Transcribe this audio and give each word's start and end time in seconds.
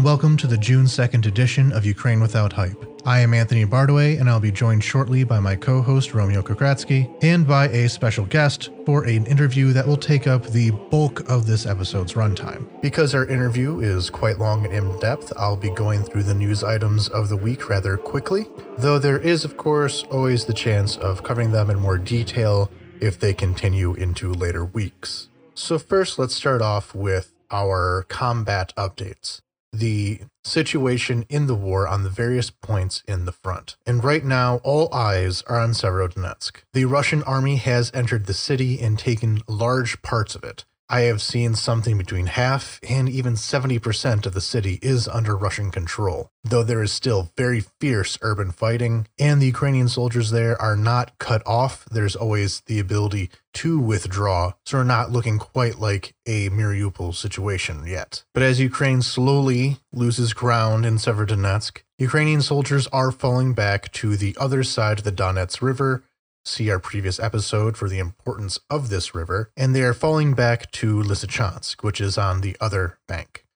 and 0.00 0.06
welcome 0.06 0.34
to 0.34 0.46
the 0.46 0.56
June 0.56 0.86
2nd 0.86 1.26
edition 1.26 1.70
of 1.72 1.84
Ukraine 1.84 2.22
Without 2.22 2.54
Hype. 2.54 3.02
I 3.04 3.20
am 3.20 3.34
Anthony 3.34 3.66
Bartaway, 3.66 4.18
and 4.18 4.30
I'll 4.30 4.40
be 4.40 4.50
joined 4.50 4.82
shortly 4.82 5.24
by 5.24 5.40
my 5.40 5.54
co 5.54 5.82
host 5.82 6.14
Romeo 6.14 6.40
Kokratsky 6.40 7.14
and 7.22 7.46
by 7.46 7.68
a 7.68 7.86
special 7.86 8.24
guest 8.24 8.70
for 8.86 9.04
an 9.04 9.26
interview 9.26 9.74
that 9.74 9.86
will 9.86 9.98
take 9.98 10.26
up 10.26 10.46
the 10.46 10.70
bulk 10.70 11.28
of 11.28 11.46
this 11.46 11.66
episode's 11.66 12.14
runtime. 12.14 12.66
Because 12.80 13.14
our 13.14 13.26
interview 13.26 13.80
is 13.80 14.08
quite 14.08 14.38
long 14.38 14.64
and 14.64 14.72
in 14.72 14.98
depth, 15.00 15.34
I'll 15.36 15.54
be 15.54 15.68
going 15.68 16.02
through 16.02 16.22
the 16.22 16.34
news 16.34 16.64
items 16.64 17.08
of 17.08 17.28
the 17.28 17.36
week 17.36 17.68
rather 17.68 17.98
quickly, 17.98 18.46
though 18.78 18.98
there 18.98 19.18
is, 19.18 19.44
of 19.44 19.58
course, 19.58 20.04
always 20.04 20.46
the 20.46 20.54
chance 20.54 20.96
of 20.96 21.22
covering 21.22 21.52
them 21.52 21.68
in 21.68 21.78
more 21.78 21.98
detail 21.98 22.70
if 23.02 23.20
they 23.20 23.34
continue 23.34 23.92
into 23.92 24.32
later 24.32 24.64
weeks. 24.64 25.28
So, 25.52 25.78
first, 25.78 26.18
let's 26.18 26.34
start 26.34 26.62
off 26.62 26.94
with 26.94 27.34
our 27.50 28.06
combat 28.08 28.72
updates 28.78 29.42
the 29.72 30.20
situation 30.44 31.24
in 31.28 31.46
the 31.46 31.54
war 31.54 31.86
on 31.86 32.02
the 32.02 32.10
various 32.10 32.50
points 32.50 33.02
in 33.06 33.24
the 33.24 33.32
front. 33.32 33.76
And 33.86 34.02
right 34.02 34.24
now, 34.24 34.56
all 34.64 34.92
eyes 34.92 35.42
are 35.46 35.60
on 35.60 35.70
Severodonetsk. 35.70 36.62
The 36.72 36.86
Russian 36.86 37.22
army 37.22 37.56
has 37.56 37.90
entered 37.94 38.26
the 38.26 38.34
city 38.34 38.80
and 38.80 38.98
taken 38.98 39.42
large 39.46 40.02
parts 40.02 40.34
of 40.34 40.44
it. 40.44 40.64
I 40.92 41.02
have 41.02 41.22
seen 41.22 41.54
something 41.54 41.96
between 41.96 42.26
half 42.26 42.80
and 42.82 43.08
even 43.08 43.34
70% 43.34 44.26
of 44.26 44.34
the 44.34 44.40
city 44.40 44.80
is 44.82 45.06
under 45.06 45.36
Russian 45.36 45.70
control, 45.70 46.32
though 46.42 46.64
there 46.64 46.82
is 46.82 46.90
still 46.90 47.30
very 47.36 47.60
fierce 47.60 48.18
urban 48.22 48.50
fighting, 48.50 49.06
and 49.16 49.40
the 49.40 49.46
Ukrainian 49.46 49.88
soldiers 49.88 50.32
there 50.32 50.60
are 50.60 50.74
not 50.74 51.16
cut 51.20 51.46
off. 51.46 51.84
There's 51.92 52.16
always 52.16 52.62
the 52.66 52.80
ability 52.80 53.30
to 53.52 53.78
withdraw, 53.78 54.54
so 54.66 54.78
we're 54.78 54.84
not 54.84 55.12
looking 55.12 55.38
quite 55.38 55.78
like 55.78 56.16
a 56.26 56.50
Mariupol 56.50 57.14
situation 57.14 57.86
yet. 57.86 58.24
But 58.34 58.42
as 58.42 58.58
Ukraine 58.58 59.02
slowly 59.02 59.76
loses 59.92 60.32
ground 60.32 60.84
in 60.84 60.96
Severodonetsk, 60.96 61.82
Ukrainian 61.98 62.42
soldiers 62.42 62.88
are 62.88 63.12
falling 63.12 63.52
back 63.52 63.92
to 63.92 64.16
the 64.16 64.36
other 64.40 64.64
side 64.64 64.98
of 64.98 65.04
the 65.04 65.12
Donets 65.12 65.62
River 65.62 66.02
See 66.50 66.68
our 66.68 66.80
previous 66.80 67.20
episode 67.20 67.76
for 67.76 67.88
the 67.88 68.00
importance 68.00 68.58
of 68.68 68.88
this 68.88 69.14
river, 69.14 69.52
and 69.56 69.72
they 69.72 69.82
are 69.82 69.94
falling 69.94 70.34
back 70.34 70.72
to 70.72 71.00
Lysychansk, 71.00 71.84
which 71.84 72.00
is 72.00 72.18
on 72.18 72.40
the 72.40 72.56
other 72.60 72.98
bank. 73.06 73.46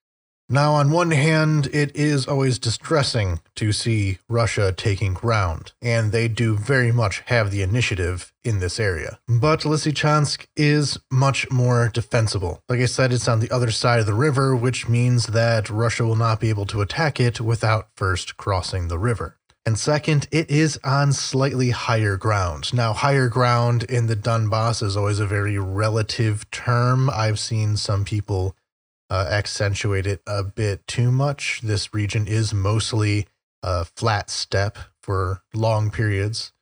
Now, 0.49 0.75
on 0.75 0.93
one 0.93 1.11
hand, 1.11 1.67
it 1.73 1.91
is 1.97 2.29
always 2.29 2.61
distressing 2.61 3.41
to 3.57 3.73
see 3.73 4.19
Russia 4.29 4.73
taking 4.73 5.13
ground, 5.13 5.73
and 5.83 6.13
they 6.13 6.29
do 6.29 6.57
very 6.57 6.93
much 6.93 7.25
have 7.27 7.51
the 7.51 7.63
initiative 7.63 8.33
in 8.45 8.61
this 8.61 8.79
area. 8.79 9.19
But 9.27 9.63
Lysychansk 9.63 10.47
is 10.55 10.97
much 11.11 11.51
more 11.51 11.91
defensible. 11.93 12.63
Like 12.69 12.79
I 12.79 12.87
said, 12.87 13.13
it's 13.13 13.27
on 13.27 13.41
the 13.41 13.51
other 13.51 13.73
side 13.73 13.99
of 13.99 14.07
the 14.07 14.15
river, 14.15 14.55
which 14.55 14.89
means 14.89 15.27
that 15.27 15.69
Russia 15.69 16.05
will 16.07 16.15
not 16.15 16.39
be 16.39 16.49
able 16.49 16.67
to 16.67 16.81
attack 16.81 17.19
it 17.19 17.41
without 17.41 17.89
first 17.97 18.37
crossing 18.37 18.87
the 18.87 19.01
river. 19.01 19.37
And 19.67 19.79
second, 19.79 20.29
it 20.31 20.51
is 20.51 20.79
on 20.85 21.13
slightly 21.13 21.71
higher 21.71 22.19
ground. 22.19 22.75
Now, 22.75 22.93
higher 22.93 23.29
ground 23.29 23.85
in 23.85 24.09
the 24.09 24.17
Donbass 24.17 24.83
is 24.83 24.95
always 24.95 25.21
a 25.21 25.27
very 25.27 25.59
relative 25.59 26.51
term. 26.51 27.09
I've 27.09 27.39
seen 27.39 27.79
some 27.79 28.05
people 28.05 28.55
uh, 29.09 29.27
accentuate 29.31 30.07
it 30.07 30.21
a 30.27 30.43
bit 30.45 30.87
too 30.87 31.11
much. 31.11 31.61
This 31.63 31.95
region 31.95 32.27
is 32.27 32.53
mostly 32.53 33.27
a 33.63 33.87
flat 33.87 34.29
steppe 34.29 34.77
for 35.01 35.43
long 35.55 35.91
periods, 35.91 36.53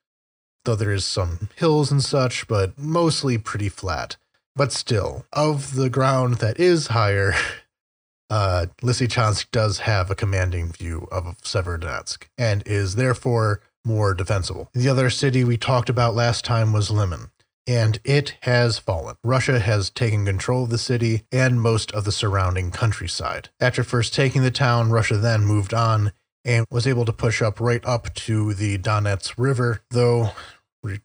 though 0.64 0.76
there 0.76 0.92
is 0.92 1.04
some 1.04 1.48
hills 1.56 1.90
and 1.90 2.02
such, 2.02 2.46
but 2.46 2.78
mostly 2.78 3.36
pretty 3.36 3.68
flat. 3.68 4.16
But 4.54 4.70
still, 4.70 5.26
of 5.32 5.74
the 5.74 5.90
ground 5.90 6.34
that 6.36 6.60
is 6.60 6.88
higher, 6.88 7.34
uh, 8.32 8.64
Lysychansk 8.80 9.50
does 9.50 9.80
have 9.80 10.10
a 10.10 10.14
commanding 10.14 10.72
view 10.72 11.06
of 11.12 11.36
Severodonetsk 11.42 12.28
and 12.38 12.62
is 12.64 12.94
therefore 12.94 13.60
more 13.84 14.14
defensible. 14.14 14.70
The 14.72 14.88
other 14.88 15.10
city 15.10 15.44
we 15.44 15.58
talked 15.58 15.90
about 15.90 16.14
last 16.14 16.42
time 16.42 16.72
was 16.72 16.90
Liman, 16.90 17.30
and 17.66 18.00
it 18.04 18.38
has 18.40 18.78
fallen. 18.78 19.16
Russia 19.22 19.58
has 19.58 19.90
taken 19.90 20.24
control 20.24 20.64
of 20.64 20.70
the 20.70 20.78
city 20.78 21.24
and 21.30 21.60
most 21.60 21.92
of 21.92 22.04
the 22.04 22.12
surrounding 22.12 22.70
countryside. 22.70 23.50
After 23.60 23.84
first 23.84 24.14
taking 24.14 24.40
the 24.40 24.50
town, 24.50 24.90
Russia 24.90 25.18
then 25.18 25.44
moved 25.44 25.74
on 25.74 26.12
and 26.42 26.64
was 26.70 26.86
able 26.86 27.04
to 27.04 27.12
push 27.12 27.42
up 27.42 27.60
right 27.60 27.84
up 27.84 28.14
to 28.14 28.54
the 28.54 28.78
Donets 28.78 29.34
River, 29.36 29.82
though, 29.90 30.30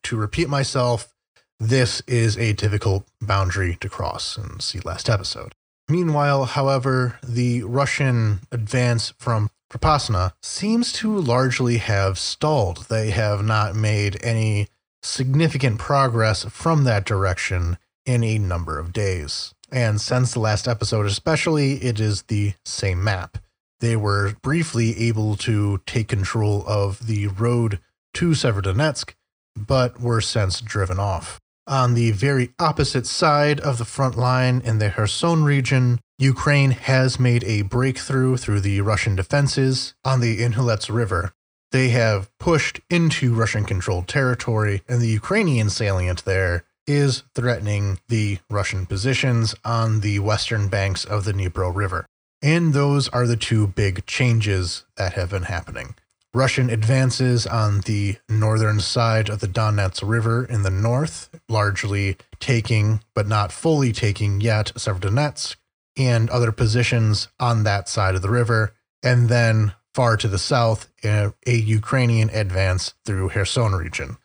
to 0.04 0.16
repeat 0.16 0.48
myself, 0.48 1.14
this 1.60 2.02
is 2.08 2.38
a 2.38 2.54
difficult 2.54 3.06
boundary 3.20 3.76
to 3.82 3.90
cross 3.90 4.38
and 4.38 4.62
see 4.62 4.80
last 4.80 5.10
episode. 5.10 5.56
Meanwhile, 5.90 6.46
however, 6.46 7.18
the 7.24 7.64
Russian 7.64 8.42
advance 8.52 9.14
from 9.18 9.50
Popasna 9.72 10.34
seems 10.42 10.92
to 10.94 11.18
largely 11.18 11.78
have 11.78 12.20
stalled. 12.20 12.86
They 12.90 13.12
have 13.12 13.44
not 13.44 13.76
made 13.76 14.18
any 14.24 14.68
significant 15.02 15.80
progress 15.80 16.44
from 16.46 16.84
that 16.84 17.06
direction 17.06 17.78
in 18.06 18.24
a 18.24 18.38
number 18.38 18.80
of 18.80 18.94
days. 18.94 19.54
And 19.72 20.00
since 20.00 20.34
the 20.34 20.40
last 20.40 20.68
episode, 20.68 21.06
especially, 21.06 21.74
it 21.84 22.00
is 22.00 22.24
the 22.24 22.54
same 22.66 23.04
map. 23.04 23.38
They 23.80 23.96
were 23.96 24.36
briefly 24.42 25.08
able 25.08 25.36
to 25.38 25.82
take 25.86 26.08
control 26.08 26.64
of 26.68 27.06
the 27.08 27.28
road 27.28 27.80
to 28.16 28.32
Severodonetsk, 28.32 29.14
but 29.56 30.00
were 30.00 30.22
since 30.22 30.62
driven 30.62 31.00
off. 31.00 31.40
On 31.68 31.96
the 31.96 32.12
very 32.12 32.52
opposite 32.60 33.06
side 33.06 33.60
of 33.60 33.78
the 33.78 33.84
front 33.84 34.18
line 34.18 34.62
in 34.64 34.80
the 34.80 34.90
Kherson 34.90 35.44
region, 35.44 36.00
Ukraine 36.18 36.72
has 36.72 37.20
made 37.20 37.44
a 37.44 37.64
breakthrough 37.64 38.38
through 38.38 38.62
the 38.62 38.80
Russian 38.80 39.18
defenses 39.18 39.94
on 40.06 40.22
the 40.22 40.42
Inhulets 40.42 40.90
River. 40.90 41.34
They 41.72 41.90
have 41.90 42.30
pushed 42.40 42.80
into 42.90 43.34
Russian 43.34 43.66
controlled 43.66 44.08
territory, 44.08 44.82
and 44.88 45.02
the 45.02 45.10
Ukrainian 45.10 45.70
salient 45.70 46.24
there 46.24 46.64
is 46.88 47.24
threatening 47.36 48.00
the 48.08 48.40
Russian 48.50 48.86
positions 48.86 49.54
on 49.66 50.00
the 50.00 50.20
western 50.20 50.70
banks 50.70 51.04
of 51.04 51.26
the 51.26 51.34
Dnipro 51.34 51.76
River. 51.76 52.06
And 52.42 52.74
those 52.74 53.10
are 53.10 53.28
the 53.28 53.36
two 53.36 53.68
big 53.68 54.06
changes 54.06 54.86
that 54.96 55.14
have 55.14 55.32
been 55.32 55.44
happening. 55.44 55.96
Russian 56.38 56.70
advances 56.70 57.48
on 57.48 57.82
the 57.82 58.18
northern 58.30 58.80
side 58.80 59.28
of 59.28 59.40
the 59.40 59.48
Donets 59.48 60.08
River 60.08 60.46
in 60.46 60.62
the 60.62 60.70
north, 60.70 61.32
largely 61.50 62.16
taking, 62.40 63.02
but 63.16 63.28
not 63.28 63.52
fully 63.52 63.92
taking 63.92 64.40
yet, 64.40 64.72
Severodonetsk 64.76 65.56
and 65.98 66.30
other 66.30 66.52
positions 66.52 67.28
on 67.40 67.64
that 67.64 67.90
side 67.90 68.14
of 68.14 68.22
the 68.22 68.30
river. 68.30 68.76
And 69.02 69.30
then 69.30 69.74
far 69.96 70.16
to 70.16 70.28
the 70.28 70.38
south, 70.38 70.88
a, 71.04 71.34
a 71.48 71.56
Ukrainian 71.56 72.30
advance 72.30 72.94
through 73.04 73.30
Kherson 73.30 73.72
region. 73.72 74.18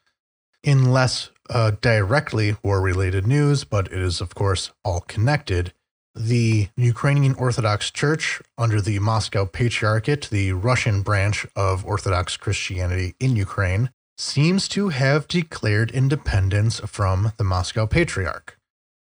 In 0.63 0.93
less 0.93 1.31
uh, 1.49 1.73
directly 1.81 2.57
war 2.63 2.83
related 2.83 3.27
news, 3.27 3.65
but 3.65 3.87
it 3.87 3.99
is, 3.99 4.21
of 4.21 4.35
course, 4.35 4.71
all 4.85 5.01
connected 5.01 5.73
the 6.15 6.69
Ukrainian 6.77 7.35
Orthodox 7.35 7.91
Church 7.91 8.43
under 8.59 8.81
the 8.81 8.99
Moscow 8.99 9.47
Patriarchate, 9.47 10.29
the 10.31 10.53
Russian 10.53 11.03
branch 11.03 11.47
of 11.57 11.85
Orthodox 11.85 12.37
Christianity 12.37 13.15
in 13.19 13.37
Ukraine, 13.37 13.91
seems 14.19 14.69
to 14.69 14.91
have 14.91 15.27
declared 15.27 15.91
independence 15.91 16.81
from 16.81 17.33
the 17.39 17.45
Moscow 17.45 17.87
Patriarch. 17.87 18.59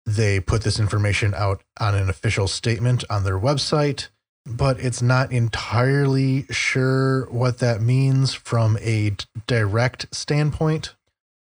They 0.07 0.41
put 0.41 0.63
this 0.63 0.81
information 0.81 1.35
out 1.35 1.63
on 1.79 1.95
an 1.95 2.09
official 2.09 2.49
statement 2.49 3.05
on 3.11 3.25
their 3.25 3.39
website, 3.39 4.09
but 4.47 4.81
it's 4.81 5.03
not 5.03 5.33
entirely 5.33 6.47
sure 6.51 7.27
what 7.31 7.59
that 7.59 7.83
means 7.83 8.35
from 8.35 8.79
a 8.81 9.17
direct 9.47 10.15
standpoint. 10.15 10.95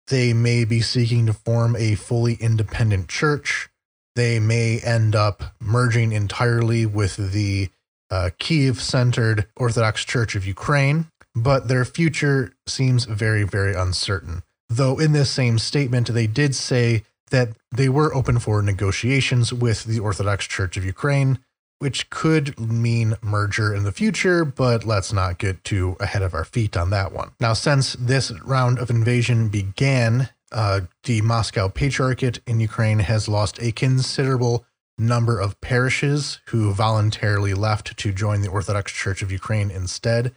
They 0.08 0.34
may 0.34 0.64
be 0.64 0.82
seeking 0.82 1.26
to 1.26 1.32
form 1.32 1.74
a 1.76 1.94
fully 1.94 2.34
independent 2.34 3.08
church 3.08 3.70
they 4.14 4.38
may 4.38 4.80
end 4.80 5.14
up 5.14 5.42
merging 5.60 6.12
entirely 6.12 6.86
with 6.86 7.32
the 7.32 7.70
uh, 8.10 8.30
Kiev 8.38 8.80
centered 8.80 9.46
Orthodox 9.56 10.04
Church 10.04 10.36
of 10.36 10.46
Ukraine, 10.46 11.06
but 11.34 11.68
their 11.68 11.84
future 11.84 12.52
seems 12.66 13.06
very, 13.06 13.42
very 13.42 13.74
uncertain. 13.74 14.42
Though 14.68 14.98
in 14.98 15.12
this 15.12 15.30
same 15.30 15.58
statement, 15.58 16.08
they 16.08 16.26
did 16.26 16.54
say 16.54 17.04
that 17.30 17.50
they 17.72 17.88
were 17.88 18.14
open 18.14 18.38
for 18.38 18.62
negotiations 18.62 19.52
with 19.52 19.84
the 19.84 19.98
Orthodox 19.98 20.46
Church 20.46 20.76
of 20.76 20.84
Ukraine, 20.84 21.38
which 21.80 22.08
could 22.08 22.58
mean 22.58 23.16
merger 23.20 23.74
in 23.74 23.82
the 23.82 23.92
future, 23.92 24.44
but 24.44 24.84
let's 24.84 25.12
not 25.12 25.38
get 25.38 25.64
too 25.64 25.96
ahead 25.98 26.22
of 26.22 26.34
our 26.34 26.44
feet 26.44 26.76
on 26.76 26.90
that 26.90 27.12
one. 27.12 27.32
Now, 27.40 27.52
since 27.52 27.94
this 27.94 28.30
round 28.42 28.78
of 28.78 28.90
invasion 28.90 29.48
began 29.48 30.28
uh, 30.54 30.80
the 31.02 31.20
Moscow 31.20 31.68
Patriarchate 31.68 32.40
in 32.46 32.60
Ukraine 32.60 33.00
has 33.00 33.28
lost 33.28 33.60
a 33.60 33.72
considerable 33.72 34.64
number 34.96 35.40
of 35.40 35.60
parishes 35.60 36.40
who 36.46 36.72
voluntarily 36.72 37.52
left 37.52 37.96
to 37.98 38.12
join 38.12 38.40
the 38.40 38.48
Orthodox 38.48 38.92
Church 38.92 39.20
of 39.20 39.32
Ukraine 39.32 39.70
instead. 39.70 40.32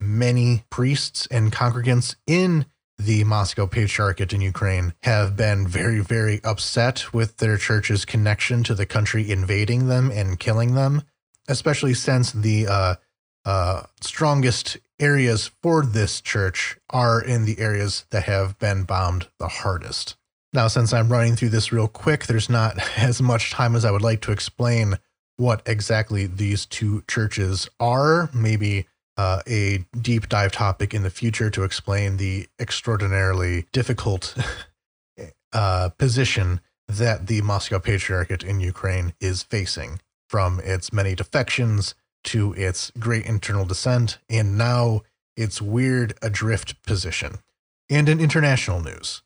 Many 0.00 0.64
priests 0.70 1.26
and 1.30 1.52
congregants 1.52 2.16
in 2.26 2.66
the 2.98 3.22
Moscow 3.24 3.66
Patriarchate 3.66 4.32
in 4.32 4.40
Ukraine 4.40 4.94
have 5.02 5.36
been 5.36 5.68
very, 5.68 6.00
very 6.00 6.40
upset 6.42 7.12
with 7.12 7.36
their 7.36 7.56
church's 7.58 8.04
connection 8.04 8.64
to 8.64 8.74
the 8.74 8.86
country 8.86 9.30
invading 9.30 9.86
them 9.86 10.10
and 10.10 10.40
killing 10.40 10.74
them. 10.74 11.02
especially 11.48 11.94
since 11.94 12.32
the 12.32 12.66
uh, 12.66 12.94
uh, 13.44 13.82
strongest 14.00 14.76
areas 15.00 15.50
for 15.62 15.84
this 15.84 16.20
church 16.20 16.76
are 16.90 17.20
in 17.20 17.44
the 17.44 17.58
areas 17.58 18.04
that 18.10 18.24
have 18.24 18.58
been 18.58 18.84
bombed 18.84 19.28
the 19.38 19.48
hardest. 19.48 20.16
Now, 20.52 20.68
since 20.68 20.92
I'm 20.92 21.12
running 21.12 21.36
through 21.36 21.50
this 21.50 21.72
real 21.72 21.88
quick, 21.88 22.26
there's 22.26 22.48
not 22.48 22.78
as 22.98 23.20
much 23.20 23.50
time 23.50 23.74
as 23.74 23.84
I 23.84 23.90
would 23.90 24.02
like 24.02 24.20
to 24.22 24.32
explain 24.32 24.98
what 25.36 25.62
exactly 25.66 26.26
these 26.26 26.66
two 26.66 27.04
churches 27.06 27.68
are. 27.78 28.28
Maybe 28.34 28.86
uh, 29.16 29.42
a 29.46 29.84
deep 30.00 30.28
dive 30.28 30.52
topic 30.52 30.94
in 30.94 31.02
the 31.02 31.10
future 31.10 31.50
to 31.50 31.64
explain 31.64 32.16
the 32.16 32.48
extraordinarily 32.58 33.66
difficult 33.72 34.34
uh, 35.52 35.90
position 35.90 36.60
that 36.86 37.26
the 37.26 37.42
Moscow 37.42 37.78
Patriarchate 37.78 38.42
in 38.42 38.60
Ukraine 38.60 39.12
is 39.20 39.42
facing 39.42 40.00
from 40.28 40.60
its 40.60 40.92
many 40.92 41.14
defections 41.14 41.94
to 42.24 42.52
its 42.54 42.90
great 42.98 43.26
internal 43.26 43.64
dissent 43.64 44.18
and 44.28 44.58
now 44.58 45.02
its 45.36 45.62
weird 45.62 46.14
adrift 46.20 46.82
position. 46.82 47.38
And 47.88 48.08
in 48.08 48.20
international 48.20 48.82
news, 48.82 49.22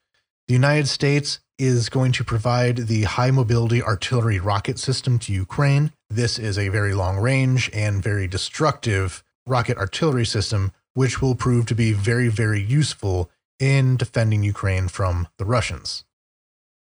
the 0.47 0.55
United 0.55 0.89
States 0.89 1.41
is 1.59 1.89
going 1.89 2.13
to 2.13 2.25
provide 2.25 2.77
the 2.89 3.05
high 3.05 3.31
mobility 3.31 3.83
artillery 3.83 4.39
rocket 4.39 4.79
system 4.79 5.19
to 5.21 5.33
Ukraine. 5.33 5.93
This 6.11 6.39
is 6.39 6.59
a 6.59 6.69
very 6.69 6.95
long 6.95 7.19
range 7.19 7.71
and 7.73 8.03
very 8.03 8.27
destructive 8.27 9.23
rocket 9.47 9.79
artillery 9.79 10.27
system, 10.27 10.73
which 10.95 11.23
will 11.23 11.35
prove 11.35 11.67
to 11.67 11.75
be 11.75 11.93
very, 11.93 12.29
very 12.29 12.61
useful 12.61 13.31
in 13.59 13.97
defending 13.97 14.43
Ukraine 14.43 14.89
from 14.89 15.29
the 15.39 15.45
Russians. 15.45 16.05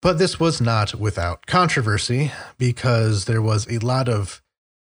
But 0.01 0.17
this 0.17 0.39
was 0.39 0.61
not 0.61 0.95
without 0.95 1.45
controversy 1.45 2.31
because 2.57 3.25
there 3.25 3.41
was 3.41 3.67
a 3.69 3.79
lot 3.79 4.07
of 4.07 4.41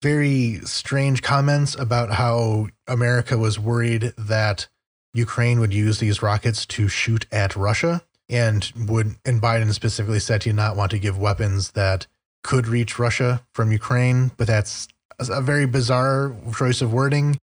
very 0.02 0.60
strange 0.64 1.22
comments 1.22 1.76
about 1.76 2.12
how 2.12 2.68
America 2.88 3.38
was 3.38 3.60
worried 3.60 4.14
that 4.18 4.68
Ukraine 5.14 5.60
would 5.60 5.74
use 5.74 6.00
these 6.00 6.22
rockets 6.22 6.66
to 6.68 6.88
shoot 6.88 7.26
at 7.32 7.56
Russia 7.56 8.04
and 8.30 8.72
would 8.76 9.16
and 9.24 9.42
Biden 9.42 9.74
specifically 9.74 10.20
said 10.20 10.44
he 10.44 10.52
not 10.52 10.76
want 10.76 10.92
to 10.92 11.00
give 11.00 11.18
weapons 11.18 11.72
that 11.72 12.08
could 12.44 12.68
reach 12.68 13.00
Russia 13.00 13.42
from 13.54 13.72
Ukraine, 13.72 14.32
but 14.38 14.48
that's 14.48 14.88
a 15.20 15.42
very 15.42 15.66
bizarre 15.66 16.36
choice 16.58 16.82
of 16.82 16.94
wording. 16.94 17.40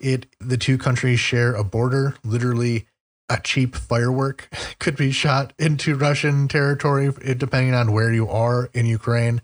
It 0.00 0.26
the 0.40 0.56
two 0.56 0.78
countries 0.78 1.20
share 1.20 1.54
a 1.54 1.64
border. 1.64 2.14
Literally, 2.24 2.86
a 3.28 3.40
cheap 3.40 3.76
firework 3.76 4.48
could 4.78 4.96
be 4.96 5.12
shot 5.12 5.52
into 5.58 5.96
Russian 5.96 6.48
territory, 6.48 7.12
depending 7.36 7.74
on 7.74 7.92
where 7.92 8.12
you 8.12 8.28
are 8.28 8.68
in 8.74 8.86
Ukraine. 8.86 9.40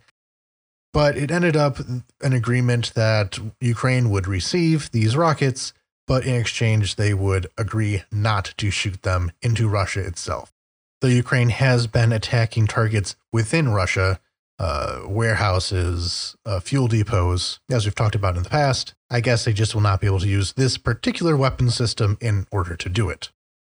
But 0.93 1.17
it 1.17 1.31
ended 1.31 1.57
up 1.57 1.79
an 1.79 2.33
agreement 2.33 2.95
that 2.95 3.39
Ukraine 3.61 4.11
would 4.11 4.27
receive 4.27 4.91
these 4.91 5.17
rockets, 5.17 5.73
but 6.07 6.25
in 6.25 6.35
exchange, 6.35 6.97
they 6.97 7.13
would 7.13 7.49
agree 7.59 8.05
not 8.11 8.55
to 8.57 8.71
shoot 8.71 9.03
them 9.03 9.31
into 9.43 9.69
Russia 9.69 10.01
itself. 10.01 10.53
The 11.01 11.13
Ukraine 11.13 11.51
has 11.51 11.87
been 11.87 12.13
attacking 12.13 12.67
targets 12.67 13.15
within 13.33 13.69
Russia, 13.69 14.19
uh, 14.59 15.03
warehouses, 15.07 16.35
uh, 16.45 16.59
fuel 16.59 16.89
depots, 16.89 17.61
as 17.71 17.85
we've 17.85 17.95
talked 17.95 18.17
about 18.17 18.37
in 18.37 18.43
the 18.43 18.49
past. 18.49 18.95
I 19.11 19.21
guess 19.21 19.45
they 19.45 19.53
just 19.53 19.75
will 19.75 19.83
not 19.83 20.01
be 20.01 20.09
able 20.09 20.19
to 20.21 20.29
use 20.29 20.55
this 20.55 20.79
particular 20.79 21.37
weapon 21.37 21.71
system 21.71 22.19
in 22.21 22.47
order 22.51 22.75
to 22.75 22.89
do 22.89 23.11
it. 23.11 23.31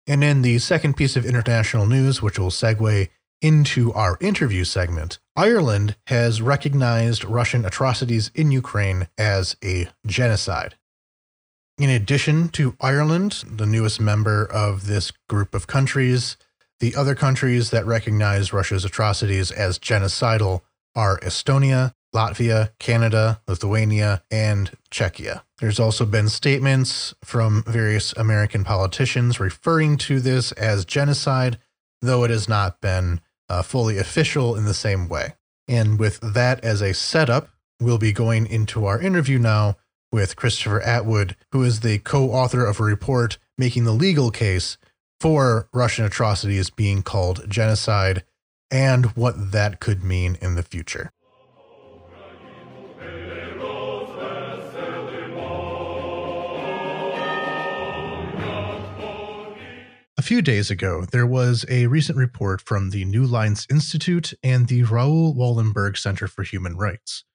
And 0.05 0.23
in 0.23 0.41
the 0.41 0.59
second 0.59 0.97
piece 0.97 1.15
of 1.15 1.25
international 1.25 1.85
news, 1.85 2.21
which 2.21 2.37
will 2.37 2.49
segue 2.49 3.07
into 3.43 3.91
our 3.93 4.17
interview 4.21 4.63
segment, 4.63 5.19
Ireland 5.35 5.97
has 6.07 6.41
recognized 6.41 7.25
Russian 7.25 7.65
atrocities 7.65 8.31
in 8.33 8.51
Ukraine 8.51 9.09
as 9.17 9.57
a 9.63 9.89
genocide. 10.07 10.75
In 11.77 11.89
addition 11.89 12.49
to 12.49 12.77
Ireland, 12.79 13.43
the 13.45 13.65
newest 13.65 13.99
member 13.99 14.45
of 14.45 14.87
this 14.87 15.11
group 15.27 15.53
of 15.53 15.67
countries, 15.67 16.37
the 16.79 16.95
other 16.95 17.15
countries 17.15 17.71
that 17.71 17.85
recognize 17.85 18.53
Russia's 18.53 18.85
atrocities 18.85 19.51
as 19.51 19.77
genocidal 19.77 20.61
are 20.95 21.19
Estonia, 21.19 21.93
Latvia, 22.13 22.71
Canada, 22.79 23.41
Lithuania, 23.47 24.23
and 24.29 24.71
Czechia. 24.91 25.41
There's 25.59 25.79
also 25.79 26.05
been 26.05 26.29
statements 26.29 27.13
from 27.23 27.63
various 27.65 28.13
American 28.13 28.63
politicians 28.63 29.39
referring 29.39 29.97
to 29.97 30.19
this 30.19 30.51
as 30.53 30.85
genocide, 30.85 31.57
though 32.01 32.23
it 32.23 32.29
has 32.29 32.47
not 32.47 32.79
been 32.79 33.19
uh, 33.53 33.61
fully 33.61 33.97
official 33.97 34.55
in 34.55 34.65
the 34.65 34.73
same 34.73 35.07
way. 35.07 35.35
And 35.67 35.99
with 35.99 36.19
that 36.21 36.63
as 36.63 36.81
a 36.81 36.93
setup, 36.93 37.49
we'll 37.79 37.97
be 37.99 38.11
going 38.11 38.47
into 38.47 38.85
our 38.85 38.99
interview 38.99 39.37
now 39.37 39.77
with 40.11 40.35
Christopher 40.35 40.81
Atwood, 40.81 41.35
who 41.51 41.63
is 41.63 41.79
the 41.79 41.99
co 41.99 42.31
author 42.31 42.65
of 42.65 42.79
a 42.79 42.83
report 42.83 43.37
making 43.57 43.83
the 43.83 43.91
legal 43.91 44.31
case 44.31 44.77
for 45.19 45.69
Russian 45.71 46.05
atrocities 46.05 46.69
being 46.69 47.03
called 47.03 47.49
genocide 47.49 48.23
and 48.71 49.05
what 49.15 49.51
that 49.51 49.79
could 49.79 50.03
mean 50.03 50.37
in 50.41 50.55
the 50.55 50.63
future. 50.63 51.11
Few 60.23 60.41
days 60.41 60.71
ago, 60.71 61.05
there 61.11 61.27
was 61.27 61.65
a 61.69 61.87
recent 61.87 62.17
report 62.17 62.61
from 62.61 62.91
the 62.91 63.03
New 63.03 63.25
Lines 63.25 63.67
Institute 63.69 64.33
and 64.41 64.69
the 64.69 64.83
Raoul 64.83 65.35
Wallenberg 65.35 65.97
Center 65.97 66.29
for 66.29 66.43
Human 66.43 66.77
Rights. 66.77 67.25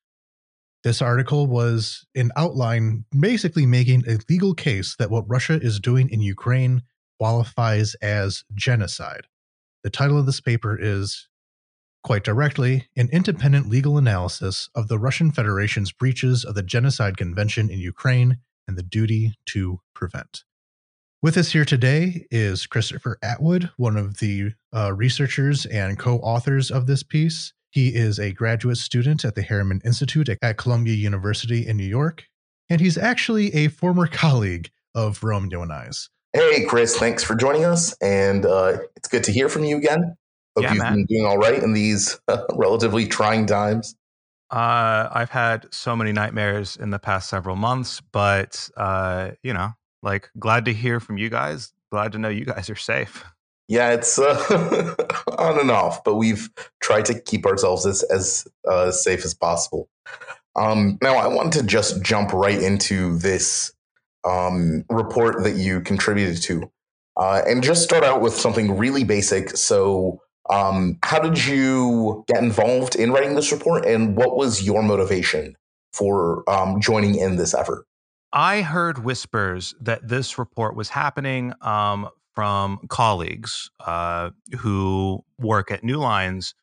This 0.84 1.02
article 1.02 1.46
was 1.46 2.06
an 2.14 2.30
outline 2.34 3.04
basically 3.10 3.66
making 3.66 4.04
a 4.08 4.18
legal 4.30 4.54
case 4.54 4.96
that 4.96 5.10
what 5.10 5.28
Russia 5.28 5.60
is 5.60 5.80
doing 5.80 6.08
in 6.08 6.22
Ukraine 6.22 6.82
qualifies 7.18 7.94
as 7.96 8.44
genocide. 8.54 9.26
The 9.84 9.90
title 9.90 10.18
of 10.18 10.24
this 10.24 10.40
paper 10.40 10.74
is, 10.80 11.28
quite 12.02 12.24
directly, 12.24 12.88
An 12.96 13.10
Independent 13.12 13.68
Legal 13.68 13.98
Analysis 13.98 14.70
of 14.74 14.88
the 14.88 14.98
Russian 14.98 15.30
Federation's 15.30 15.92
Breaches 15.92 16.42
of 16.42 16.54
the 16.54 16.62
Genocide 16.62 17.18
Convention 17.18 17.68
in 17.68 17.80
Ukraine 17.80 18.38
and 18.66 18.78
the 18.78 18.82
Duty 18.82 19.34
to 19.50 19.80
Prevent. 19.94 20.44
With 21.20 21.36
us 21.36 21.50
here 21.50 21.64
today 21.64 22.28
is 22.30 22.68
Christopher 22.68 23.18
Atwood, 23.24 23.70
one 23.76 23.96
of 23.96 24.18
the 24.18 24.52
uh, 24.72 24.92
researchers 24.94 25.66
and 25.66 25.98
co 25.98 26.18
authors 26.18 26.70
of 26.70 26.86
this 26.86 27.02
piece. 27.02 27.52
He 27.70 27.88
is 27.88 28.20
a 28.20 28.32
graduate 28.32 28.76
student 28.76 29.24
at 29.24 29.34
the 29.34 29.42
Harriman 29.42 29.80
Institute 29.84 30.28
at 30.40 30.56
Columbia 30.58 30.94
University 30.94 31.66
in 31.66 31.76
New 31.76 31.82
York, 31.82 32.24
and 32.70 32.80
he's 32.80 32.96
actually 32.96 33.52
a 33.52 33.66
former 33.66 34.06
colleague 34.06 34.70
of 34.94 35.24
Romeo 35.24 35.60
and 35.62 35.72
I's. 35.72 36.08
Hey, 36.34 36.64
Chris, 36.66 36.96
thanks 36.96 37.24
for 37.24 37.34
joining 37.34 37.64
us. 37.64 37.96
And 38.00 38.46
uh, 38.46 38.78
it's 38.94 39.08
good 39.08 39.24
to 39.24 39.32
hear 39.32 39.48
from 39.48 39.64
you 39.64 39.76
again. 39.76 40.16
Hope 40.54 40.62
yeah, 40.62 40.72
you've 40.72 40.82
man. 40.84 40.94
been 40.94 41.06
doing 41.06 41.26
all 41.26 41.38
right 41.38 41.60
in 41.60 41.72
these 41.72 42.20
uh, 42.28 42.44
relatively 42.54 43.08
trying 43.08 43.46
times. 43.46 43.96
Uh, 44.52 45.08
I've 45.10 45.30
had 45.30 45.66
so 45.74 45.96
many 45.96 46.12
nightmares 46.12 46.76
in 46.76 46.90
the 46.90 47.00
past 47.00 47.28
several 47.28 47.56
months, 47.56 48.00
but, 48.12 48.70
uh, 48.76 49.32
you 49.42 49.52
know, 49.52 49.72
like 50.02 50.30
glad 50.38 50.64
to 50.66 50.72
hear 50.72 51.00
from 51.00 51.18
you 51.18 51.28
guys. 51.28 51.72
Glad 51.90 52.12
to 52.12 52.18
know 52.18 52.28
you 52.28 52.44
guys 52.44 52.70
are 52.70 52.76
safe. 52.76 53.24
Yeah, 53.70 53.92
it's 53.92 54.18
uh, 54.18 54.94
on 55.38 55.60
and 55.60 55.70
off, 55.70 56.02
but 56.02 56.14
we've 56.14 56.48
tried 56.80 57.04
to 57.04 57.20
keep 57.20 57.44
ourselves 57.44 57.84
as, 57.84 58.02
as 58.04 58.48
uh, 58.66 58.90
safe 58.90 59.26
as 59.26 59.34
possible. 59.34 59.90
Um, 60.56 60.98
now, 61.02 61.16
I 61.16 61.26
want 61.26 61.52
to 61.52 61.62
just 61.62 62.02
jump 62.02 62.32
right 62.32 62.60
into 62.60 63.18
this 63.18 63.70
um, 64.24 64.84
report 64.88 65.42
that 65.44 65.56
you 65.56 65.82
contributed 65.82 66.42
to. 66.44 66.70
Uh, 67.18 67.42
and 67.46 67.62
just 67.62 67.82
start 67.82 68.04
out 68.04 68.20
with 68.20 68.34
something 68.34 68.78
really 68.78 69.04
basic. 69.04 69.50
So, 69.56 70.22
um, 70.48 70.98
how 71.02 71.18
did 71.18 71.44
you 71.44 72.24
get 72.26 72.42
involved 72.42 72.94
in 72.96 73.12
writing 73.12 73.34
this 73.34 73.52
report, 73.52 73.84
and 73.84 74.16
what 74.16 74.36
was 74.36 74.62
your 74.62 74.82
motivation 74.82 75.56
for 75.92 76.48
um, 76.48 76.80
joining 76.80 77.16
in 77.16 77.36
this 77.36 77.54
effort? 77.54 77.84
I 78.32 78.60
heard 78.60 79.04
whispers 79.04 79.74
that 79.80 80.06
this 80.06 80.38
report 80.38 80.76
was 80.76 80.90
happening 80.90 81.54
um, 81.62 82.08
from 82.34 82.78
colleagues 82.88 83.70
uh, 83.80 84.30
who 84.58 85.24
work 85.38 85.70
at 85.70 85.82
New 85.82 85.98
Lines, 85.98 86.54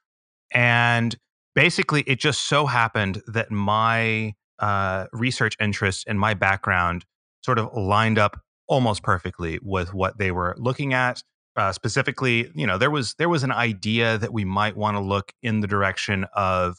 and 0.54 1.16
basically, 1.56 2.02
it 2.02 2.20
just 2.20 2.48
so 2.48 2.66
happened 2.66 3.22
that 3.28 3.52
my 3.52 4.34
uh, 4.60 5.08
research 5.12 5.56
interests 5.60 6.04
and 6.08 6.20
my 6.20 6.34
background 6.34 7.06
sort 7.44 7.60
of 7.60 7.74
lined 7.76 8.20
up 8.20 8.40
almost 8.68 9.04
perfectly 9.04 9.60
with 9.62 9.94
what 9.94 10.18
they 10.18 10.32
were 10.32 10.56
looking 10.58 10.94
at. 10.94 11.24
Uh, 11.56 11.72
specifically, 11.72 12.52
you 12.54 12.68
know, 12.68 12.78
there 12.78 12.92
was 12.92 13.16
there 13.18 13.30
was 13.30 13.44
an 13.44 13.52
idea 13.52 14.18
that 14.18 14.34
we 14.34 14.46
might 14.46 14.76
want 14.76 14.98
to 14.98 15.02
look 15.02 15.32
in 15.42 15.62
the 15.62 15.68
direction 15.68 16.26
of 16.36 16.78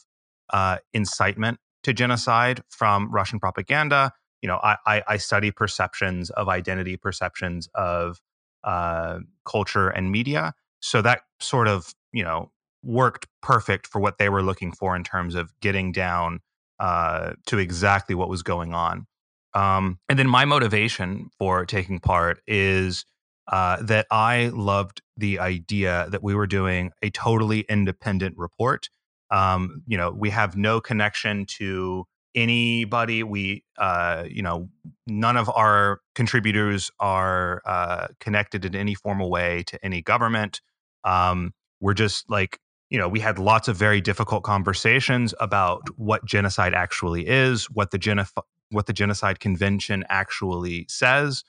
uh, 0.51 0.77
incitement 0.93 1.59
to 1.83 1.93
genocide 1.93 2.61
from 2.69 3.11
Russian 3.11 3.39
propaganda. 3.39 4.13
You 4.41 4.47
know, 4.47 4.59
I, 4.63 4.77
I, 4.85 5.03
I 5.07 5.17
study 5.17 5.51
perceptions 5.51 6.29
of 6.31 6.47
identity, 6.47 6.97
perceptions 6.97 7.69
of 7.75 8.19
uh, 8.63 9.19
culture 9.45 9.89
and 9.89 10.11
media, 10.11 10.53
so 10.79 11.01
that 11.01 11.21
sort 11.39 11.67
of 11.67 11.93
you 12.11 12.23
know 12.23 12.51
worked 12.83 13.27
perfect 13.41 13.87
for 13.87 13.99
what 13.99 14.17
they 14.17 14.29
were 14.29 14.43
looking 14.43 14.71
for 14.71 14.95
in 14.95 15.03
terms 15.03 15.35
of 15.35 15.51
getting 15.59 15.91
down 15.91 16.39
uh, 16.79 17.33
to 17.47 17.57
exactly 17.57 18.15
what 18.15 18.29
was 18.29 18.43
going 18.43 18.73
on. 18.73 19.07
Um, 19.53 19.99
and 20.07 20.19
then 20.19 20.27
my 20.27 20.45
motivation 20.45 21.29
for 21.39 21.65
taking 21.65 21.99
part 21.99 22.39
is 22.45 23.05
uh, 23.51 23.81
that 23.81 24.05
I 24.11 24.51
loved 24.53 25.01
the 25.15 25.39
idea 25.39 26.07
that 26.11 26.21
we 26.21 26.35
were 26.35 26.47
doing 26.47 26.91
a 27.01 27.09
totally 27.09 27.61
independent 27.61 28.37
report. 28.37 28.89
Um, 29.31 29.83
you 29.87 29.97
know, 29.97 30.11
we 30.11 30.29
have 30.29 30.55
no 30.55 30.79
connection 30.79 31.45
to 31.57 32.05
anybody. 32.35 33.23
We, 33.23 33.63
uh, 33.77 34.25
you 34.29 34.41
know, 34.41 34.69
none 35.05 35.37
of 35.37 35.49
our 35.49 36.01
contributors 36.15 36.91
are 36.99 37.61
uh, 37.65 38.07
connected 38.19 38.65
in 38.65 38.75
any 38.75 38.95
formal 38.95 39.29
way 39.29 39.63
to 39.67 39.83
any 39.85 40.01
government. 40.01 40.61
Um, 41.03 41.53
we're 41.79 41.93
just 41.93 42.29
like, 42.29 42.59
you 42.89 42.97
know, 42.97 43.07
we 43.07 43.19
had 43.19 43.39
lots 43.39 43.67
of 43.67 43.75
very 43.75 44.01
difficult 44.01 44.43
conversations 44.43 45.33
about 45.39 45.81
what 45.97 46.25
genocide 46.25 46.73
actually 46.73 47.27
is, 47.27 47.65
what 47.65 47.91
the 47.91 47.97
genocide 47.97 48.43
what 48.69 48.85
the 48.85 48.93
genocide 48.93 49.39
convention 49.39 50.03
actually 50.09 50.85
says 50.89 51.43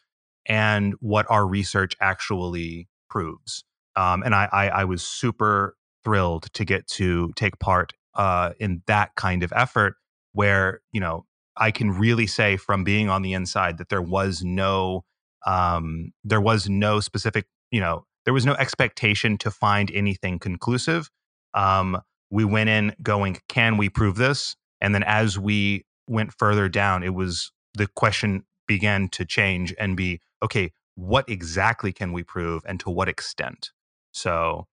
and 0.47 0.95
what 1.01 1.27
our 1.29 1.47
research 1.47 1.95
actually 2.01 2.89
proves. 3.11 3.65
Um, 3.97 4.23
and 4.23 4.35
I, 4.35 4.49
I, 4.53 4.69
I, 4.69 4.85
was 4.85 5.03
super 5.03 5.77
thrilled 6.05 6.53
to 6.55 6.65
get 6.65 6.87
to 6.87 7.33
take 7.35 7.59
part 7.59 7.93
uh, 8.15 8.53
in 8.61 8.83
that 8.87 9.17
kind 9.17 9.43
of 9.43 9.53
effort 9.55 9.97
where, 10.39 10.81
you 10.93 11.01
know, 11.01 11.27
I 11.57 11.73
can 11.73 11.91
really 11.91 12.29
say 12.29 12.57
from 12.57 12.85
being 12.85 13.09
on 13.09 13.23
the 13.23 13.33
inside 13.33 13.79
that 13.79 13.89
there 13.89 14.01
was 14.01 14.45
no, 14.45 15.05
um, 15.45 16.13
there 16.23 16.41
was 16.41 16.69
no 16.69 17.01
specific, 17.01 17.47
you 17.73 17.81
know, 17.81 18.05
there 18.25 18.33
was 18.33 18.47
no 18.47 18.53
expectation 18.53 19.37
to 19.39 19.51
find 19.51 19.91
anything 19.91 20.39
conclusive. 20.39 21.11
Um, 21.55 22.01
we 22.31 22.45
went 22.45 22.71
in 22.71 22.95
going, 23.03 23.39
can 23.49 23.77
we 23.79 23.89
prove 23.89 24.15
this? 24.15 24.55
And 24.81 24.95
then 24.95 25.03
as 25.03 25.41
we 25.41 25.85
went 26.09 26.33
further 26.33 26.69
down, 26.69 27.03
it 27.03 27.15
was 27.15 27.51
the 27.75 27.89
question 27.89 28.45
began 28.69 29.09
to 29.09 29.25
change 29.25 29.75
and 29.77 29.97
be 29.97 30.21
okay, 30.41 30.71
what 30.95 31.29
exactly 31.29 31.93
can 31.93 32.13
we 32.13 32.23
prove 32.23 32.63
and 32.65 32.79
to 32.79 32.91
what 32.91 33.09
extent? 33.09 33.73
So, 34.13 34.69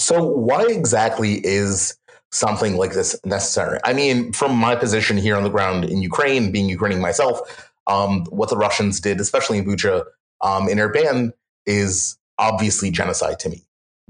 so 0.00 0.22
why 0.22 0.66
exactly 0.66 1.44
is 1.44 1.96
something 2.32 2.76
like 2.76 2.92
this 2.92 3.18
necessary? 3.24 3.78
I 3.84 3.92
mean, 3.92 4.32
from 4.32 4.56
my 4.56 4.76
position 4.76 5.16
here 5.16 5.36
on 5.36 5.44
the 5.44 5.50
ground 5.50 5.84
in 5.84 6.02
Ukraine, 6.02 6.52
being 6.52 6.68
Ukrainian 6.68 7.00
myself, 7.00 7.70
um, 7.86 8.24
what 8.26 8.48
the 8.48 8.56
Russians 8.56 9.00
did, 9.00 9.20
especially 9.20 9.58
in 9.58 9.64
Bucha, 9.64 10.04
um, 10.40 10.68
in 10.68 10.78
Irpin, 10.78 11.32
is 11.66 12.18
obviously 12.38 12.90
genocide 12.90 13.38
to 13.40 13.48
me. 13.48 13.62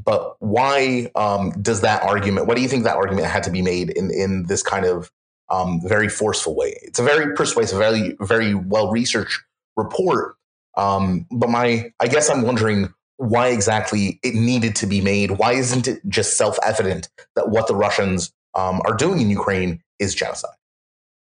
But 0.02 0.36
why 0.38 1.10
um, 1.14 1.50
does 1.60 1.82
that 1.82 2.02
argument? 2.02 2.46
What 2.46 2.56
do 2.56 2.62
you 2.62 2.68
think 2.68 2.84
that 2.84 2.96
argument 2.96 3.26
had 3.26 3.42
to 3.44 3.50
be 3.50 3.62
made 3.62 3.90
in 3.90 4.10
in 4.10 4.46
this 4.46 4.62
kind 4.62 4.86
of 4.86 5.10
um, 5.50 5.80
very 5.84 6.08
forceful 6.08 6.54
way. 6.54 6.78
It's 6.82 6.98
a 6.98 7.02
very 7.02 7.34
persuasive, 7.34 7.78
very 7.78 8.16
very 8.20 8.54
well 8.54 8.90
researched 8.90 9.42
report. 9.76 10.36
Um, 10.76 11.26
but 11.30 11.50
my, 11.50 11.92
I 11.98 12.06
guess 12.06 12.30
I'm 12.30 12.42
wondering 12.42 12.92
why 13.20 13.48
exactly 13.48 14.18
it 14.22 14.34
needed 14.34 14.74
to 14.76 14.86
be 14.86 15.02
made. 15.02 15.32
Why 15.32 15.52
isn't 15.52 15.86
it 15.86 16.00
just 16.08 16.38
self 16.38 16.58
evident 16.64 17.10
that 17.36 17.50
what 17.50 17.66
the 17.66 17.74
Russians 17.74 18.32
um, 18.54 18.80
are 18.86 18.94
doing 18.94 19.20
in 19.20 19.28
Ukraine 19.28 19.82
is 19.98 20.14
genocide? 20.14 20.56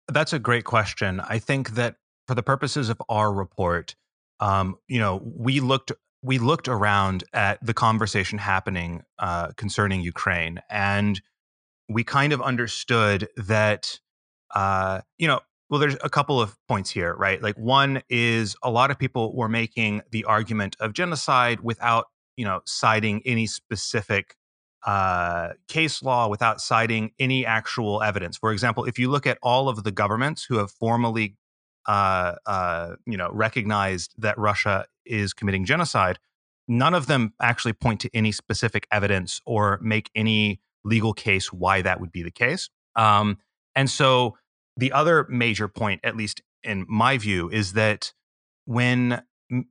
That's 0.09 0.33
a 0.33 0.39
great 0.39 0.65
question. 0.65 1.21
I 1.21 1.39
think 1.39 1.73
that 1.73 1.97
for 2.27 2.35
the 2.35 2.43
purposes 2.43 2.89
of 2.89 3.01
our 3.11 3.31
report, 3.31 3.95
um, 4.41 4.77
you 4.89 4.99
know, 4.99 5.21
we 5.23 5.61
looked 5.61 5.93
we 6.23 6.39
looked 6.39 6.67
around 6.67 7.25
at 7.35 7.65
the 7.65 7.75
conversation 7.75 8.39
happening 8.39 9.03
uh, 9.19 9.49
concerning 9.59 10.01
Ukraine, 10.01 10.63
and 10.71 11.21
we 11.91 12.05
kind 12.05 12.33
of 12.33 12.41
understood 12.41 13.29
that 13.37 14.01
uh, 14.55 15.03
you 15.19 15.29
know, 15.29 15.41
well, 15.73 15.79
there's 15.79 15.97
a 16.05 16.11
couple 16.11 16.39
of 16.39 16.55
points 16.69 16.91
here, 16.91 17.15
right? 17.15 17.43
Like 17.43 17.57
one 17.57 18.03
is 18.11 18.55
a 18.63 18.71
lot 18.71 18.91
of 18.91 18.99
people 18.99 19.35
were 19.35 19.49
making 19.49 20.03
the 20.11 20.23
argument 20.25 20.77
of 20.81 20.93
genocide 20.93 21.61
without, 21.61 22.09
you 22.37 22.45
know, 22.45 22.61
citing 22.67 23.23
any 23.25 23.47
specific 23.47 24.37
uh, 24.87 25.55
case 25.69 26.03
law, 26.03 26.29
without 26.29 26.61
citing 26.61 27.13
any 27.19 27.47
actual 27.47 28.03
evidence. 28.03 28.37
For 28.37 28.53
example, 28.53 28.85
if 28.85 28.99
you 28.99 29.11
look 29.11 29.27
at 29.27 29.39
all 29.43 29.71
of 29.71 29.83
the 29.83 29.91
governments 29.91 30.45
who 30.45 30.59
have 30.59 30.71
formally, 30.71 31.39
uh, 31.87 32.35
uh, 32.45 32.97
you 33.07 33.17
know, 33.17 33.31
recognized 33.33 34.13
that 34.19 34.37
Russia 34.37 34.85
is 35.07 35.33
committing 35.33 35.65
genocide, 35.65 36.19
none 36.69 36.93
of 36.93 37.07
them 37.07 37.33
actually 37.41 37.73
point 37.73 37.99
to 38.01 38.11
any 38.13 38.31
specific 38.31 38.87
evidence 38.93 39.41
or 39.47 39.79
make 39.81 40.11
any 40.15 40.61
legal 40.85 41.15
case 41.15 41.51
why 41.51 41.81
that 41.81 41.99
would 41.99 42.13
be 42.13 42.23
the 42.23 42.31
case. 42.31 42.69
Um, 42.95 43.39
and 43.75 43.89
so 43.89 44.37
the 44.77 44.93
other 44.93 45.27
major 45.29 45.69
point, 45.69 46.01
at 46.03 46.17
least 46.17 46.41
in 46.63 46.87
my 46.89 47.19
view, 47.19 47.49
is 47.51 47.73
that 47.75 48.13
when 48.65 49.23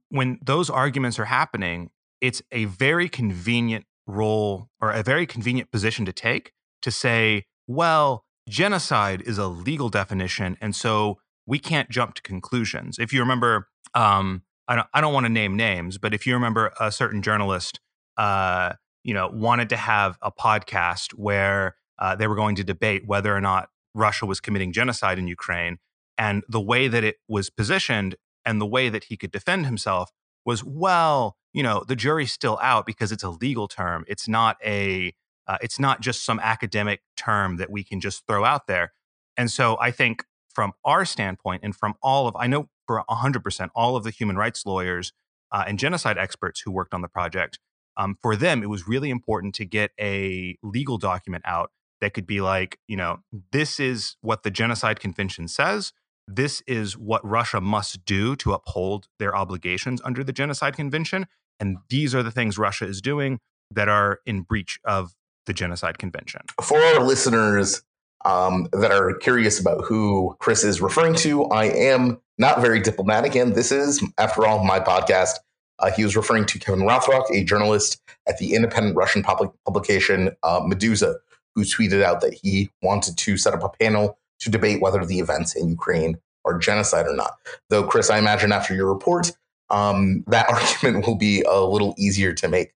when 0.09 0.37
those 0.43 0.69
arguments 0.69 1.17
are 1.17 1.25
happening, 1.25 1.89
it's 2.19 2.41
a 2.51 2.65
very 2.65 3.09
convenient 3.09 3.85
role 4.05 4.69
or 4.79 4.91
a 4.91 5.01
very 5.01 5.25
convenient 5.25 5.71
position 5.71 6.05
to 6.05 6.13
take 6.13 6.51
to 6.83 6.91
say, 6.91 7.45
well, 7.67 8.25
genocide 8.47 9.21
is 9.25 9.37
a 9.37 9.47
legal 9.47 9.89
definition, 9.89 10.57
and 10.61 10.75
so 10.75 11.17
we 11.45 11.59
can't 11.59 11.89
jump 11.89 12.13
to 12.15 12.21
conclusions. 12.21 12.97
If 12.99 13.11
you 13.13 13.19
remember, 13.19 13.69
um, 13.95 14.43
I 14.67 14.75
don't, 14.75 14.87
I 14.93 15.01
don't 15.01 15.13
want 15.13 15.25
to 15.25 15.31
name 15.31 15.55
names, 15.55 15.97
but 15.97 16.13
if 16.13 16.27
you 16.27 16.33
remember, 16.33 16.71
a 16.79 16.91
certain 16.91 17.21
journalist, 17.21 17.79
uh, 18.17 18.73
you 19.03 19.13
know, 19.13 19.29
wanted 19.33 19.69
to 19.69 19.77
have 19.77 20.17
a 20.21 20.31
podcast 20.31 21.13
where 21.13 21.75
uh, 21.99 22.15
they 22.15 22.27
were 22.27 22.35
going 22.35 22.55
to 22.55 22.63
debate 22.63 23.03
whether 23.05 23.35
or 23.35 23.41
not 23.41 23.69
Russia 23.93 24.25
was 24.25 24.39
committing 24.39 24.71
genocide 24.71 25.19
in 25.19 25.27
Ukraine. 25.27 25.77
And 26.17 26.43
the 26.47 26.61
way 26.61 26.87
that 26.87 27.03
it 27.03 27.17
was 27.27 27.49
positioned 27.49 28.15
and 28.45 28.59
the 28.59 28.65
way 28.65 28.89
that 28.89 29.05
he 29.05 29.17
could 29.17 29.31
defend 29.31 29.65
himself 29.65 30.11
was, 30.45 30.63
well, 30.63 31.35
you 31.53 31.63
know, 31.63 31.83
the 31.87 31.95
jury's 31.95 32.31
still 32.31 32.57
out 32.61 32.85
because 32.85 33.11
it's 33.11 33.23
a 33.23 33.29
legal 33.29 33.67
term. 33.67 34.05
It's 34.07 34.27
not 34.27 34.57
a, 34.65 35.13
uh, 35.47 35.57
it's 35.61 35.79
not 35.79 36.01
just 36.01 36.23
some 36.23 36.39
academic 36.39 37.01
term 37.17 37.57
that 37.57 37.69
we 37.69 37.83
can 37.83 37.99
just 37.99 38.25
throw 38.27 38.45
out 38.45 38.67
there. 38.67 38.93
And 39.37 39.49
so 39.49 39.77
I 39.79 39.91
think 39.91 40.23
from 40.53 40.73
our 40.83 41.05
standpoint 41.05 41.61
and 41.63 41.75
from 41.75 41.95
all 42.01 42.27
of, 42.27 42.35
I 42.35 42.47
know 42.47 42.69
for 42.85 43.03
100%, 43.09 43.69
all 43.75 43.95
of 43.95 44.03
the 44.03 44.11
human 44.11 44.35
rights 44.35 44.65
lawyers 44.65 45.13
uh, 45.51 45.63
and 45.67 45.79
genocide 45.79 46.17
experts 46.17 46.61
who 46.61 46.71
worked 46.71 46.93
on 46.93 47.01
the 47.01 47.07
project, 47.07 47.59
um, 47.97 48.15
for 48.21 48.35
them, 48.35 48.63
it 48.63 48.69
was 48.69 48.87
really 48.87 49.09
important 49.09 49.53
to 49.55 49.65
get 49.65 49.91
a 49.99 50.57
legal 50.63 50.97
document 50.97 51.43
out 51.45 51.71
that 52.01 52.13
could 52.13 52.27
be 52.27 52.41
like, 52.41 52.79
you 52.87 52.97
know, 52.97 53.19
this 53.51 53.79
is 53.79 54.15
what 54.21 54.43
the 54.43 54.51
Genocide 54.51 54.99
Convention 54.99 55.47
says. 55.47 55.93
This 56.27 56.61
is 56.67 56.97
what 56.97 57.25
Russia 57.25 57.61
must 57.61 58.05
do 58.05 58.35
to 58.37 58.53
uphold 58.53 59.07
their 59.19 59.35
obligations 59.35 60.01
under 60.03 60.23
the 60.23 60.33
Genocide 60.33 60.75
Convention. 60.75 61.27
And 61.59 61.77
these 61.89 62.13
are 62.15 62.23
the 62.23 62.31
things 62.31 62.57
Russia 62.57 62.85
is 62.85 63.01
doing 63.01 63.39
that 63.69 63.87
are 63.87 64.19
in 64.25 64.41
breach 64.41 64.79
of 64.83 65.13
the 65.45 65.53
Genocide 65.53 65.97
Convention. 65.97 66.41
For 66.61 66.79
our 66.79 67.03
listeners 67.03 67.81
um, 68.25 68.67
that 68.73 68.91
are 68.91 69.13
curious 69.15 69.59
about 69.59 69.83
who 69.85 70.35
Chris 70.39 70.63
is 70.63 70.81
referring 70.81 71.15
to, 71.15 71.45
I 71.45 71.65
am 71.65 72.19
not 72.37 72.61
very 72.61 72.79
diplomatic, 72.79 73.35
and 73.35 73.55
this 73.55 73.71
is, 73.71 74.03
after 74.17 74.45
all, 74.45 74.63
my 74.63 74.79
podcast. 74.79 75.35
Uh, 75.79 75.89
he 75.91 76.03
was 76.03 76.15
referring 76.15 76.45
to 76.45 76.59
Kevin 76.59 76.81
Rothrock, 76.81 77.23
a 77.31 77.43
journalist 77.43 77.99
at 78.27 78.37
the 78.37 78.53
independent 78.53 78.95
Russian 78.95 79.23
public 79.23 79.49
publication 79.65 80.31
uh, 80.43 80.61
Meduza, 80.61 81.15
who 81.55 81.63
tweeted 81.63 82.03
out 82.03 82.21
that 82.21 82.33
he 82.33 82.71
wanted 82.81 83.17
to 83.17 83.37
set 83.37 83.53
up 83.53 83.63
a 83.63 83.69
panel 83.69 84.17
to 84.39 84.49
debate 84.49 84.81
whether 84.81 85.05
the 85.05 85.19
events 85.19 85.55
in 85.55 85.69
Ukraine 85.69 86.17
are 86.45 86.57
genocide 86.57 87.07
or 87.07 87.15
not. 87.15 87.37
Though, 87.69 87.83
Chris, 87.83 88.09
I 88.09 88.17
imagine 88.17 88.51
after 88.51 88.73
your 88.73 88.91
report, 88.91 89.31
um, 89.69 90.23
that 90.27 90.49
argument 90.83 91.05
will 91.05 91.15
be 91.15 91.43
a 91.43 91.61
little 91.61 91.95
easier 91.97 92.33
to 92.33 92.47
make. 92.47 92.73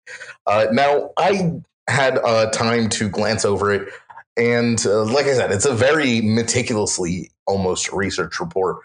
Uh, 0.48 0.68
now, 0.72 1.12
I 1.18 1.62
had 1.88 2.18
uh, 2.18 2.50
time 2.52 2.90
to 2.90 3.10
glance 3.10 3.46
over 3.46 3.74
it, 3.74 3.90
and 4.38 4.84
uh, 4.86 5.04
like 5.06 5.26
I 5.26 5.34
said, 5.34 5.52
it's 5.52 5.66
a 5.66 5.74
very 5.74 6.22
meticulously 6.22 7.32
almost 7.48 7.92
research 7.92 8.40
report. 8.40 8.78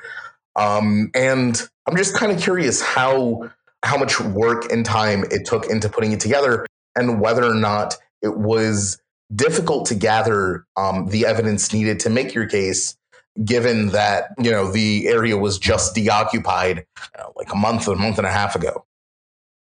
Um, 0.57 1.11
and 1.15 1.61
I'm 1.87 1.97
just 1.97 2.15
kind 2.15 2.33
of 2.33 2.41
curious 2.41 2.83
how 2.83 3.51
how 3.83 3.97
much 3.97 4.21
work 4.21 4.71
and 4.71 4.85
time 4.85 5.25
it 5.31 5.47
took 5.47 5.67
into 5.71 5.89
putting 5.89 6.13
it 6.13 6.21
together, 6.21 6.67
and 6.95 7.21
whether 7.21 7.45
or 7.45 7.55
not 7.55 7.97
it 8.23 8.37
was 8.37 9.01
difficult 9.35 9.87
to 9.87 9.95
gather 9.95 10.67
um, 10.77 11.07
the 11.07 11.27
evidence 11.27 11.73
needed 11.73 12.01
to 12.01 12.11
make 12.11 12.35
your 12.35 12.47
case 12.47 12.97
given 13.45 13.89
that 13.89 14.31
you 14.39 14.51
know 14.51 14.71
the 14.71 15.07
area 15.09 15.37
was 15.37 15.59
just 15.59 15.95
deoccupied 15.95 16.85
uh, 17.19 17.25
like 17.37 17.53
a 17.53 17.57
month 17.57 17.87
or 17.89 17.95
a 17.95 17.99
month 17.99 18.19
and 18.19 18.27
a 18.27 18.31
half 18.31 18.57
ago. 18.57 18.85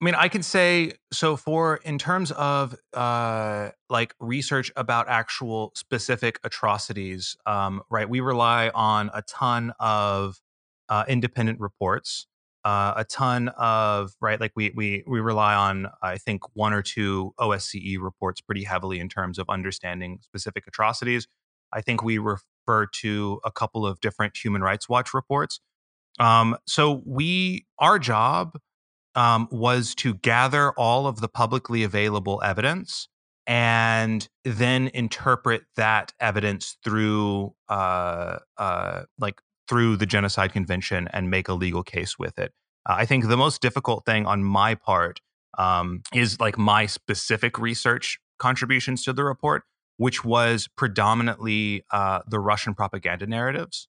I 0.00 0.04
mean 0.04 0.14
i 0.14 0.28
can 0.28 0.44
say 0.44 0.92
so 1.12 1.36
for 1.36 1.78
in 1.78 1.98
terms 1.98 2.30
of 2.30 2.76
uh 2.94 3.70
like 3.90 4.14
research 4.20 4.70
about 4.76 5.08
actual 5.08 5.72
specific 5.74 6.38
atrocities 6.44 7.36
um 7.46 7.82
right 7.90 8.08
we 8.08 8.20
rely 8.20 8.70
on 8.74 9.10
a 9.12 9.22
ton 9.22 9.72
of 9.80 10.40
uh, 10.88 11.04
independent 11.08 11.60
reports 11.60 12.26
uh, 12.68 12.94
a 12.96 13.04
ton 13.04 13.48
of 13.56 14.12
right 14.20 14.40
like 14.40 14.52
we 14.56 14.72
we 14.74 15.04
we 15.06 15.20
rely 15.20 15.54
on 15.54 15.86
i 16.02 16.18
think 16.18 16.42
one 16.54 16.72
or 16.72 16.82
two 16.82 17.32
osce 17.40 17.98
reports 18.00 18.40
pretty 18.40 18.64
heavily 18.64 18.98
in 18.98 19.08
terms 19.08 19.38
of 19.38 19.48
understanding 19.48 20.18
specific 20.22 20.66
atrocities 20.66 21.26
i 21.72 21.80
think 21.80 22.02
we 22.02 22.18
refer 22.18 22.86
to 22.86 23.40
a 23.44 23.50
couple 23.50 23.86
of 23.86 24.00
different 24.00 24.36
Human 24.36 24.62
Rights 24.62 24.88
Watch 24.88 25.14
reports. 25.14 25.60
Um, 26.20 26.56
so 26.66 27.02
we, 27.06 27.66
our 27.78 27.98
job 27.98 28.58
um, 29.14 29.48
was 29.50 29.94
to 29.96 30.14
gather 30.14 30.72
all 30.72 31.06
of 31.06 31.20
the 31.20 31.28
publicly 31.28 31.82
available 31.82 32.42
evidence 32.44 33.08
and 33.46 34.28
then 34.44 34.90
interpret 34.92 35.62
that 35.76 36.12
evidence 36.20 36.76
through 36.84 37.54
uh, 37.68 38.38
uh, 38.58 39.02
like 39.18 39.40
through 39.68 39.96
the 39.96 40.06
genocide 40.06 40.52
convention 40.52 41.08
and 41.12 41.30
make 41.30 41.48
a 41.48 41.54
legal 41.54 41.82
case 41.82 42.18
with 42.18 42.38
it. 42.38 42.52
Uh, 42.88 42.94
i 42.98 43.04
think 43.04 43.26
the 43.26 43.36
most 43.36 43.60
difficult 43.60 44.04
thing 44.04 44.26
on 44.26 44.42
my 44.42 44.74
part 44.74 45.20
um, 45.56 46.02
is 46.14 46.40
like 46.40 46.56
my 46.56 46.86
specific 46.86 47.58
research 47.58 48.18
contributions 48.38 49.04
to 49.04 49.12
the 49.12 49.24
report 49.24 49.64
which 49.96 50.24
was 50.24 50.68
predominantly 50.76 51.84
uh, 51.90 52.20
the 52.28 52.38
russian 52.38 52.74
propaganda 52.74 53.26
narratives. 53.26 53.88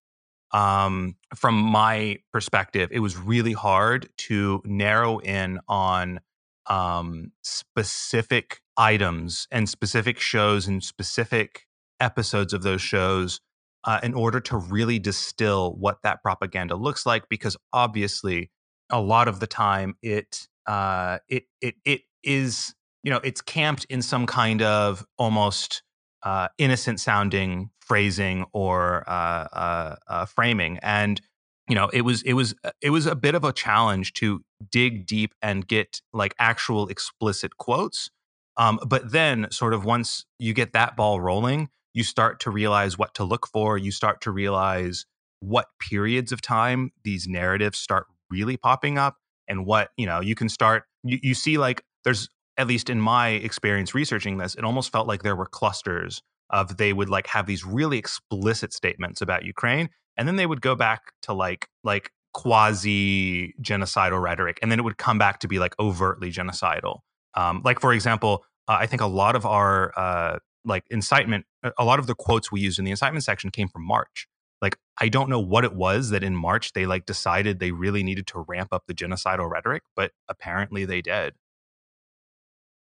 Um, 0.52 1.16
from 1.36 1.56
my 1.56 2.18
perspective 2.34 2.90
it 2.92 3.00
was 3.00 3.18
really 3.18 3.54
hard 3.54 4.10
to 4.30 4.62
narrow 4.66 5.20
in 5.20 5.60
on 5.68 6.22
um, 6.66 7.32
specific 7.44 8.62
items 8.78 9.48
and 9.52 9.68
specific 9.70 10.20
shows 10.20 10.68
and 10.68 10.84
specific 10.84 11.68
episodes 12.00 12.54
of 12.54 12.64
those 12.64 12.82
shows 12.82 13.42
uh, 13.84 14.00
in 14.04 14.14
order 14.14 14.40
to 14.40 14.58
really 14.58 15.00
distill 15.00 15.76
what 15.76 16.02
that 16.04 16.22
propaganda 16.22 16.76
looks 16.76 17.06
like 17.06 17.28
because 17.30 17.56
obviously 17.74 18.52
a 18.90 19.00
lot 19.00 19.28
of 19.28 19.40
the 19.40 19.48
time 19.48 19.96
it 20.02 20.48
uh, 20.68 21.20
it 21.28 21.46
it 21.62 21.76
it 21.86 22.02
is 22.24 22.74
you 23.04 23.12
know 23.12 23.20
it's 23.24 23.42
camped 23.42 23.86
in 23.86 24.02
some 24.02 24.26
kind 24.26 24.62
of 24.62 25.06
almost 25.18 25.84
uh, 26.24 26.48
innocent 26.58 27.00
sounding 27.00 27.70
phrasing 27.80 28.46
or 28.54 29.04
uh, 29.08 29.48
uh, 29.54 29.96
uh, 30.08 30.26
framing. 30.26 30.78
And 30.82 31.20
you 31.68 31.76
know 31.76 31.90
it 31.90 32.02
was 32.02 32.22
it 32.24 32.34
was 32.34 32.56
it 32.82 32.90
was 32.90 33.06
a 33.06 33.16
bit 33.16 33.36
of 33.36 33.44
a 33.44 33.54
challenge 33.54 34.14
to 34.14 34.44
dig 34.72 35.06
deep 35.06 35.34
and 35.42 35.68
get 35.68 36.02
like 36.14 36.36
actual 36.40 36.88
explicit 36.88 37.58
quotes. 37.58 38.10
Um, 38.58 38.80
but 38.86 39.12
then 39.12 39.48
sort 39.52 39.74
of 39.74 39.86
once 39.86 40.26
you 40.38 40.54
get 40.54 40.74
that 40.74 40.98
ball 40.98 41.22
rolling 41.22 41.70
you 42.00 42.04
start 42.06 42.40
to 42.40 42.50
realize 42.50 42.98
what 42.98 43.14
to 43.14 43.26
look 43.26 43.46
for 43.46 43.78
you 43.78 43.92
start 43.92 44.22
to 44.22 44.32
realize 44.32 45.06
what 45.42 45.68
periods 45.82 46.32
of 46.32 46.42
time 46.42 46.92
these 47.04 47.28
narratives 47.28 47.78
start 47.78 48.06
really 48.30 48.56
popping 48.56 48.98
up 48.98 49.18
and 49.50 49.66
what 49.66 49.90
you 49.98 50.06
know 50.06 50.22
you 50.22 50.34
can 50.34 50.48
start 50.48 50.84
you, 51.04 51.20
you 51.22 51.34
see 51.34 51.58
like 51.58 51.84
there's 52.06 52.30
at 52.58 52.68
least 52.68 52.90
in 52.90 53.02
my 53.02 53.28
experience 53.30 53.94
researching 53.94 54.38
this 54.38 54.56
it 54.56 54.64
almost 54.64 54.94
felt 54.94 55.10
like 55.10 55.24
there 55.24 55.36
were 55.36 55.46
clusters 55.46 56.22
of 56.52 56.78
they 56.78 56.94
would 56.94 57.10
like 57.10 57.28
have 57.28 57.46
these 57.46 57.66
really 57.66 57.98
explicit 57.98 58.72
statements 58.72 59.22
about 59.22 59.44
ukraine 59.44 59.90
and 60.16 60.26
then 60.26 60.38
they 60.38 60.46
would 60.46 60.62
go 60.62 60.76
back 60.76 61.12
to 61.22 61.34
like 61.34 61.68
like 61.84 62.12
quasi 62.34 63.54
genocidal 63.62 64.22
rhetoric 64.22 64.58
and 64.62 64.72
then 64.72 64.80
it 64.80 64.84
would 64.84 64.98
come 64.98 65.18
back 65.18 65.40
to 65.40 65.50
be 65.50 65.60
like 65.60 65.74
overtly 65.80 66.32
genocidal. 66.32 67.00
Um, 67.34 67.62
like 67.66 67.82
for 67.82 67.92
example 67.92 68.46
uh, 68.70 68.78
i 68.80 68.86
think 68.86 69.02
a 69.02 69.08
lot 69.08 69.36
of 69.36 69.46
our 69.46 69.92
uh, 69.98 70.40
like 70.70 70.86
incitement 70.90 71.46
a 71.78 71.84
lot 71.84 72.00
of 72.00 72.08
the 72.08 72.16
quotes 72.16 72.52
we 72.52 72.62
used 72.62 72.80
in 72.80 72.86
the 72.86 72.92
incitement 72.92 73.24
section 73.24 73.50
came 73.50 73.68
from 73.68 73.86
march 73.86 74.28
like 74.62 74.78
i 75.00 75.10
don't 75.10 75.30
know 75.30 75.40
what 75.40 75.66
it 75.66 75.74
was 75.74 76.10
that 76.10 76.24
in 76.24 76.36
march 76.36 76.74
they 76.74 76.86
like 76.86 77.06
decided 77.06 77.60
they 77.60 77.72
really 77.72 78.04
needed 78.04 78.26
to 78.28 78.46
ramp 78.48 78.70
up 78.72 78.84
the 78.88 78.94
genocidal 78.94 79.50
rhetoric 79.50 79.84
but 79.96 80.12
apparently 80.30 80.86
they 80.86 81.02
did 81.02 81.34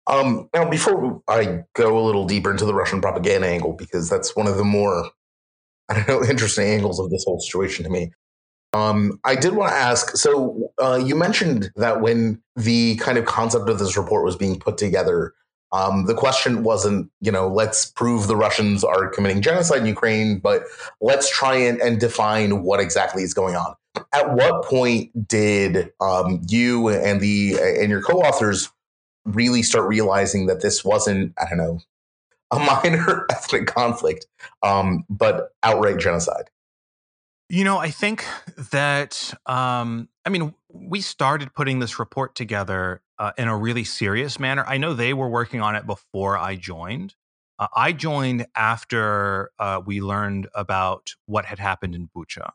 um, 0.08 0.48
now 0.54 0.68
before 0.68 1.22
i 1.28 1.60
go 1.74 1.98
a 1.98 2.04
little 2.04 2.26
deeper 2.26 2.50
into 2.50 2.64
the 2.64 2.74
russian 2.74 3.00
propaganda 3.00 3.46
angle 3.46 3.72
because 3.72 4.08
that's 4.08 4.34
one 4.34 4.46
of 4.46 4.56
the 4.56 4.64
more 4.64 5.10
I 5.88 5.94
don't 5.94 6.08
know, 6.08 6.28
interesting 6.28 6.66
angles 6.66 6.98
of 6.98 7.10
this 7.10 7.24
whole 7.24 7.38
situation 7.38 7.84
to 7.84 7.90
me. 7.90 8.10
Um, 8.72 9.20
I 9.24 9.36
did 9.36 9.54
want 9.54 9.70
to 9.70 9.76
ask. 9.76 10.16
So 10.16 10.72
uh, 10.82 11.00
you 11.02 11.14
mentioned 11.14 11.70
that 11.76 12.00
when 12.00 12.42
the 12.56 12.96
kind 12.96 13.18
of 13.18 13.24
concept 13.24 13.68
of 13.68 13.78
this 13.78 13.96
report 13.96 14.24
was 14.24 14.36
being 14.36 14.58
put 14.58 14.76
together, 14.76 15.32
um, 15.76 16.06
the 16.06 16.14
question 16.14 16.62
wasn't, 16.62 17.10
you 17.20 17.30
know, 17.30 17.48
let's 17.48 17.84
prove 17.84 18.28
the 18.28 18.36
Russians 18.36 18.82
are 18.82 19.08
committing 19.08 19.42
genocide 19.42 19.80
in 19.80 19.86
Ukraine, 19.86 20.38
but 20.38 20.62
let's 21.02 21.28
try 21.30 21.54
and, 21.54 21.80
and 21.82 22.00
define 22.00 22.62
what 22.62 22.80
exactly 22.80 23.22
is 23.22 23.34
going 23.34 23.56
on. 23.56 23.74
At 24.14 24.34
what 24.34 24.64
point 24.64 25.28
did 25.28 25.92
um, 26.00 26.40
you 26.48 26.88
and 26.88 27.20
the 27.20 27.56
and 27.60 27.90
your 27.90 28.00
co-authors 28.00 28.70
really 29.26 29.62
start 29.62 29.86
realizing 29.86 30.46
that 30.46 30.62
this 30.62 30.82
wasn't, 30.82 31.34
I 31.38 31.46
don't 31.48 31.58
know, 31.58 31.80
a 32.50 32.58
minor 32.84 33.26
ethnic 33.30 33.66
conflict, 33.66 34.26
um, 34.62 35.04
but 35.10 35.50
outright 35.62 35.98
genocide. 35.98 36.48
You 37.48 37.64
know, 37.64 37.78
I 37.78 37.90
think 37.90 38.24
that, 38.72 39.34
um, 39.46 40.08
I 40.24 40.30
mean, 40.30 40.54
we 40.72 41.00
started 41.00 41.54
putting 41.54 41.80
this 41.80 41.98
report 41.98 42.34
together 42.34 43.02
uh, 43.18 43.32
in 43.38 43.48
a 43.48 43.56
really 43.56 43.84
serious 43.84 44.38
manner. 44.38 44.64
I 44.66 44.78
know 44.78 44.94
they 44.94 45.14
were 45.14 45.28
working 45.28 45.60
on 45.60 45.76
it 45.76 45.86
before 45.86 46.36
I 46.36 46.56
joined. 46.56 47.14
Uh, 47.58 47.68
I 47.74 47.92
joined 47.92 48.46
after 48.54 49.50
uh, 49.58 49.80
we 49.84 50.00
learned 50.00 50.48
about 50.54 51.14
what 51.26 51.46
had 51.46 51.58
happened 51.58 51.94
in 51.94 52.08
Bucha. 52.14 52.50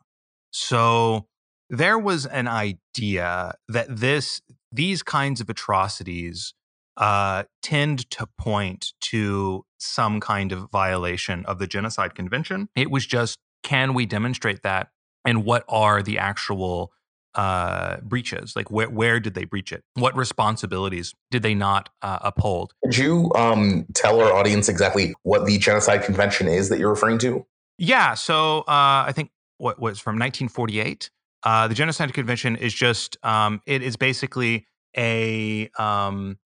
So 0.52 1.26
there 1.68 1.98
was 1.98 2.26
an 2.26 2.48
idea 2.48 3.54
that 3.68 3.86
this 3.88 4.40
these 4.70 5.02
kinds 5.02 5.40
of 5.40 5.50
atrocities 5.50 6.54
uh, 6.96 7.44
tend 7.62 8.10
to 8.10 8.26
point 8.38 8.92
to 9.00 9.64
some 9.78 10.20
kind 10.20 10.52
of 10.52 10.70
violation 10.70 11.44
of 11.46 11.58
the 11.58 11.66
Genocide 11.66 12.14
Convention. 12.14 12.68
It 12.74 12.90
was 12.90 13.06
just, 13.06 13.38
can 13.62 13.94
we 13.94 14.06
demonstrate 14.06 14.62
that? 14.62 14.88
And 15.24 15.44
what 15.44 15.64
are 15.68 16.02
the 16.02 16.18
actual 16.18 16.92
uh, 17.34 17.98
breaches? 18.02 18.54
Like, 18.54 18.70
where, 18.70 18.90
where 18.90 19.20
did 19.20 19.34
they 19.34 19.44
breach 19.44 19.72
it? 19.72 19.82
What 19.94 20.16
responsibilities 20.16 21.14
did 21.30 21.42
they 21.42 21.54
not 21.54 21.88
uh, 22.02 22.18
uphold? 22.22 22.74
Could 22.84 22.96
you 22.96 23.32
um, 23.34 23.86
tell 23.94 24.20
our 24.20 24.32
audience 24.32 24.68
exactly 24.68 25.14
what 25.22 25.46
the 25.46 25.58
Genocide 25.58 26.04
Convention 26.04 26.48
is 26.48 26.68
that 26.68 26.78
you're 26.78 26.90
referring 26.90 27.18
to? 27.18 27.46
Yeah. 27.78 28.14
So 28.14 28.60
uh, 28.60 29.04
I 29.06 29.12
think 29.14 29.30
what 29.58 29.80
was 29.80 29.98
from 29.98 30.14
1948. 30.14 31.10
Uh, 31.44 31.68
the 31.68 31.74
Genocide 31.74 32.12
Convention 32.12 32.56
is 32.56 32.72
just, 32.72 33.16
um, 33.24 33.60
it 33.66 33.82
is 33.82 33.96
basically 33.96 34.66
a 34.96 35.68
um, 35.78 36.38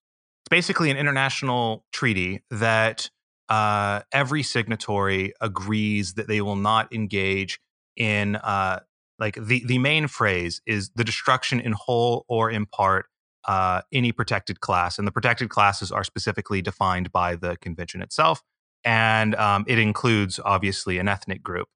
it's 0.47 0.49
basically 0.49 0.91
an 0.91 0.97
international 0.97 1.85
treaty 1.93 2.43
that 2.51 3.11
uh, 3.49 4.03
every 4.13 4.43
signatory 4.43 5.33
agrees 5.41 6.15
that 6.15 6.29
they 6.29 6.41
will 6.41 6.57
not 6.57 6.93
engage 6.93 7.61
in 7.97 8.37
uh, 8.37 8.81
like 9.19 9.37
the 9.41 9.65
the 9.67 9.79
main 9.79 10.09
phrase 10.09 10.61
is 10.67 10.91
the 10.95 11.05
destruction 11.05 11.61
in 11.61 11.73
whole 11.73 12.25
or 12.29 12.51
in 12.51 12.67
part 12.67 13.07
uh, 13.47 13.83
any 13.93 14.13
protected 14.13 14.61
class, 14.61 14.99
and 14.99 15.07
the 15.07 15.13
protected 15.13 15.49
classes 15.49 15.93
are 15.93 16.05
specifically 16.05 16.63
defined 16.63 17.13
by 17.13 17.37
the 17.37 17.57
convention 17.59 18.03
itself, 18.03 18.43
and 18.85 19.35
um, 19.37 19.65
it 19.67 19.79
includes 19.79 20.41
obviously 20.45 20.99
an 20.99 21.09
ethnic 21.09 21.43
group 21.43 21.69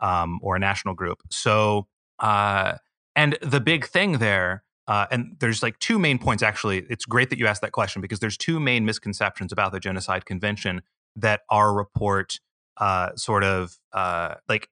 um, 0.00 0.38
or 0.42 0.56
a 0.56 0.58
national 0.58 0.94
group. 0.94 1.18
So, 1.30 1.86
uh, 2.18 2.74
and 3.14 3.38
the 3.42 3.60
big 3.60 3.86
thing 3.86 4.18
there 4.18 4.64
uh, 4.88 5.06
and 5.10 5.36
there's 5.38 5.62
like 5.62 5.78
two 5.78 5.98
main 5.98 6.18
points, 6.18 6.42
actually. 6.42 6.78
It's 6.88 7.04
great 7.04 7.28
that 7.28 7.38
you 7.38 7.46
asked 7.46 7.60
that 7.60 7.72
question 7.72 8.00
because 8.00 8.20
there's 8.20 8.38
two 8.38 8.58
main 8.58 8.86
misconceptions 8.86 9.52
about 9.52 9.70
the 9.70 9.78
Genocide 9.78 10.24
Convention 10.24 10.80
that 11.14 11.42
our 11.50 11.74
report 11.74 12.40
uh, 12.78 13.14
sort 13.14 13.44
of 13.44 13.78
uh, 13.92 14.36
like 14.48 14.70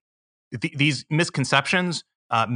th- 0.59 0.75
these 0.75 1.05
misconceptions 1.11 2.03
uh, 2.31 2.47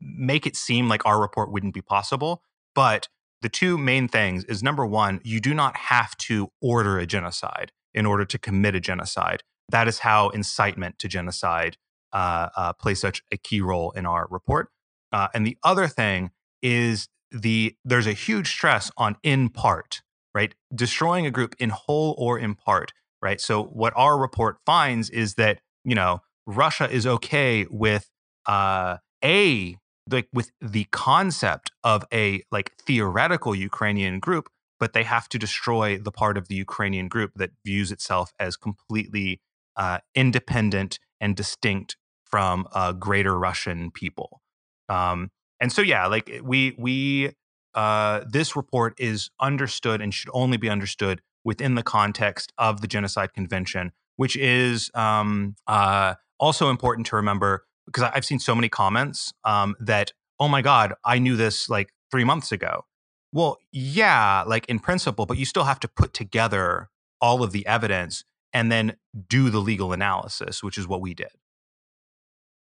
make 0.00 0.46
it 0.46 0.56
seem 0.56 0.88
like 0.88 1.04
our 1.06 1.20
report 1.20 1.52
wouldn't 1.52 1.74
be 1.74 1.82
possible. 1.82 2.42
But 2.74 3.08
the 3.42 3.48
two 3.48 3.78
main 3.78 4.08
things 4.08 4.44
is 4.44 4.62
number 4.62 4.84
one, 4.86 5.20
you 5.22 5.40
do 5.40 5.54
not 5.54 5.76
have 5.76 6.16
to 6.18 6.48
order 6.60 6.98
a 6.98 7.06
genocide 7.06 7.72
in 7.94 8.06
order 8.06 8.24
to 8.24 8.38
commit 8.38 8.74
a 8.74 8.80
genocide. 8.80 9.42
That 9.68 9.88
is 9.88 10.00
how 10.00 10.28
incitement 10.30 10.98
to 11.00 11.08
genocide 11.08 11.76
uh, 12.12 12.48
uh, 12.56 12.72
plays 12.74 13.00
such 13.00 13.22
a 13.32 13.36
key 13.36 13.60
role 13.60 13.90
in 13.92 14.06
our 14.06 14.26
report. 14.30 14.70
and 15.12 15.46
the 15.46 15.56
other 15.64 15.86
thing 15.86 16.30
is 16.62 17.08
the 17.30 17.74
there's 17.84 18.06
a 18.06 18.12
huge 18.12 18.48
stress 18.48 18.90
on 18.96 19.16
in 19.22 19.48
part, 19.48 20.02
right? 20.34 20.54
Destroying 20.74 21.26
a 21.26 21.30
group 21.30 21.54
in 21.58 21.70
whole 21.70 22.14
or 22.18 22.38
in 22.38 22.54
part, 22.54 22.92
right? 23.22 23.40
So 23.40 23.62
what 23.64 23.92
our 23.96 24.18
report 24.18 24.58
finds 24.64 25.10
is 25.10 25.34
that, 25.34 25.60
you 25.84 25.94
know, 25.94 26.20
Russia 26.46 26.88
is 26.90 27.06
okay 27.06 27.66
with 27.70 28.08
uh 28.46 28.98
a 29.26 29.76
like 30.08 30.28
with 30.32 30.52
the 30.60 30.84
concept 30.92 31.72
of 31.82 32.04
a 32.14 32.42
like 32.52 32.72
theoretical 32.86 33.54
Ukrainian 33.54 34.20
group, 34.20 34.48
but 34.78 34.92
they 34.92 35.02
have 35.02 35.28
to 35.30 35.38
destroy 35.38 35.98
the 35.98 36.12
part 36.12 36.38
of 36.38 36.46
the 36.48 36.54
Ukrainian 36.54 37.08
group 37.08 37.32
that 37.34 37.50
views 37.64 37.90
itself 37.90 38.32
as 38.38 38.56
completely 38.56 39.40
uh, 39.76 39.98
independent 40.14 41.00
and 41.20 41.34
distinct 41.34 41.96
from 42.24 42.68
uh, 42.72 42.92
greater 42.92 43.36
Russian 43.38 43.90
people. 43.90 44.40
Um, 44.88 45.30
and 45.60 45.72
so 45.72 45.82
yeah 45.82 46.06
like 46.06 46.30
eh, 46.30 46.40
we 46.42 46.74
we 46.78 47.30
uh, 47.74 48.20
this 48.28 48.56
report 48.56 48.94
is 48.98 49.30
understood 49.40 50.00
and 50.00 50.14
should 50.14 50.30
only 50.32 50.56
be 50.56 50.70
understood 50.70 51.20
within 51.44 51.74
the 51.74 51.82
context 51.82 52.52
of 52.58 52.80
the 52.80 52.86
genocide 52.86 53.32
convention 53.34 53.92
which 54.16 54.36
is 54.36 54.90
um, 54.94 55.56
uh, 55.66 56.14
also 56.40 56.70
important 56.70 57.06
to 57.06 57.16
remember 57.16 57.64
because 57.86 58.10
I've 58.14 58.24
seen 58.24 58.38
so 58.38 58.54
many 58.54 58.68
comments 58.68 59.32
um, 59.44 59.74
that, 59.80 60.12
oh 60.38 60.48
my 60.48 60.62
God, 60.62 60.94
I 61.04 61.18
knew 61.18 61.36
this 61.36 61.68
like 61.68 61.92
three 62.10 62.24
months 62.24 62.52
ago. 62.52 62.84
Well, 63.32 63.58
yeah, 63.72 64.44
like 64.46 64.66
in 64.66 64.78
principle, 64.78 65.26
but 65.26 65.38
you 65.38 65.44
still 65.44 65.64
have 65.64 65.80
to 65.80 65.88
put 65.88 66.14
together 66.14 66.88
all 67.20 67.42
of 67.42 67.52
the 67.52 67.66
evidence 67.66 68.24
and 68.52 68.70
then 68.70 68.96
do 69.28 69.50
the 69.50 69.58
legal 69.58 69.92
analysis, 69.92 70.62
which 70.62 70.78
is 70.78 70.88
what 70.88 71.00
we 71.00 71.14
did. 71.14 71.30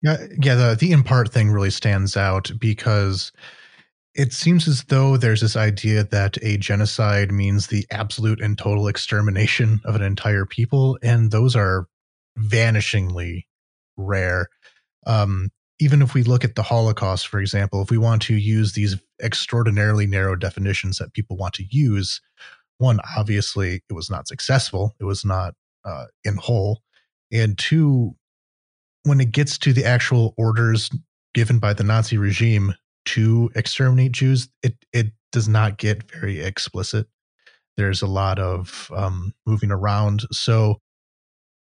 Yeah, 0.03 0.19
yeah. 0.41 0.55
The 0.55 0.77
the 0.79 0.93
in 0.93 1.03
part 1.03 1.33
thing 1.33 1.51
really 1.51 1.71
stands 1.71 2.17
out 2.17 2.51
because 2.59 3.33
it 4.15 4.33
seems 4.33 4.69
as 4.69 4.85
though 4.85 5.17
there's 5.17 5.41
this 5.41 5.57
idea 5.57 6.05
that 6.05 6.37
a 6.43 6.57
genocide 6.57 7.33
means 7.33 7.67
the 7.67 7.87
absolute 7.91 8.41
and 8.41 8.57
total 8.57 8.87
extermination 8.87 9.81
of 9.85 9.95
an 9.95 10.03
entire 10.03 10.47
people, 10.47 10.99
and 11.03 11.31
those 11.31 11.57
are 11.57 11.89
vanishingly 12.39 13.45
rare. 13.97 14.49
Um, 15.07 15.51
even 15.81 16.03
if 16.03 16.15
we 16.15 16.23
look 16.23 16.45
at 16.45 16.55
the 16.55 16.63
Holocaust, 16.63 17.27
for 17.27 17.41
example, 17.41 17.83
if 17.83 17.91
we 17.91 17.99
want 17.99 18.23
to 18.23 18.35
use 18.35 18.73
these 18.73 18.97
extraordinarily 19.23 20.07
narrow 20.07 20.37
definitions 20.37 20.99
that 20.99 21.13
people 21.13 21.37
want 21.37 21.55
to 21.55 21.65
use, 21.69 22.21
one, 22.79 23.01
obviously, 23.17 23.83
it 23.89 23.93
was 23.93 24.11
not 24.11 24.29
successful, 24.29 24.95
it 25.01 25.05
was 25.05 25.25
not 25.25 25.55
uh, 25.85 26.07
in 26.25 26.37
whole. 26.37 26.81
And 27.33 27.59
two, 27.59 28.15
when 29.03 29.21
it 29.21 29.33
gets 29.33 29.59
to 29.59 29.73
the 29.73 29.85
actual 29.85 30.35
orders 30.39 30.91
given 31.35 31.59
by 31.59 31.73
the 31.73 31.85
Nazi 31.85 32.17
regime 32.17 32.75
to 33.07 33.51
exterminate 33.55 34.13
Jews, 34.13 34.49
it, 34.63 34.77
it 34.93 35.09
does 35.33 35.49
not 35.49 35.79
get 35.79 36.11
very 36.11 36.41
explicit. 36.41 37.07
There's 37.77 38.03
a 38.03 38.07
lot 38.07 38.39
of 38.39 38.91
um, 38.95 39.35
moving 39.45 39.73
around. 39.73 40.23
So 40.31 40.81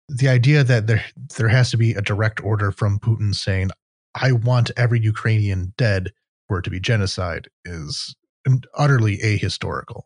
the 0.08 0.28
idea 0.28 0.64
that 0.64 0.86
there 0.86 1.04
there 1.36 1.48
has 1.48 1.70
to 1.70 1.76
be 1.76 1.92
a 1.92 2.02
direct 2.02 2.42
order 2.42 2.70
from 2.70 2.98
Putin 2.98 3.34
saying, 3.34 3.70
"I 4.14 4.32
want 4.32 4.70
every 4.76 5.00
Ukrainian 5.00 5.72
dead," 5.76 6.12
for 6.48 6.58
it 6.58 6.62
to 6.62 6.70
be 6.70 6.80
genocide 6.80 7.48
is 7.64 8.14
utterly 8.74 9.18
ahistorical. 9.18 10.02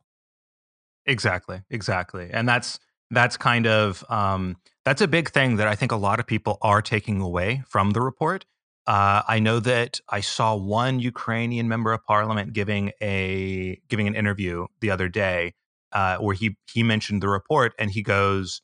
Exactly, 1.06 1.62
exactly, 1.70 2.28
and 2.32 2.48
that's 2.48 2.78
that's 3.10 3.36
kind 3.36 3.66
of 3.66 4.04
um, 4.10 4.56
that's 4.84 5.00
a 5.00 5.08
big 5.08 5.30
thing 5.30 5.56
that 5.56 5.66
I 5.66 5.74
think 5.74 5.92
a 5.92 5.96
lot 5.96 6.20
of 6.20 6.26
people 6.26 6.58
are 6.62 6.82
taking 6.82 7.20
away 7.20 7.62
from 7.68 7.90
the 7.90 8.00
report. 8.00 8.44
Uh, 8.86 9.22
I 9.28 9.38
know 9.38 9.60
that 9.60 10.00
I 10.08 10.20
saw 10.20 10.54
one 10.54 10.98
Ukrainian 10.98 11.68
member 11.68 11.92
of 11.92 12.02
parliament 12.04 12.54
giving 12.54 12.92
a 13.02 13.80
giving 13.88 14.06
an 14.06 14.14
interview 14.14 14.66
the 14.80 14.90
other 14.90 15.08
day 15.08 15.54
uh, 15.92 16.18
where 16.18 16.34
he 16.34 16.56
he 16.72 16.82
mentioned 16.82 17.22
the 17.22 17.28
report 17.28 17.74
and 17.78 17.90
he 17.90 18.02
goes 18.02 18.62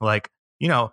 like 0.00 0.28
you 0.62 0.68
know 0.68 0.92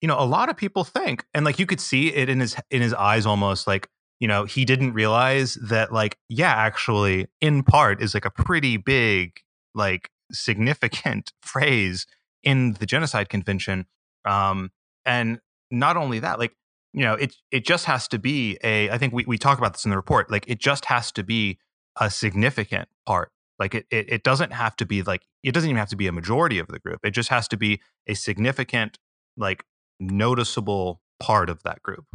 you 0.00 0.08
know 0.08 0.18
a 0.18 0.24
lot 0.24 0.48
of 0.48 0.56
people 0.56 0.82
think 0.82 1.24
and 1.32 1.44
like 1.44 1.60
you 1.60 1.66
could 1.66 1.80
see 1.80 2.12
it 2.12 2.28
in 2.28 2.40
his 2.40 2.56
in 2.70 2.82
his 2.82 2.94
eyes 2.94 3.26
almost 3.26 3.68
like 3.68 3.88
you 4.18 4.26
know 4.26 4.44
he 4.44 4.64
didn't 4.64 4.94
realize 4.94 5.54
that 5.54 5.92
like 5.92 6.18
yeah 6.28 6.52
actually 6.52 7.26
in 7.40 7.62
part 7.62 8.02
is 8.02 8.14
like 8.14 8.24
a 8.24 8.30
pretty 8.30 8.76
big 8.76 9.38
like 9.74 10.10
significant 10.32 11.32
phrase 11.42 12.06
in 12.42 12.72
the 12.80 12.86
genocide 12.86 13.28
convention 13.28 13.86
um 14.24 14.70
and 15.04 15.38
not 15.70 15.96
only 15.96 16.18
that 16.18 16.38
like 16.38 16.54
you 16.92 17.02
know 17.02 17.14
it 17.14 17.36
it 17.52 17.64
just 17.64 17.84
has 17.84 18.08
to 18.08 18.18
be 18.18 18.58
a 18.64 18.90
i 18.90 18.98
think 18.98 19.12
we, 19.12 19.24
we 19.26 19.36
talk 19.36 19.58
about 19.58 19.74
this 19.74 19.84
in 19.84 19.90
the 19.90 19.96
report 19.96 20.30
like 20.30 20.44
it 20.48 20.58
just 20.58 20.86
has 20.86 21.12
to 21.12 21.22
be 21.22 21.58
a 22.00 22.10
significant 22.10 22.88
part 23.06 23.30
like 23.58 23.74
it, 23.74 23.86
it, 23.90 24.06
it 24.10 24.22
doesn't 24.24 24.52
have 24.52 24.76
to 24.76 24.86
be 24.86 25.02
like 25.02 25.22
it 25.42 25.52
doesn't 25.52 25.68
even 25.68 25.78
have 25.78 25.88
to 25.90 25.96
be 25.96 26.06
a 26.06 26.12
majority 26.12 26.58
of 26.58 26.68
the 26.68 26.78
group. 26.78 27.00
It 27.04 27.10
just 27.10 27.28
has 27.28 27.48
to 27.48 27.56
be 27.56 27.80
a 28.06 28.14
significant, 28.14 28.98
like 29.36 29.64
noticeable 30.00 31.00
part 31.20 31.48
of 31.48 31.62
that 31.62 31.82
group. 31.82 32.06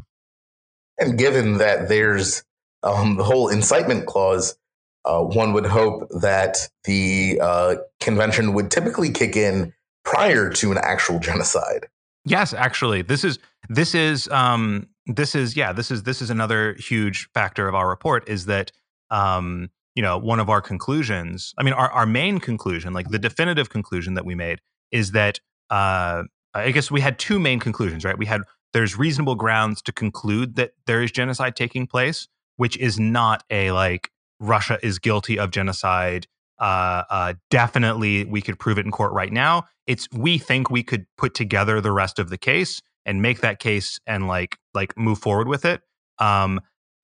And 0.99 1.17
given 1.17 1.57
that 1.57 1.87
there's 1.87 2.43
um, 2.83 3.15
the 3.15 3.23
whole 3.23 3.47
incitement 3.47 4.05
clause, 4.05 4.57
uh, 5.05 5.21
one 5.21 5.53
would 5.53 5.65
hope 5.65 6.09
that 6.21 6.67
the 6.83 7.39
uh, 7.41 7.75
convention 8.01 8.53
would 8.53 8.69
typically 8.69 9.11
kick 9.11 9.35
in 9.35 9.73
prior 10.03 10.49
to 10.49 10.71
an 10.71 10.77
actual 10.77 11.19
genocide. 11.19 11.87
Yes, 12.25 12.53
actually, 12.53 13.01
this 13.01 13.23
is 13.23 13.39
this 13.69 13.95
is 13.95 14.27
um, 14.29 14.87
this 15.05 15.35
is 15.35 15.55
yeah 15.55 15.71
this 15.71 15.89
is 15.89 16.03
this 16.03 16.21
is 16.21 16.29
another 16.29 16.75
huge 16.77 17.29
factor 17.33 17.67
of 17.67 17.75
our 17.75 17.87
report 17.87 18.27
is 18.27 18.45
that 18.45 18.71
um, 19.09 19.69
you 19.99 20.03
know, 20.03 20.17
one 20.17 20.39
of 20.39 20.49
our 20.49 20.61
conclusions, 20.61 21.53
I 21.57 21.63
mean, 21.63 21.73
our, 21.73 21.91
our 21.91 22.05
main 22.05 22.39
conclusion, 22.39 22.93
like 22.93 23.09
the 23.09 23.19
definitive 23.19 23.69
conclusion 23.69 24.13
that 24.13 24.23
we 24.23 24.33
made 24.33 24.61
is 24.93 25.11
that, 25.11 25.41
uh, 25.69 26.23
I 26.53 26.71
guess 26.71 26.89
we 26.89 27.01
had 27.01 27.19
two 27.19 27.37
main 27.37 27.59
conclusions, 27.59 28.05
right? 28.05 28.17
We 28.17 28.25
had 28.25 28.43
there's 28.71 28.97
reasonable 28.97 29.35
grounds 29.35 29.81
to 29.81 29.91
conclude 29.91 30.55
that 30.55 30.71
there 30.85 31.03
is 31.03 31.11
genocide 31.11 31.57
taking 31.57 31.85
place, 31.85 32.29
which 32.55 32.77
is 32.77 32.97
not 32.97 33.43
a 33.49 33.73
like 33.73 34.09
Russia 34.39 34.79
is 34.81 34.99
guilty 34.99 35.37
of 35.37 35.51
genocide. 35.51 36.27
Uh, 36.59 37.03
uh, 37.09 37.33
definitely, 37.49 38.23
we 38.23 38.41
could 38.41 38.57
prove 38.57 38.77
it 38.77 38.85
in 38.85 38.91
court 38.91 39.11
right 39.11 39.33
now. 39.33 39.65
It's 39.85 40.07
we 40.13 40.37
think 40.37 40.69
we 40.69 40.81
could 40.81 41.07
put 41.17 41.33
together 41.33 41.81
the 41.81 41.91
rest 41.91 42.19
of 42.19 42.29
the 42.29 42.37
case 42.37 42.81
and 43.05 43.21
make 43.21 43.41
that 43.41 43.59
case 43.59 43.99
and 44.07 44.29
like 44.29 44.59
like 44.73 44.97
move 44.97 45.19
forward 45.19 45.49
with 45.49 45.65
it. 45.65 45.81
Um, 46.19 46.61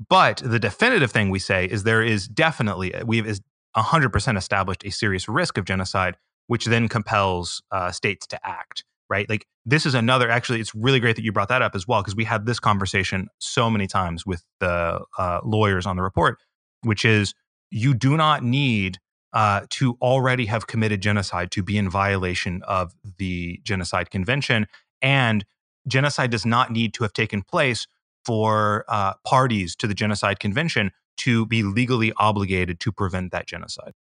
but 0.10 0.42
the 0.44 0.60
definitive 0.60 1.12
thing 1.12 1.30
we 1.30 1.40
say 1.40 1.66
is 1.66 1.84
there 1.84 2.02
is 2.02 2.28
definitely, 2.28 2.94
uh, 2.94 3.06
we 3.06 3.18
have 3.18 3.40
100% 3.76 4.38
established 4.38 4.86
a 4.86 4.92
serious 4.92 5.28
risk 5.28 5.58
of 5.58 5.66
genocide, 5.66 6.18
which 6.48 6.66
then 6.66 6.88
compels 6.88 7.62
uh, 7.72 7.92
states 7.92 8.28
to 8.28 8.48
act, 8.48 8.84
right? 9.10 9.30
Like, 9.30 9.48
this 9.66 9.86
is 9.86 9.96
another, 9.96 10.30
actually, 10.30 10.60
it's 10.60 10.76
really 10.76 11.00
great 11.00 11.16
that 11.16 11.24
you 11.24 11.32
brought 11.32 11.50
that 11.50 11.62
up 11.62 11.76
as 11.76 11.88
well, 11.88 12.02
because 12.02 12.16
we 12.16 12.26
had 12.26 12.46
this 12.46 12.60
conversation 12.60 13.28
so 13.40 13.70
many 13.70 13.88
times 13.88 14.26
with 14.26 14.44
the 14.60 15.02
uh, 15.18 15.40
lawyers 15.44 15.86
on 15.86 15.96
the 15.96 16.04
report, 16.04 16.38
which 16.82 17.06
is 17.06 17.34
you 17.72 17.94
do 17.94 18.16
not 18.16 18.44
need 18.44 19.00
uh, 19.34 19.62
to 19.70 19.98
already 20.02 20.46
have 20.46 20.68
committed 20.68 21.02
genocide 21.02 21.52
to 21.52 21.62
be 21.62 21.78
in 21.78 21.90
violation 21.90 22.62
of 22.68 22.94
the 23.18 23.60
Genocide 23.64 24.10
Convention. 24.10 24.66
And 25.02 25.46
genocide 25.88 26.32
does 26.32 26.46
not 26.46 26.72
need 26.72 26.94
to 26.94 27.04
have 27.04 27.12
taken 27.12 27.42
place 27.42 27.86
for 28.26 28.86
uh, 28.88 29.14
parties 29.26 29.76
to 29.78 29.88
the 29.88 29.94
Genocide 29.94 30.40
Convention 30.40 30.92
to 31.18 31.46
be 31.46 31.64
legally 31.64 32.12
obligated 32.18 32.80
to 32.82 32.92
prevent 32.92 33.32
that 33.32 33.48
genocide. 33.48 33.94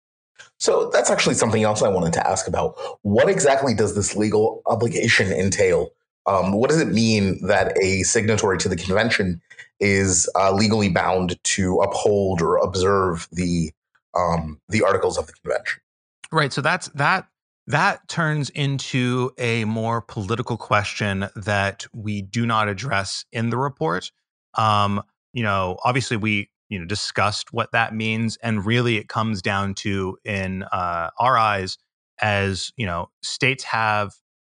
So 0.59 0.91
that's 0.91 1.11
actually 1.11 1.35
something 1.35 1.63
else 1.63 1.83
I 1.83 1.89
wanted 1.89 2.13
to 2.15 2.27
ask 2.27 2.49
about. 2.49 2.75
What 3.03 3.29
exactly 3.29 3.75
does 3.75 3.95
this 3.95 4.17
legal 4.17 4.63
obligation 4.67 5.33
entail? 5.33 5.91
Um, 6.27 6.53
what 6.53 6.71
does 6.71 6.81
it 6.81 6.89
mean 6.89 7.45
that 7.47 7.77
a 7.83 8.03
signatory 8.05 8.59
to 8.59 8.69
the 8.69 8.77
convention 8.77 9.41
is 9.81 10.31
uh, 10.37 10.53
legally 10.53 10.89
bound 10.89 11.43
to 11.45 11.79
uphold 11.81 12.41
or 12.41 12.57
observe 12.59 13.29
the 13.33 13.73
um, 14.15 14.61
the 14.69 14.83
articles 14.83 15.19
of 15.19 15.27
the 15.27 15.33
convention? 15.33 15.81
Right. 16.31 16.53
So 16.53 16.61
that's 16.61 16.89
that 16.91 17.27
that 17.67 18.09
turns 18.09 18.51
into 18.51 19.31
a 19.39 19.65
more 19.65 20.01
political 20.01 20.57
question 20.57 21.29
that 21.37 21.87
we 21.95 22.23
do 22.23 22.47
not 22.47 22.69
address 22.69 23.25
in 23.33 23.51
the 23.51 23.57
report. 23.57 24.11
Um, 24.55 25.03
you 25.33 25.43
know, 25.43 25.79
obviously 25.85 26.17
we 26.17 26.51
you 26.69 26.79
know 26.79 26.87
discussed 26.87 27.53
what 27.53 27.73
that 27.73 27.95
means, 27.95 28.37
and 28.43 28.65
really 28.65 28.97
it 28.97 29.09
comes 29.09 29.43
down 29.43 29.75
to 29.75 30.17
in 30.25 30.65
uh, 30.65 31.11
our 31.19 31.37
eyes 31.37 31.79
as 32.21 32.73
you 32.77 32.87
know 32.87 33.11
states 33.23 33.65
have 33.65 34.13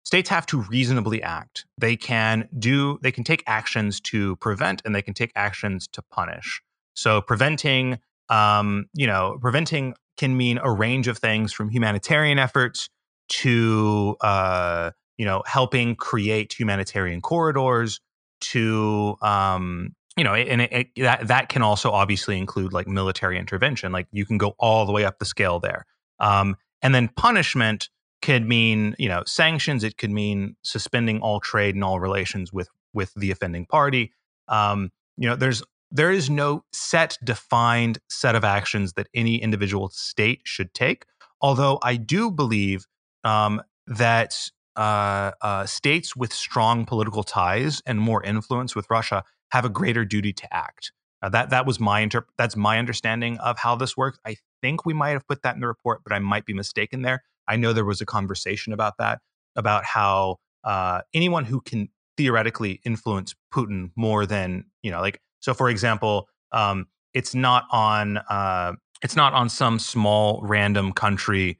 states 0.05 0.29
have 0.29 0.47
to 0.47 0.63
reasonably 0.63 1.23
act. 1.23 1.67
They 1.79 1.97
can 1.97 2.49
do 2.59 2.99
they 3.03 3.13
can 3.13 3.25
take 3.25 3.43
actions 3.47 4.01
to 4.03 4.37
prevent, 4.37 4.81
and 4.85 4.95
they 4.95 5.03
can 5.03 5.15
take 5.15 5.33
actions 5.37 5.89
to 5.89 6.03
punish. 6.03 6.63
So 6.95 7.21
preventing, 7.21 7.99
um, 8.29 8.87
you 8.95 9.07
know, 9.07 9.37
preventing 9.41 9.95
can 10.17 10.37
mean 10.37 10.59
a 10.63 10.71
range 10.71 11.09
of 11.09 11.19
things 11.19 11.53
from 11.53 11.71
humanitarian 11.71 12.39
efforts 12.39 12.89
to 13.29 14.17
uh, 14.21 14.91
you 15.19 15.25
know 15.25 15.43
helping 15.47 15.97
create 15.97 16.53
humanitarian 16.59 17.21
corridors 17.21 18.01
to 18.41 19.17
um, 19.23 19.95
you 20.17 20.25
know 20.25 20.35
and 20.35 20.63
it, 20.63 20.73
it, 20.73 20.89
that 20.97 21.27
that 21.29 21.49
can 21.49 21.63
also 21.63 21.91
obviously 21.91 22.39
include 22.39 22.73
like 22.73 22.87
military 22.87 23.39
intervention 23.39 23.93
like 23.93 24.07
you 24.13 24.27
can 24.27 24.39
go 24.39 24.55
all 24.59 24.87
the 24.87 24.93
way 24.93 25.05
up 25.05 25.19
the 25.19 25.25
scale 25.25 25.61
there. 25.61 25.87
Um, 26.21 26.57
and 26.83 26.95
then 26.95 27.09
punishment 27.09 27.89
could 28.23 28.47
mean 28.47 28.95
you 28.99 29.09
know 29.09 29.23
sanctions 29.27 29.85
it 29.85 29.99
could 29.99 30.11
mean 30.11 30.57
suspending 30.63 31.21
all 31.21 31.41
trade 31.41 31.75
and 31.75 31.85
all 31.85 32.01
relations 32.01 32.53
with 32.53 32.69
with 32.93 33.13
the 33.15 33.31
offending 33.31 33.67
party. 33.67 34.13
Um, 34.49 34.91
you 35.17 35.29
know 35.29 35.37
there's 35.37 35.63
there 35.91 36.11
is 36.11 36.29
no 36.29 36.65
set 36.73 37.17
defined 37.23 37.99
set 38.09 38.35
of 38.35 38.45
actions 38.45 38.95
that 38.95 39.07
any 39.15 39.37
individual 39.37 39.89
state 39.91 40.41
should 40.45 40.75
take 40.75 41.07
although 41.41 41.79
i 41.83 41.97
do 41.97 42.31
believe 42.31 42.87
um, 43.25 43.63
that 43.87 44.51
uh, 44.77 45.33
uh, 45.41 45.67
states 45.67 46.17
with 46.17 46.33
strong 46.33 46.85
political 46.85 47.23
ties 47.23 47.83
and 47.87 48.01
more 48.01 48.23
influence 48.23 48.75
with 48.75 48.87
Russia 48.91 49.25
have 49.51 49.65
a 49.65 49.69
greater 49.69 50.05
duty 50.05 50.33
to 50.33 50.55
act. 50.55 50.93
Uh, 51.23 51.29
that 51.29 51.51
that 51.51 51.65
was 51.65 51.81
my 51.81 52.05
interp- 52.05 52.27
that's 52.37 52.57
my 52.57 52.79
understanding 52.79 53.39
of 53.39 53.59
how 53.59 53.75
this 53.75 53.97
works. 53.97 54.19
I 54.27 54.37
think 54.61 54.85
we 54.85 54.93
might 54.93 55.11
have 55.11 55.27
put 55.27 55.43
that 55.43 55.55
in 55.55 55.61
the 55.61 55.67
report, 55.67 56.03
but 56.05 56.13
I 56.13 56.19
might 56.19 56.45
be 56.45 56.53
mistaken 56.53 57.03
there. 57.03 57.23
I 57.49 57.57
know 57.57 57.73
there 57.73 57.85
was 57.85 58.01
a 58.01 58.07
conversation 58.07 58.73
about 58.73 58.95
that, 58.99 59.21
about 59.57 59.85
how 59.85 60.37
uh, 60.65 61.03
anyone 61.15 61.45
who 61.45 61.61
can 61.61 61.89
theoretically 62.17 62.81
influence 62.85 63.35
Putin 63.53 63.91
more 63.97 64.27
than 64.27 64.65
you 64.83 64.91
know, 64.91 65.01
like 65.01 65.21
so. 65.41 65.55
For 65.55 65.71
example, 65.71 66.29
um, 66.53 66.87
it's 67.15 67.35
not 67.35 67.65
on 67.71 68.19
uh, 68.19 68.73
it's 69.03 69.17
not 69.17 69.33
on 69.33 69.49
some 69.49 69.79
small 69.79 70.41
random 70.43 70.93
country 70.93 71.59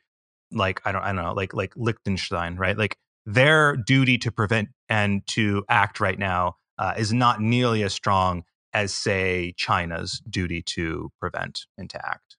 like 0.55 0.81
I 0.85 0.93
don't 0.93 1.03
I 1.03 1.13
don't 1.13 1.25
know 1.25 1.33
like 1.33 1.55
like 1.55 1.73
Liechtenstein, 1.77 2.57
right? 2.57 2.77
Like 2.77 2.97
their 3.27 3.77
duty 3.77 4.19
to 4.19 4.31
prevent 4.31 4.69
and 4.89 5.27
to 5.29 5.65
act 5.69 6.01
right 6.01 6.19
now 6.19 6.57
uh, 6.79 6.95
is 6.97 7.13
not 7.13 7.41
nearly 7.41 7.83
as 7.83 7.95
strong 7.95 8.45
as 8.73 8.93
say 8.93 9.55
China's 9.57 10.21
duty 10.29 10.63
to 10.63 11.11
prevent 11.21 11.67
and 11.79 11.89
to 11.91 12.07
act. 12.07 12.37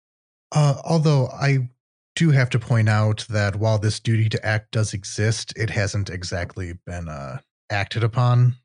Uh, 0.51 0.75
although 0.84 1.28
I 1.28 1.69
do 2.15 2.32
have 2.32 2.49
to 2.51 2.60
point 2.60 2.89
out 2.89 3.25
that 3.30 3.56
while 3.58 3.78
this 3.78 3.99
duty 3.99 4.30
to 4.30 4.45
act 4.45 4.71
does 4.71 4.93
exist, 4.93 5.54
it 5.56 5.69
hasn't 5.69 6.10
exactly 6.10 6.73
been 6.86 7.10
uh, 7.10 7.39
acted 7.69 8.04
upon. 8.04 8.56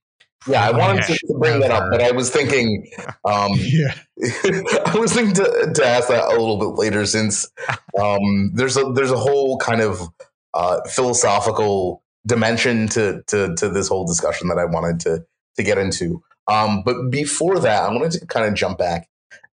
Yeah, 0.46 0.66
I 0.66 0.70
wanted 0.70 1.04
to, 1.04 1.12
to 1.14 1.38
bring 1.38 1.60
that 1.60 1.70
up, 1.70 1.84
but 1.90 2.00
I 2.00 2.12
was 2.12 2.30
thinking, 2.30 2.90
um, 3.24 3.52
Yeah. 3.56 3.94
I 4.22 4.96
was 4.98 5.12
thinking 5.12 5.34
to, 5.34 5.72
to 5.74 5.84
ask 5.84 6.08
that 6.08 6.24
a 6.24 6.30
little 6.30 6.58
bit 6.58 6.78
later, 6.78 7.04
since 7.06 7.50
um, 7.98 8.52
there's 8.54 8.76
a 8.76 8.84
there's 8.92 9.10
a 9.10 9.16
whole 9.18 9.58
kind 9.58 9.80
of 9.80 10.00
uh, 10.54 10.80
philosophical 10.88 12.02
dimension 12.26 12.88
to, 12.88 13.22
to 13.28 13.54
to 13.56 13.68
this 13.68 13.88
whole 13.88 14.06
discussion 14.06 14.48
that 14.48 14.58
I 14.58 14.64
wanted 14.64 15.00
to 15.00 15.24
to 15.56 15.62
get 15.62 15.78
into. 15.78 16.22
Um, 16.48 16.82
but 16.84 17.10
before 17.10 17.58
that, 17.60 17.84
I 17.84 17.92
wanted 17.92 18.12
to 18.12 18.26
kind 18.26 18.46
of 18.46 18.54
jump 18.54 18.78
back 18.78 19.08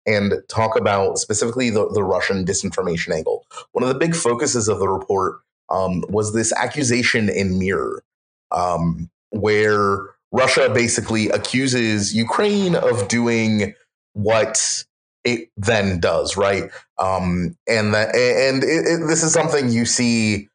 and 0.06 0.34
talk 0.47 0.78
about 0.78 1.17
specifically 1.17 1.69
the, 1.69 1.88
the 1.93 2.04
Russian 2.04 2.45
disinformation 2.45 3.13
angle. 3.13 3.45
One 3.73 3.84
of 3.84 3.89
the 3.89 4.00
big 4.00 4.15
focuses 4.15 4.67
of 4.67 4.80
the 4.80 4.88
report 4.89 5.39
um, 5.69 6.04
was 6.10 6.34
this 6.34 6.54
accusation 6.54 7.30
in 7.30 7.60
Mirror, 7.60 8.04
um, 8.52 9.10
where 9.32 10.00
Russia 10.31 10.69
basically 10.73 11.29
accuses 11.29 12.13
Ukraine 12.13 12.75
of 12.75 13.07
doing 13.07 13.73
what 14.13 14.83
it 15.23 15.49
then 15.57 15.99
does, 15.99 16.37
right? 16.37 16.69
Um, 16.97 17.57
and 17.67 17.93
that, 17.93 18.15
and 18.15 18.63
it, 18.63 18.85
it, 18.85 19.07
this 19.07 19.23
is 19.23 19.33
something 19.33 19.69
you 19.69 19.85
see 19.85 20.49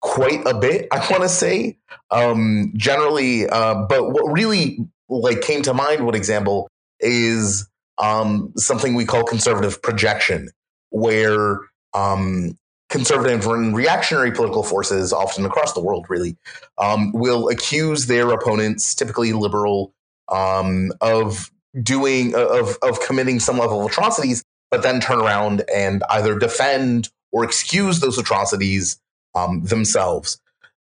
quite 0.00 0.46
a 0.46 0.54
bit. 0.54 0.88
I 0.92 0.98
want 1.10 1.22
to 1.22 1.28
say, 1.28 1.78
um, 2.10 2.72
generally, 2.76 3.48
uh, 3.48 3.86
but 3.88 4.10
what 4.10 4.32
really 4.32 4.78
like 5.08 5.40
came 5.40 5.62
to 5.62 5.74
mind, 5.74 6.04
what 6.04 6.14
example 6.14 6.68
is 7.00 7.68
um, 7.98 8.52
something 8.56 8.94
we 8.94 9.04
call 9.04 9.24
conservative 9.24 9.82
projection, 9.82 10.50
where 10.90 11.60
um, 11.94 12.56
conservative 12.88 13.46
and 13.46 13.76
reactionary 13.76 14.32
political 14.32 14.62
forces, 14.62 15.12
often 15.12 15.44
across 15.44 15.72
the 15.72 15.80
world, 15.80 16.06
really, 16.08 16.36
um, 16.78 17.12
will 17.12 17.48
accuse 17.48 18.06
their 18.06 18.30
opponents, 18.30 18.94
typically 18.94 19.32
liberal, 19.32 19.92
um, 20.28 20.92
of 21.00 21.50
doing 21.82 22.34
of 22.34 22.78
of 22.82 23.00
committing 23.00 23.40
some 23.40 23.58
level 23.58 23.84
of 23.84 23.90
atrocities, 23.90 24.44
but 24.70 24.82
then 24.82 25.00
turn 25.00 25.20
around 25.20 25.64
and 25.72 26.02
either 26.10 26.38
defend 26.38 27.10
or 27.32 27.44
excuse 27.44 28.00
those 28.00 28.18
atrocities 28.18 29.00
um, 29.34 29.62
themselves. 29.64 30.40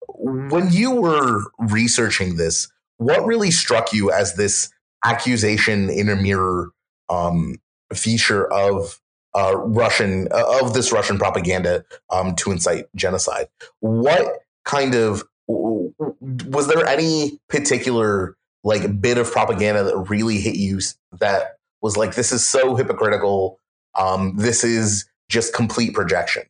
When 0.07 0.71
you 0.71 0.91
were 0.91 1.43
researching 1.57 2.37
this, 2.37 2.67
what 2.97 3.25
really 3.25 3.51
struck 3.51 3.91
you 3.91 4.11
as 4.11 4.35
this 4.35 4.71
accusation 5.03 5.89
in 5.89 6.09
a 6.09 6.15
mirror 6.15 6.71
um, 7.09 7.57
feature 7.93 8.51
of 8.51 8.99
uh, 9.35 9.55
Russian 9.57 10.27
uh, 10.31 10.61
of 10.61 10.73
this 10.73 10.91
Russian 10.91 11.17
propaganda 11.17 11.83
um, 12.09 12.35
to 12.35 12.51
incite 12.51 12.85
genocide. 12.95 13.47
What 13.79 14.39
kind 14.63 14.95
of 14.95 15.23
was 15.47 16.67
there 16.67 16.85
any 16.87 17.39
particular 17.49 18.35
like 18.63 18.99
bit 18.99 19.17
of 19.17 19.31
propaganda 19.31 19.83
that 19.83 19.97
really 20.09 20.39
hit 20.39 20.55
you 20.55 20.79
that 21.19 21.57
was 21.81 21.97
like 21.97 22.15
this 22.15 22.31
is 22.31 22.45
so 22.45 22.75
hypocritical? 22.75 23.59
Um, 23.97 24.35
this 24.37 24.63
is 24.63 25.05
just 25.29 25.53
complete 25.53 25.93
projection. 25.93 26.43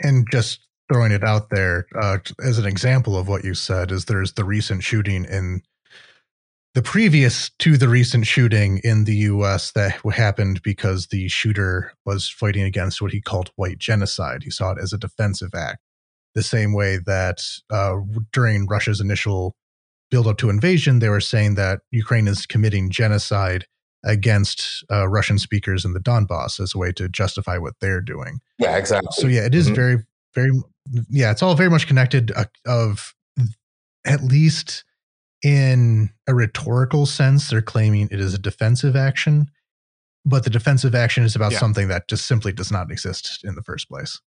And 0.00 0.26
just 0.30 0.66
throwing 0.92 1.12
it 1.12 1.22
out 1.22 1.50
there 1.50 1.86
uh, 2.00 2.18
as 2.42 2.58
an 2.58 2.66
example 2.66 3.16
of 3.16 3.28
what 3.28 3.44
you 3.44 3.54
said 3.54 3.92
is 3.92 4.06
there's 4.06 4.32
the 4.32 4.44
recent 4.44 4.82
shooting 4.82 5.24
in 5.24 5.62
the 6.74 6.82
previous 6.82 7.50
to 7.58 7.76
the 7.76 7.88
recent 7.88 8.26
shooting 8.26 8.80
in 8.82 9.04
the 9.04 9.16
US 9.16 9.72
that 9.72 10.00
happened 10.14 10.62
because 10.62 11.08
the 11.08 11.28
shooter 11.28 11.92
was 12.06 12.28
fighting 12.28 12.62
against 12.62 13.02
what 13.02 13.12
he 13.12 13.20
called 13.20 13.50
white 13.56 13.78
genocide. 13.78 14.42
He 14.42 14.50
saw 14.50 14.72
it 14.72 14.78
as 14.80 14.92
a 14.92 14.98
defensive 14.98 15.54
act. 15.54 15.78
The 16.34 16.42
same 16.42 16.72
way 16.72 16.98
that 17.04 17.42
uh, 17.70 17.96
during 18.32 18.66
Russia's 18.66 19.00
initial 19.00 19.54
build 20.10 20.26
up 20.26 20.38
to 20.38 20.48
invasion, 20.48 20.98
they 20.98 21.10
were 21.10 21.20
saying 21.20 21.56
that 21.56 21.80
Ukraine 21.90 22.26
is 22.26 22.46
committing 22.46 22.90
genocide 22.90 23.66
against 24.04 24.82
uh, 24.90 25.06
Russian 25.08 25.38
speakers 25.38 25.84
in 25.84 25.92
the 25.92 26.00
Donbass 26.00 26.58
as 26.58 26.74
a 26.74 26.78
way 26.78 26.90
to 26.92 27.08
justify 27.08 27.58
what 27.58 27.74
they're 27.80 28.00
doing. 28.00 28.40
Yeah, 28.58 28.76
exactly. 28.76 29.10
So, 29.12 29.26
yeah, 29.26 29.44
it 29.44 29.54
is 29.54 29.66
mm-hmm. 29.66 29.74
very, 29.74 29.98
very, 30.34 30.50
yeah, 31.10 31.30
it's 31.30 31.42
all 31.42 31.54
very 31.54 31.70
much 31.70 31.86
connected 31.86 32.32
uh, 32.34 32.46
of 32.66 33.14
at 34.06 34.22
least 34.22 34.84
in 35.42 36.10
a 36.26 36.34
rhetorical 36.34 37.06
sense, 37.06 37.50
they're 37.50 37.62
claiming 37.62 38.08
it 38.10 38.20
is 38.20 38.34
a 38.34 38.38
defensive 38.38 38.94
action, 38.94 39.50
but 40.24 40.44
the 40.44 40.50
defensive 40.50 40.94
action 40.94 41.24
is 41.24 41.34
about 41.34 41.52
yeah. 41.52 41.58
something 41.58 41.88
that 41.88 42.08
just 42.08 42.26
simply 42.26 42.52
does 42.52 42.70
not 42.70 42.90
exist 42.90 43.40
in 43.44 43.54
the 43.54 43.62
first 43.62 43.88
place. 43.88 44.20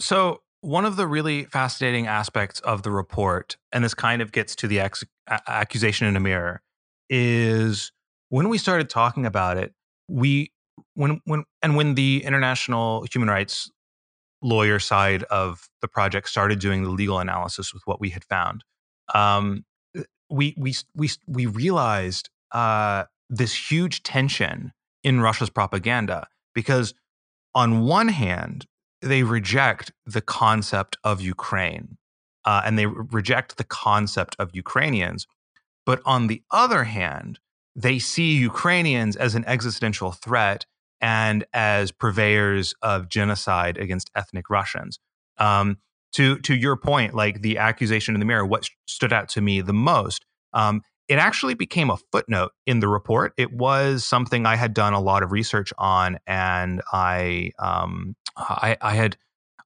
So, 0.00 0.42
one 0.60 0.84
of 0.84 0.94
the 0.94 1.08
really 1.08 1.44
fascinating 1.44 2.06
aspects 2.06 2.60
of 2.60 2.84
the 2.84 2.92
report, 2.92 3.56
and 3.72 3.84
this 3.84 3.94
kind 3.94 4.22
of 4.22 4.30
gets 4.30 4.54
to 4.56 4.68
the 4.68 4.78
ex- 4.78 5.04
accusation 5.48 6.06
in 6.06 6.14
a 6.16 6.20
mirror, 6.20 6.62
is 7.10 7.90
when 8.28 8.48
we 8.48 8.58
started 8.58 8.88
talking 8.88 9.26
about 9.26 9.56
it, 9.56 9.74
we 10.08 10.52
when 10.94 11.20
when 11.24 11.44
and 11.62 11.76
when 11.76 11.94
the 11.94 12.22
international 12.24 13.04
human 13.12 13.28
rights 13.28 13.70
lawyer 14.40 14.78
side 14.78 15.22
of 15.24 15.68
the 15.80 15.88
project 15.88 16.28
started 16.28 16.58
doing 16.58 16.82
the 16.82 16.90
legal 16.90 17.18
analysis 17.18 17.74
with 17.74 17.82
what 17.86 18.00
we 18.00 18.10
had 18.10 18.24
found, 18.24 18.64
um, 19.14 19.64
we 20.32 20.54
we 20.56 20.74
we 20.94 21.10
we 21.26 21.46
realized 21.46 22.30
uh, 22.52 23.04
this 23.28 23.70
huge 23.70 24.02
tension 24.02 24.72
in 25.04 25.20
Russia's 25.20 25.50
propaganda 25.50 26.26
because 26.54 26.94
on 27.54 27.84
one 27.84 28.08
hand 28.08 28.66
they 29.00 29.22
reject 29.22 29.92
the 30.06 30.20
concept 30.20 30.96
of 31.04 31.20
Ukraine 31.20 31.98
uh, 32.44 32.62
and 32.64 32.78
they 32.78 32.86
re- 32.86 33.04
reject 33.10 33.56
the 33.56 33.64
concept 33.64 34.34
of 34.38 34.54
Ukrainians, 34.54 35.26
but 35.84 36.00
on 36.04 36.28
the 36.28 36.42
other 36.50 36.84
hand 36.84 37.38
they 37.74 37.98
see 37.98 38.36
Ukrainians 38.36 39.16
as 39.16 39.34
an 39.34 39.44
existential 39.46 40.12
threat 40.12 40.66
and 41.00 41.44
as 41.52 41.90
purveyors 41.90 42.74
of 42.80 43.08
genocide 43.08 43.76
against 43.76 44.10
ethnic 44.14 44.48
Russians. 44.48 44.98
Um, 45.38 45.78
to 46.12 46.38
to 46.40 46.54
your 46.54 46.76
point, 46.76 47.14
like 47.14 47.42
the 47.42 47.58
accusation 47.58 48.14
in 48.14 48.20
the 48.20 48.26
mirror, 48.26 48.46
what 48.46 48.68
stood 48.86 49.12
out 49.12 49.28
to 49.30 49.40
me 49.40 49.60
the 49.60 49.72
most, 49.72 50.24
um, 50.52 50.82
it 51.08 51.18
actually 51.18 51.54
became 51.54 51.90
a 51.90 51.98
footnote 52.10 52.52
in 52.66 52.80
the 52.80 52.88
report. 52.88 53.34
It 53.36 53.52
was 53.52 54.04
something 54.04 54.46
I 54.46 54.56
had 54.56 54.72
done 54.72 54.92
a 54.92 55.00
lot 55.00 55.22
of 55.22 55.32
research 55.32 55.72
on, 55.78 56.18
and 56.26 56.80
I 56.92 57.50
um, 57.58 58.16
I, 58.36 58.76
I 58.80 58.94
had 58.94 59.16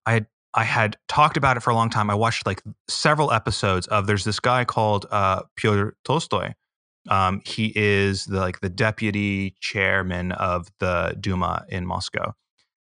I 0.05 0.13
had 0.13 0.27
I 0.53 0.63
had 0.63 0.97
talked 1.07 1.37
about 1.37 1.57
it 1.57 1.61
for 1.61 1.69
a 1.69 1.75
long 1.75 1.89
time. 1.89 2.09
I 2.09 2.15
watched 2.15 2.45
like 2.45 2.61
several 2.89 3.31
episodes 3.31 3.87
of. 3.87 4.07
There's 4.07 4.23
this 4.23 4.39
guy 4.39 4.65
called 4.65 5.05
uh, 5.11 5.43
Pyotr 5.55 5.95
Tolstoy. 6.03 6.53
Um, 7.09 7.41
he 7.45 7.71
is 7.75 8.25
the, 8.25 8.39
like 8.39 8.59
the 8.59 8.69
deputy 8.69 9.55
chairman 9.61 10.33
of 10.33 10.67
the 10.79 11.15
Duma 11.19 11.65
in 11.69 11.85
Moscow, 11.85 12.33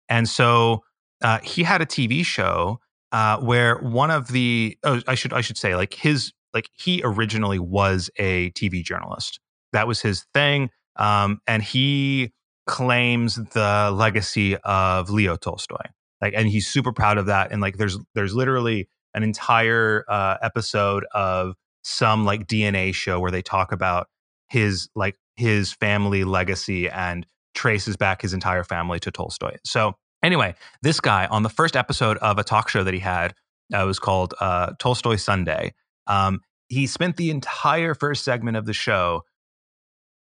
and 0.09 0.27
so 0.27 0.83
uh, 1.23 1.39
he 1.39 1.63
had 1.63 1.81
a 1.81 1.85
TV 1.85 2.23
show 2.25 2.79
uh, 3.13 3.37
where 3.37 3.77
one 3.77 4.11
of 4.11 4.27
the 4.29 4.77
oh, 4.83 5.01
I 5.07 5.15
should 5.15 5.31
I 5.31 5.41
should 5.41 5.57
say 5.57 5.75
like 5.75 5.93
his 5.93 6.33
like 6.53 6.69
he 6.73 7.01
originally 7.03 7.59
was 7.59 8.09
a 8.17 8.51
TV 8.51 8.83
journalist. 8.83 9.39
That 9.71 9.87
was 9.87 10.01
his 10.01 10.25
thing, 10.33 10.69
um, 10.97 11.39
and 11.47 11.63
he 11.63 12.33
claims 12.67 13.35
the 13.35 13.91
legacy 13.93 14.57
of 14.57 15.09
Leo 15.09 15.35
Tolstoy. 15.35 15.85
Like, 16.21 16.33
and 16.35 16.47
he's 16.47 16.67
super 16.67 16.93
proud 16.93 17.17
of 17.17 17.25
that. 17.27 17.51
And 17.51 17.61
like, 17.61 17.77
there's 17.77 17.97
there's 18.15 18.33
literally 18.33 18.87
an 19.13 19.23
entire 19.23 20.05
uh, 20.07 20.37
episode 20.41 21.05
of 21.13 21.53
some 21.83 22.25
like 22.25 22.47
DNA 22.47 22.93
show 22.93 23.19
where 23.19 23.31
they 23.31 23.41
talk 23.41 23.71
about 23.71 24.07
his 24.49 24.89
like 24.95 25.15
his 25.35 25.73
family 25.73 26.23
legacy 26.23 26.89
and 26.89 27.25
traces 27.53 27.95
back 27.95 28.21
his 28.21 28.33
entire 28.33 28.63
family 28.63 28.99
to 28.99 29.11
Tolstoy. 29.11 29.57
So 29.65 29.95
Anyway, 30.23 30.55
this 30.81 31.01
guy 31.01 31.25
on 31.27 31.43
the 31.43 31.49
first 31.49 31.75
episode 31.75 32.17
of 32.17 32.39
a 32.39 32.43
talk 32.43 32.69
show 32.69 32.83
that 32.83 32.93
he 32.93 33.01
had, 33.01 33.35
uh, 33.73 33.83
was 33.85 33.99
called 33.99 34.33
uh, 34.39 34.71
Tolstoy 34.79 35.17
Sunday. 35.17 35.73
Um, 36.07 36.39
he 36.69 36.87
spent 36.87 37.17
the 37.17 37.29
entire 37.29 37.93
first 37.93 38.23
segment 38.23 38.57
of 38.57 38.65
the 38.65 38.73
show 38.73 39.23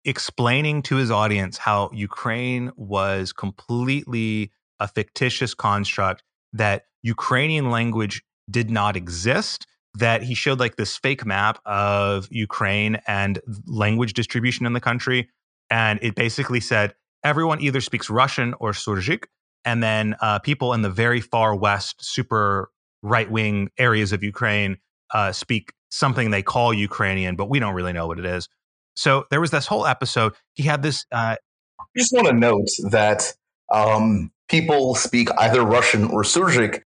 explaining 0.03 0.81
to 0.81 0.95
his 0.95 1.11
audience 1.11 1.59
how 1.59 1.91
Ukraine 1.93 2.71
was 2.75 3.31
completely 3.31 4.51
a 4.79 4.87
fictitious 4.87 5.53
construct, 5.53 6.23
that 6.53 6.85
Ukrainian 7.03 7.69
language 7.69 8.23
did 8.49 8.71
not 8.71 8.95
exist, 8.95 9.67
that 9.93 10.23
he 10.23 10.33
showed 10.33 10.59
like 10.59 10.75
this 10.75 10.97
fake 10.97 11.25
map 11.25 11.59
of 11.65 12.27
Ukraine 12.31 12.99
and 13.07 13.39
language 13.67 14.13
distribution 14.13 14.65
in 14.65 14.73
the 14.73 14.79
country. 14.79 15.29
And 15.69 15.99
it 16.01 16.15
basically 16.15 16.59
said 16.59 16.95
everyone 17.23 17.61
either 17.61 17.81
speaks 17.81 18.09
Russian 18.09 18.55
or 18.59 18.71
Surzhyk. 18.71 19.25
And 19.65 19.81
then 19.81 20.15
uh, 20.21 20.39
people 20.39 20.73
in 20.73 20.81
the 20.81 20.89
very 20.89 21.21
far 21.21 21.55
west, 21.55 22.03
super 22.03 22.69
right 23.01 23.29
wing 23.29 23.69
areas 23.77 24.11
of 24.11 24.23
Ukraine 24.23 24.77
uh, 25.13 25.31
speak 25.31 25.73
something 25.89 26.31
they 26.31 26.43
call 26.43 26.73
Ukrainian, 26.73 27.35
but 27.35 27.49
we 27.49 27.59
don't 27.59 27.73
really 27.73 27.93
know 27.93 28.07
what 28.07 28.19
it 28.19 28.25
is. 28.25 28.47
So 28.95 29.25
there 29.29 29.41
was 29.41 29.51
this 29.51 29.67
whole 29.67 29.85
episode. 29.85 30.33
He 30.53 30.63
had 30.63 30.81
this. 30.81 31.05
Uh, 31.11 31.35
I 31.79 31.83
just 31.97 32.13
want 32.13 32.27
to 32.27 32.33
note 32.33 32.67
that 32.91 33.33
um, 33.71 34.31
people 34.49 34.95
speak 34.95 35.29
either 35.37 35.63
Russian 35.63 36.05
or 36.05 36.23
Surzhyk. 36.23 36.81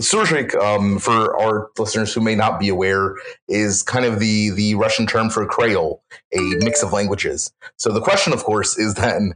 Surzhyk, 0.00 0.54
um, 0.54 0.98
for 0.98 1.38
our 1.40 1.70
listeners 1.78 2.14
who 2.14 2.20
may 2.20 2.34
not 2.34 2.58
be 2.58 2.68
aware, 2.68 3.16
is 3.48 3.82
kind 3.82 4.04
of 4.04 4.18
the 4.18 4.50
the 4.50 4.74
Russian 4.74 5.06
term 5.06 5.30
for 5.30 5.46
Creole, 5.46 6.02
a 6.32 6.40
mix 6.58 6.82
of 6.82 6.92
languages. 6.92 7.52
So 7.76 7.92
the 7.92 8.00
question, 8.00 8.32
of 8.32 8.44
course, 8.44 8.78
is 8.78 8.94
then 8.94 9.34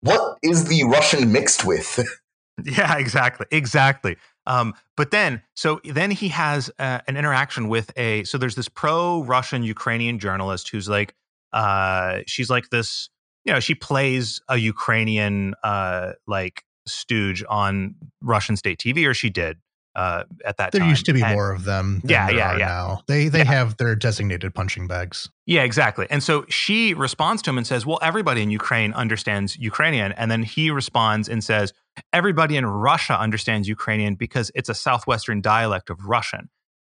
what 0.00 0.38
is 0.42 0.64
the 0.64 0.84
Russian 0.84 1.32
mixed 1.32 1.64
with? 1.64 2.04
yeah, 2.64 2.98
exactly, 2.98 3.46
exactly. 3.50 4.16
Um, 4.46 4.74
but 4.96 5.10
then, 5.10 5.42
so 5.54 5.80
then 5.84 6.10
he 6.10 6.28
has 6.28 6.70
uh, 6.78 7.00
an 7.06 7.16
interaction 7.16 7.68
with 7.68 7.90
a. 7.96 8.24
So 8.24 8.38
there's 8.38 8.54
this 8.54 8.68
pro-Russian 8.68 9.62
Ukrainian 9.62 10.18
journalist 10.18 10.70
who's 10.70 10.88
like, 10.88 11.14
uh, 11.52 12.20
she's 12.26 12.50
like 12.50 12.70
this. 12.70 13.10
You 13.44 13.52
know, 13.52 13.60
she 13.60 13.74
plays 13.74 14.40
a 14.48 14.56
Ukrainian 14.56 15.54
uh, 15.62 16.12
like 16.26 16.64
stooge 16.86 17.44
on 17.48 17.94
Russian 18.20 18.56
state 18.56 18.78
TV, 18.78 19.06
or 19.06 19.14
she 19.14 19.30
did 19.30 19.58
uh, 20.02 20.22
at 20.44 20.56
that 20.58 20.64
time 20.64 20.70
there 20.72 20.80
time. 20.82 20.90
used 20.90 21.06
to 21.06 21.12
be 21.12 21.22
And- 21.22 21.34
more 21.34 21.50
of 21.56 21.64
them. 21.64 21.86
than 22.00 22.10
Yeah, 22.10 22.26
there 22.28 22.36
yeah, 22.36 22.52
are 22.52 22.58
yeah. 22.58 22.66
Now 22.66 23.02
they 23.08 23.22
they 23.28 23.38
Yeah. 23.40 23.44
have 23.56 23.76
their 23.80 23.94
designated 23.96 24.50
punching 24.54 24.86
bags. 24.86 25.28
Yeah, 25.54 25.62
exactly. 25.70 26.06
And 26.08 26.22
so 26.22 26.34
she 26.48 26.94
responds 26.94 27.40
to 27.42 27.50
him 27.50 27.58
and 27.58 27.66
says, 27.66 27.84
Well, 27.88 27.98
everybody 28.10 28.40
in 28.46 28.50
Ukraine 28.60 28.92
understands 29.02 29.56
Ukrainian. 29.70 30.10
And 30.12 30.30
then 30.30 30.42
he 30.54 30.64
responds 30.70 31.28
and 31.28 31.40
says, 31.42 31.72
Everybody 32.12 32.54
in 32.60 32.64
Russia 32.90 33.16
understands 33.26 33.64
Ukrainian 33.76 34.14
because 34.14 34.46
it's 34.54 34.68
a 34.68 34.74
southwestern 34.86 35.38
dialect 35.40 35.90
of 35.90 35.98
Russian. 36.16 36.44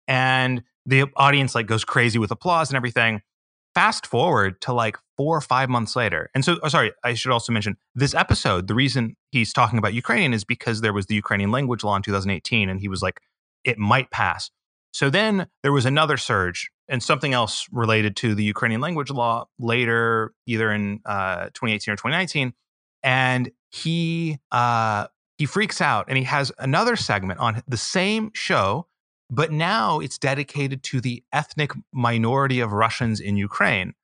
And 0.06 0.62
the 0.86 1.04
audience 1.16 1.54
like 1.54 1.66
goes 1.66 1.84
crazy 1.84 2.18
with 2.18 2.30
applause 2.30 2.70
and 2.70 2.76
everything. 2.76 3.22
Fast 3.74 4.06
forward 4.06 4.60
to 4.62 4.72
like 4.72 4.96
four 5.16 5.36
or 5.36 5.40
five 5.40 5.68
months 5.68 5.94
later. 5.94 6.30
And 6.34 6.44
so, 6.44 6.58
oh, 6.62 6.68
sorry, 6.68 6.92
I 7.04 7.14
should 7.14 7.30
also 7.30 7.52
mention 7.52 7.76
this 7.94 8.14
episode. 8.14 8.66
The 8.66 8.74
reason 8.74 9.16
he's 9.30 9.52
talking 9.52 9.78
about 9.78 9.94
Ukrainian 9.94 10.34
is 10.34 10.44
because 10.44 10.80
there 10.80 10.92
was 10.92 11.06
the 11.06 11.14
Ukrainian 11.14 11.50
language 11.50 11.84
law 11.84 11.94
in 11.94 12.02
2018, 12.02 12.68
and 12.68 12.80
he 12.80 12.88
was 12.88 13.02
like, 13.02 13.20
it 13.64 13.78
might 13.78 14.10
pass. 14.10 14.50
So 14.92 15.10
then 15.10 15.46
there 15.62 15.72
was 15.72 15.86
another 15.86 16.16
surge 16.16 16.70
and 16.88 17.02
something 17.02 17.32
else 17.32 17.66
related 17.70 18.16
to 18.16 18.34
the 18.34 18.42
Ukrainian 18.42 18.80
language 18.80 19.10
law 19.10 19.46
later, 19.58 20.32
either 20.46 20.72
in 20.72 21.00
uh, 21.06 21.44
2018 21.54 21.92
or 21.92 21.96
2019. 21.96 22.52
And 23.02 23.50
he 23.70 24.38
uh, 24.50 25.06
he 25.38 25.46
freaks 25.46 25.80
out 25.80 26.06
and 26.08 26.18
he 26.18 26.24
has 26.24 26.52
another 26.58 26.96
segment 26.96 27.40
on 27.40 27.62
the 27.66 27.76
same 27.76 28.30
show, 28.34 28.86
but 29.30 29.52
now 29.52 30.00
it's 30.00 30.18
dedicated 30.18 30.82
to 30.82 31.00
the 31.00 31.22
ethnic 31.32 31.72
minority 31.92 32.60
of 32.60 32.72
Russians 32.72 33.20
in 33.20 33.36
Ukraine. 33.36 33.94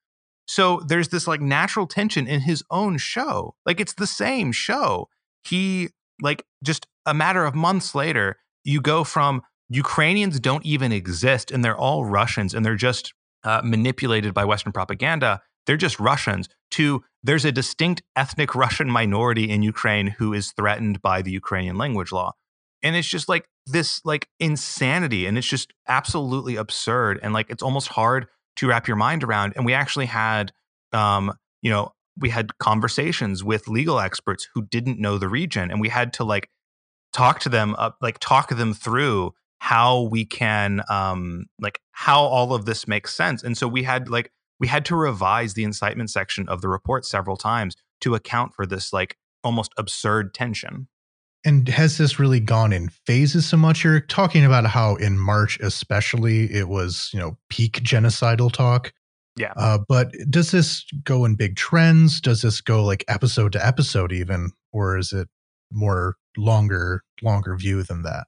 So 0.49 0.81
there's 0.87 1.09
this 1.09 1.27
like 1.27 1.41
natural 1.41 1.87
tension 1.87 2.27
in 2.29 2.41
his 2.41 2.63
own 2.71 2.99
show. 2.99 3.57
Like 3.67 3.81
it's 3.81 3.95
the 3.95 4.07
same 4.07 4.53
show. 4.53 5.09
He 5.43 5.89
like 6.23 6.45
just 6.63 6.87
a 7.05 7.15
matter 7.15 7.45
of 7.45 7.55
months 7.55 7.95
later, 7.95 8.37
you 8.65 8.81
go 8.81 9.05
from 9.05 9.43
Ukrainians 9.69 10.39
don't 10.39 10.65
even 10.65 10.93
exist 10.93 11.51
and 11.51 11.65
they're 11.65 11.77
all 11.77 12.05
Russians 12.05 12.55
and 12.55 12.65
they're 12.65 12.77
just 12.77 13.13
uh, 13.43 13.61
manipulated 13.65 14.33
by 14.33 14.45
Western 14.45 14.73
propaganda. 14.73 15.43
They're 15.67 15.77
just 15.77 15.99
Russians. 15.99 16.49
To 16.73 17.03
there's 17.23 17.45
a 17.45 17.53
distinct 17.53 18.03
ethnic 18.15 18.55
Russian 18.55 18.89
minority 18.89 19.51
in 19.51 19.63
Ukraine 19.63 20.09
who 20.19 20.33
is 20.33 20.53
threatened 20.53 21.03
by 21.03 21.23
the 21.23 21.33
Ukrainian 21.33 21.77
language 21.77 22.13
law. 22.13 22.33
And 22.87 22.95
it's 22.95 23.09
just 23.09 23.29
like 23.29 23.49
this 23.67 24.01
like 24.05 24.29
insanity 24.39 25.27
and 25.27 25.37
it's 25.37 25.47
just 25.47 25.73
absolutely 25.89 26.55
absurd 26.55 27.19
and 27.21 27.35
like 27.35 27.51
it's 27.51 27.63
almost 27.63 27.89
hard 27.89 28.29
to 28.57 28.69
wrap 28.69 28.87
your 28.87 28.97
mind 28.97 29.25
around. 29.25 29.55
And 29.57 29.67
we 29.67 29.75
actually 29.75 30.07
had 30.07 30.53
um, 30.93 31.33
you 31.63 31.71
know, 31.71 31.93
we 32.17 32.31
had 32.31 32.57
conversations 32.59 33.43
with 33.43 33.67
legal 33.67 33.99
experts 33.99 34.49
who 34.55 34.63
didn't 34.63 35.01
know 35.01 35.19
the 35.19 35.29
region 35.29 35.71
and 35.71 35.81
we 35.81 35.89
had 35.89 36.13
to 36.15 36.25
like 36.25 36.49
talk 37.13 37.41
to 37.41 37.49
them 37.49 37.75
like 38.01 38.19
talk 38.21 38.51
them 38.51 38.73
through 38.73 39.33
how 39.59 40.03
we 40.03 40.25
can 40.25 40.83
um 40.89 41.47
like 41.61 41.81
how 41.93 42.21
all 42.21 42.55
of 42.55 42.67
this 42.67 42.87
makes 42.87 43.15
sense 43.15 43.43
and 43.43 43.57
so 43.57 43.67
we 43.67 43.83
had 43.83 44.09
like 44.09 44.31
we 44.61 44.69
had 44.69 44.85
to 44.85 44.95
revise 44.95 45.55
the 45.55 45.65
incitement 45.65 46.11
section 46.11 46.49
of 46.49 46.61
the 46.61 46.69
report 46.69 47.05
several 47.05 47.37
times 47.37 47.75
to 48.01 48.15
account 48.15 48.55
for 48.55 48.65
this 48.65 48.93
like 48.93 49.17
almost 49.43 49.73
absurd 49.77 50.35
tension 50.35 50.89
And 51.47 51.69
has 51.69 51.97
this 51.97 52.19
really 52.19 52.41
gone 52.41 52.73
in 52.73 52.89
phases 52.89 53.47
so 53.47 53.57
much? 53.57 53.85
You're 53.85 54.01
talking 54.01 54.45
about 54.45 54.67
how 54.67 54.97
in 54.97 55.17
March, 55.17 55.61
especially, 55.61 56.53
it 56.53 56.69
was 56.69 57.09
you 57.15 57.21
know 57.21 57.39
peak 57.49 57.81
genocidal 57.85 58.53
talk. 58.53 58.93
Yeah. 59.37 59.53
Uh, 59.55 59.79
but 59.89 60.13
does 60.29 60.51
this 60.51 60.85
go 61.05 61.25
in 61.25 61.37
big 61.37 61.55
trends? 61.55 62.21
Does 62.21 62.43
this 62.43 62.61
go 62.61 62.85
like 62.85 63.05
episode 63.07 63.53
to 63.53 63.65
episode 63.65 64.11
even, 64.13 64.51
or 64.73 64.99
is 64.99 65.13
it 65.13 65.29
more 65.71 66.17
longer 66.37 67.05
longer 67.23 67.57
view 67.57 67.85
than 67.85 68.03
that? 68.03 68.27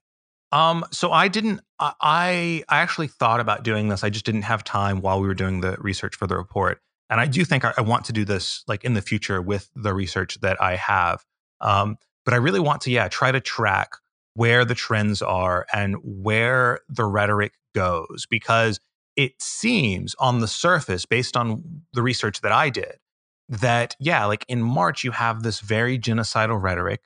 Um, 0.53 0.85
so 0.93 1.11
I 1.11 1.27
didn't. 1.27 1.61
I 1.81 2.63
I 2.69 2.79
actually 2.79 3.09
thought 3.09 3.41
about 3.41 3.65
doing 3.65 3.89
this. 3.89 4.05
I 4.05 4.11
just 4.11 4.27
didn't 4.27 4.43
have 4.43 4.63
time 4.63 5.01
while 5.01 5.21
we 5.21 5.27
were 5.27 5.35
doing 5.35 5.61
the 5.61 5.77
research 5.81 6.15
for 6.15 6.29
the 6.29 6.37
report. 6.37 6.81
And 7.11 7.21
I 7.21 7.27
do 7.27 7.45
think 7.45 7.65
I, 7.65 7.75
I 7.77 7.81
want 7.81 8.05
to 8.05 8.13
do 8.13 8.25
this 8.25 8.63
like 8.69 8.85
in 8.85 8.95
the 8.95 9.03
future 9.03 9.43
with 9.43 9.69
the 9.75 9.93
research 9.93 10.39
that 10.43 10.63
I 10.63 10.77
have. 10.77 11.25
Um, 11.61 11.97
but 12.29 12.35
I 12.35 12.37
really 12.37 12.61
want 12.61 12.83
to, 12.83 12.91
yeah, 12.91 13.09
try 13.09 13.33
to 13.33 13.41
track 13.41 13.93
where 14.35 14.67
the 14.67 14.75
trends 14.75 15.23
are 15.23 15.65
and 15.73 15.97
where 16.03 16.81
the 16.87 17.07
rhetoric 17.07 17.55
goes 17.75 18.27
because 18.29 18.81
it 19.17 19.41
seems 19.41 20.15
on 20.19 20.41
the 20.41 20.47
surface, 20.47 21.07
based 21.07 21.39
on 21.39 21.81
the 21.95 22.03
research 22.03 22.43
that 22.43 22.53
I 22.53 22.69
did, 22.69 22.97
that 23.49 23.97
yeah, 23.99 24.27
like 24.27 24.45
in 24.47 24.61
March 24.61 25.05
you 25.05 25.11
have 25.13 25.43
this 25.43 25.61
very 25.61 25.99
genocidal 25.99 26.61
rhetoric. 26.61 27.01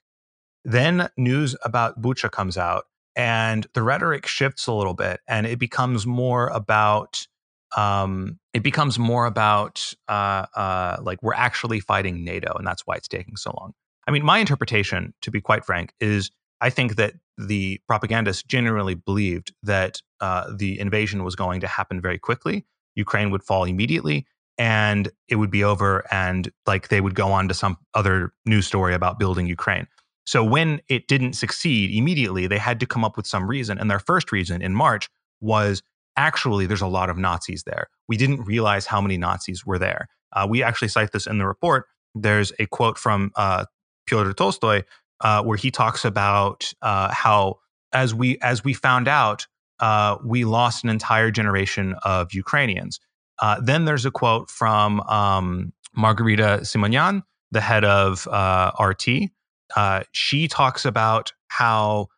Then 0.65 1.09
news 1.17 1.55
about 1.63 2.03
Bucha 2.03 2.29
comes 2.29 2.59
out 2.59 2.87
and 3.15 3.65
the 3.75 3.83
rhetoric 3.85 4.27
shifts 4.27 4.67
a 4.67 4.73
little 4.73 4.95
bit 4.95 5.21
and 5.29 5.47
it 5.47 5.61
becomes 5.61 6.05
more 6.05 6.49
about 6.49 7.29
um, 7.77 8.41
it 8.55 8.65
becomes 8.65 8.99
more 8.99 9.27
about 9.27 9.95
uh, 10.09 10.47
uh, 10.57 10.97
like 11.01 11.23
we're 11.23 11.33
actually 11.33 11.79
fighting 11.79 12.25
NATO 12.25 12.55
and 12.55 12.67
that's 12.67 12.83
why 12.89 12.97
it's 12.97 13.07
taking 13.07 13.37
so 13.37 13.55
long. 13.57 13.73
I 14.07 14.11
mean, 14.11 14.25
my 14.25 14.38
interpretation, 14.38 15.15
to 15.23 15.31
be 15.31 15.41
quite 15.41 15.65
frank, 15.65 15.93
is 16.01 16.31
I 16.61 16.71
think 16.71 16.97
that 16.97 17.15
the 17.38 17.81
propagandists 17.88 18.43
genuinely 18.43 18.95
believed 18.95 19.53
that 19.62 20.01
uh, 20.21 20.53
the 20.55 20.79
invasion 20.79 21.25
was 21.25 21.35
going 21.35 21.61
to 21.61 21.67
happen 21.67 22.01
very 22.01 22.19
quickly. 22.19 22.65
Ukraine 22.95 23.31
would 23.31 23.43
fall 23.43 23.65
immediately 23.65 24.27
and 24.59 25.11
it 25.29 25.37
would 25.37 25.51
be 25.51 25.65
over 25.65 26.05
and 26.11 26.51
like 26.67 26.88
they 26.88 27.01
would 27.01 27.15
go 27.15 27.33
on 27.33 27.49
to 27.49 27.55
some 27.55 27.79
other 27.95 28.33
news 28.45 28.67
story 28.67 28.95
about 28.95 29.19
building 29.19 29.47
Ukraine. 29.47 29.87
So 30.25 30.45
when 30.45 30.81
it 30.88 31.09
didn't 31.09 31.33
succeed 31.33 31.91
immediately, 31.91 32.47
they 32.47 32.59
had 32.59 32.79
to 32.81 32.87
come 32.87 33.05
up 33.05 33.17
with 33.17 33.27
some 33.27 33.49
reason. 33.49 33.79
And 33.79 33.91
their 33.91 33.99
first 33.99 34.31
reason 34.31 34.62
in 34.62 34.75
March 34.75 35.09
was 35.41 35.83
actually 36.17 36.67
there's 36.67 36.83
a 36.83 36.87
lot 36.87 37.11
of 37.11 37.19
Nazis 37.19 37.65
there. 37.65 37.88
We 38.09 38.17
didn't 38.17 38.45
realize 38.45 38.87
how 38.87 39.01
many 39.01 39.17
Nazis 39.17 39.67
were 39.67 39.79
there. 39.79 40.09
Uh, 40.33 40.47
we 40.49 40.62
actually 40.62 40.88
cite 40.88 41.12
this 41.12 41.27
in 41.27 41.38
the 41.38 41.47
report. 41.47 41.87
There's 42.14 42.53
a 42.59 42.66
quote 42.66 42.99
from 42.99 43.33
uh, 43.37 43.64
Pyotr 44.07 44.32
Tolstoy 44.32 44.82
uh, 45.22 45.42
where 45.42 45.57
he 45.57 45.70
talks 45.70 46.05
about 46.05 46.72
uh, 46.82 47.12
how 47.12 47.59
as 47.92 48.14
we 48.14 48.38
as 48.42 48.64
we 48.64 48.74
found 48.74 49.09
out, 49.09 49.46
uh, 49.80 50.18
we 50.24 50.44
lost 50.44 50.84
an 50.84 50.90
entire 50.90 51.30
generation 51.30 51.94
of 52.03 52.34
Ukrainians. 52.34 53.00
Uh, 53.40 53.61
then 53.61 53.84
there's 53.84 54.05
a 54.05 54.11
quote 54.11 54.50
from 54.50 55.00
um, 55.03 55.72
Margarita 55.94 56.61
Simonyan, 56.62 57.22
the 57.50 57.61
head 57.61 57.84
of 57.84 58.26
uh, 58.28 58.72
RT. 58.78 59.30
Uh, 59.74 60.03
she 60.12 60.48
talks 60.48 60.84
about 60.84 61.32
how 61.48 62.09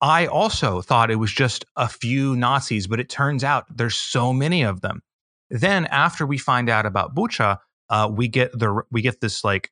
I 0.00 0.26
also 0.26 0.82
thought 0.82 1.10
it 1.10 1.16
was 1.16 1.32
just 1.32 1.64
a 1.76 1.88
few 1.88 2.36
Nazis, 2.36 2.86
but 2.86 3.00
it 3.00 3.08
turns 3.08 3.42
out 3.42 3.64
there's 3.74 3.96
so 3.96 4.32
many 4.32 4.62
of 4.62 4.80
them. 4.82 5.02
Then 5.48 5.86
after 5.86 6.26
we 6.26 6.36
find 6.36 6.68
out 6.68 6.84
about 6.84 7.14
Bucha, 7.14 7.58
we 8.10 8.28
get 8.28 8.52
the 8.58 8.82
we 8.90 9.00
get 9.00 9.20
this 9.20 9.44
like 9.44 9.70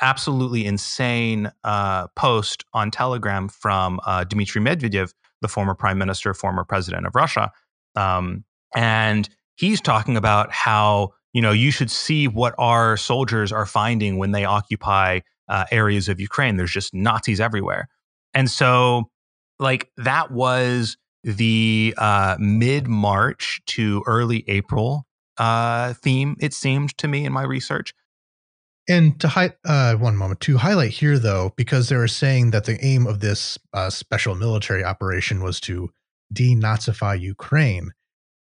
absolutely 0.00 0.64
insane 0.64 1.50
uh, 1.64 2.08
post 2.08 2.64
on 2.72 2.90
Telegram 2.90 3.48
from 3.48 4.00
uh, 4.06 4.24
Dmitry 4.24 4.60
Medvedev, 4.60 5.12
the 5.40 5.48
former 5.48 5.74
prime 5.74 5.98
minister, 5.98 6.34
former 6.34 6.64
president 6.64 7.06
of 7.06 7.14
Russia, 7.14 7.50
um, 7.94 8.44
and 8.74 9.28
he's 9.56 9.80
talking 9.80 10.16
about 10.16 10.52
how 10.52 11.12
you 11.32 11.42
know 11.42 11.52
you 11.52 11.70
should 11.70 11.90
see 11.90 12.28
what 12.28 12.54
our 12.58 12.96
soldiers 12.96 13.52
are 13.52 13.66
finding 13.66 14.18
when 14.18 14.32
they 14.32 14.44
occupy 14.44 15.20
uh, 15.48 15.64
areas 15.70 16.08
of 16.08 16.20
Ukraine. 16.20 16.56
There's 16.56 16.72
just 16.72 16.94
Nazis 16.94 17.40
everywhere, 17.40 17.88
and 18.34 18.50
so 18.50 19.10
like 19.58 19.90
that 19.96 20.30
was 20.30 20.96
the 21.24 21.94
uh, 21.98 22.36
mid 22.38 22.86
March 22.86 23.60
to 23.66 24.04
early 24.06 24.44
April 24.48 25.06
uh, 25.38 25.94
theme, 25.94 26.36
it 26.40 26.54
seemed 26.54 26.96
to 26.98 27.08
me 27.08 27.24
in 27.24 27.32
my 27.32 27.42
research. 27.42 27.92
And 28.88 29.20
to 29.20 29.28
hi- 29.28 29.54
uh, 29.64 29.94
one 29.94 30.16
moment 30.16 30.40
to 30.42 30.58
highlight 30.58 30.92
here, 30.92 31.18
though, 31.18 31.52
because 31.56 31.88
they 31.88 31.96
were 31.96 32.08
saying 32.08 32.52
that 32.52 32.64
the 32.64 32.82
aim 32.84 33.06
of 33.06 33.20
this 33.20 33.58
uh, 33.72 33.90
special 33.90 34.34
military 34.34 34.84
operation 34.84 35.42
was 35.42 35.60
to 35.60 35.90
denazify 36.32 37.20
Ukraine. 37.20 37.92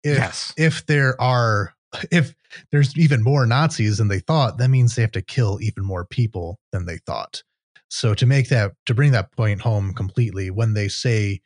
If, 0.02 0.18
yes. 0.18 0.52
If 0.56 0.86
there 0.86 1.20
are, 1.20 1.74
if 2.10 2.34
there's 2.72 2.96
even 2.98 3.22
more 3.22 3.46
Nazis 3.46 3.98
than 3.98 4.08
they 4.08 4.18
thought, 4.18 4.58
that 4.58 4.68
means 4.68 4.94
they 4.94 5.02
have 5.02 5.12
to 5.12 5.22
kill 5.22 5.58
even 5.60 5.84
more 5.84 6.04
people 6.04 6.58
than 6.72 6.86
they 6.86 6.98
thought. 6.98 7.42
So 7.88 8.12
to 8.14 8.26
make 8.26 8.48
that, 8.48 8.72
to 8.86 8.94
bring 8.94 9.12
that 9.12 9.30
point 9.32 9.60
home 9.60 9.94
completely, 9.94 10.50
when 10.50 10.74
they 10.74 10.88
say 10.88 11.40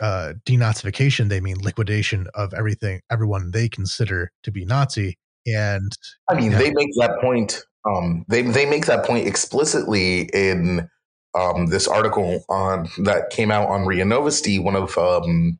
uh, 0.00 0.32
denazification, 0.46 1.28
they 1.28 1.40
mean 1.40 1.58
liquidation 1.58 2.26
of 2.34 2.54
everything, 2.54 3.02
everyone 3.10 3.50
they 3.50 3.68
consider 3.68 4.32
to 4.44 4.50
be 4.50 4.64
Nazi. 4.64 5.18
And 5.46 5.92
I 6.30 6.34
mean, 6.34 6.52
yeah. 6.52 6.58
they 6.58 6.70
make 6.72 6.88
that 6.96 7.18
point 7.20 7.64
um, 7.84 8.24
they 8.28 8.42
they 8.42 8.66
make 8.66 8.86
that 8.86 9.04
point 9.04 9.26
explicitly 9.26 10.22
in 10.32 10.88
um, 11.34 11.66
this 11.66 11.88
article 11.88 12.44
on 12.48 12.88
that 12.98 13.30
came 13.30 13.50
out 13.50 13.68
on 13.68 13.86
RIA 13.86 14.04
Novosti, 14.04 14.62
one 14.62 14.76
of 14.76 14.96
um, 14.96 15.58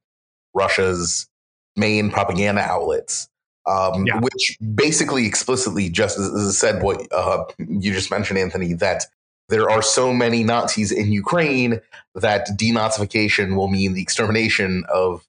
Russia's 0.55 1.29
main 1.77 2.11
propaganda 2.11 2.62
outlets, 2.62 3.29
um, 3.66 4.07
yeah. 4.07 4.20
which 4.20 4.57
basically 4.75 5.27
explicitly 5.27 5.91
just 5.91 6.18
said 6.53 6.83
what 6.83 7.07
uh, 7.12 7.45
you 7.59 7.93
just 7.93 8.11
mentioned, 8.11 8.39
Anthony, 8.39 8.72
that 8.75 9.05
there 9.49 9.68
are 9.68 9.83
so 9.83 10.12
many 10.12 10.43
Nazis 10.43 10.91
in 10.91 11.12
Ukraine 11.12 11.81
that 12.14 12.49
denazification 12.59 13.57
will 13.57 13.68
mean 13.68 13.93
the 13.93 14.03
extermination 14.03 14.85
of 14.93 15.27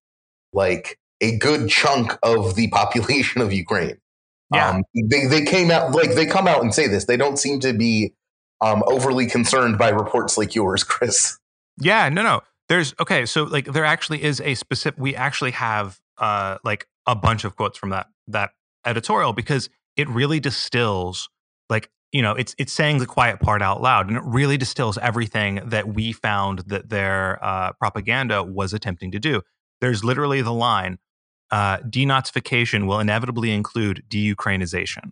like 0.53 0.99
a 1.21 1.37
good 1.37 1.69
chunk 1.69 2.17
of 2.23 2.55
the 2.55 2.69
population 2.69 3.41
of 3.41 3.51
Ukraine. 3.51 3.97
Yeah. 4.53 4.69
Um, 4.69 4.83
they 5.09 5.25
they 5.25 5.43
came 5.43 5.71
out 5.71 5.91
like 5.91 6.13
they 6.13 6.25
come 6.25 6.47
out 6.47 6.61
and 6.61 6.73
say 6.73 6.87
this. 6.87 7.05
They 7.05 7.17
don't 7.17 7.37
seem 7.37 7.59
to 7.61 7.73
be 7.73 8.13
um, 8.61 8.83
overly 8.85 9.27
concerned 9.27 9.77
by 9.77 9.89
reports 9.89 10.37
like 10.37 10.55
yours, 10.55 10.83
Chris. 10.85 11.37
Yeah, 11.79 12.09
no, 12.09 12.23
no. 12.23 12.41
There's 12.69 12.93
okay. 12.99 13.25
So 13.25 13.43
like 13.43 13.65
there 13.65 13.85
actually 13.85 14.23
is 14.23 14.41
a 14.41 14.55
specific. 14.55 14.99
We 14.99 15.15
actually 15.15 15.51
have 15.51 15.99
uh 16.17 16.57
like 16.63 16.87
a 17.05 17.15
bunch 17.15 17.43
of 17.43 17.55
quotes 17.55 17.77
from 17.77 17.89
that 17.89 18.07
that 18.27 18.51
editorial 18.85 19.33
because 19.33 19.69
it 19.97 20.07
really 20.09 20.39
distills 20.39 21.29
like 21.69 21.89
you 22.11 22.21
know 22.21 22.33
it's 22.33 22.55
it's 22.57 22.73
saying 22.73 22.99
the 22.99 23.05
quiet 23.05 23.39
part 23.39 23.61
out 23.61 23.81
loud 23.81 24.07
and 24.07 24.17
it 24.17 24.23
really 24.25 24.57
distills 24.57 24.97
everything 24.99 25.61
that 25.65 25.87
we 25.87 26.11
found 26.11 26.59
that 26.67 26.89
their 26.89 27.43
uh, 27.43 27.73
propaganda 27.73 28.43
was 28.43 28.73
attempting 28.73 29.11
to 29.11 29.19
do. 29.19 29.41
There's 29.81 30.03
literally 30.03 30.41
the 30.41 30.53
line 30.53 30.97
uh, 31.51 31.77
denazification 31.79 32.87
will 32.87 32.99
inevitably 32.99 33.51
include 33.51 34.03
deukrainization. 34.09 35.11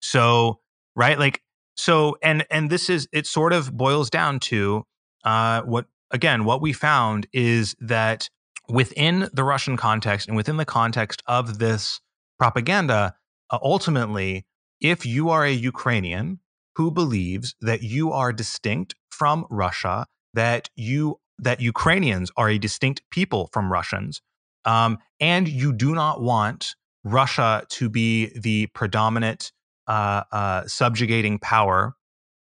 So, 0.00 0.60
right, 0.96 1.18
like 1.18 1.42
so, 1.76 2.16
and 2.22 2.46
and 2.50 2.70
this 2.70 2.88
is 2.88 3.08
it. 3.12 3.26
Sort 3.26 3.52
of 3.52 3.76
boils 3.76 4.10
down 4.10 4.40
to 4.40 4.84
uh, 5.24 5.62
what 5.62 5.86
again 6.10 6.44
what 6.44 6.60
we 6.60 6.72
found 6.72 7.26
is 7.32 7.74
that 7.80 8.28
within 8.68 9.28
the 9.32 9.44
Russian 9.44 9.76
context 9.76 10.28
and 10.28 10.36
within 10.36 10.56
the 10.56 10.64
context 10.64 11.22
of 11.26 11.58
this 11.58 12.00
propaganda, 12.38 13.14
uh, 13.50 13.58
ultimately, 13.62 14.46
if 14.80 15.04
you 15.04 15.30
are 15.30 15.44
a 15.44 15.52
Ukrainian 15.52 16.40
who 16.76 16.90
believes 16.90 17.54
that 17.60 17.82
you 17.82 18.12
are 18.12 18.32
distinct 18.32 18.94
from 19.10 19.46
Russia, 19.50 20.06
that 20.32 20.70
you 20.76 21.20
that 21.38 21.60
Ukrainians 21.60 22.30
are 22.36 22.48
a 22.48 22.58
distinct 22.58 23.02
people 23.10 23.48
from 23.52 23.72
Russians, 23.72 24.22
um, 24.64 24.98
and 25.20 25.48
you 25.48 25.72
do 25.72 25.94
not 25.94 26.20
want 26.20 26.74
Russia 27.04 27.64
to 27.68 27.88
be 27.88 28.30
the 28.38 28.66
predominant 28.68 29.52
uh, 29.86 30.22
uh, 30.32 30.66
subjugating 30.66 31.38
power, 31.38 31.94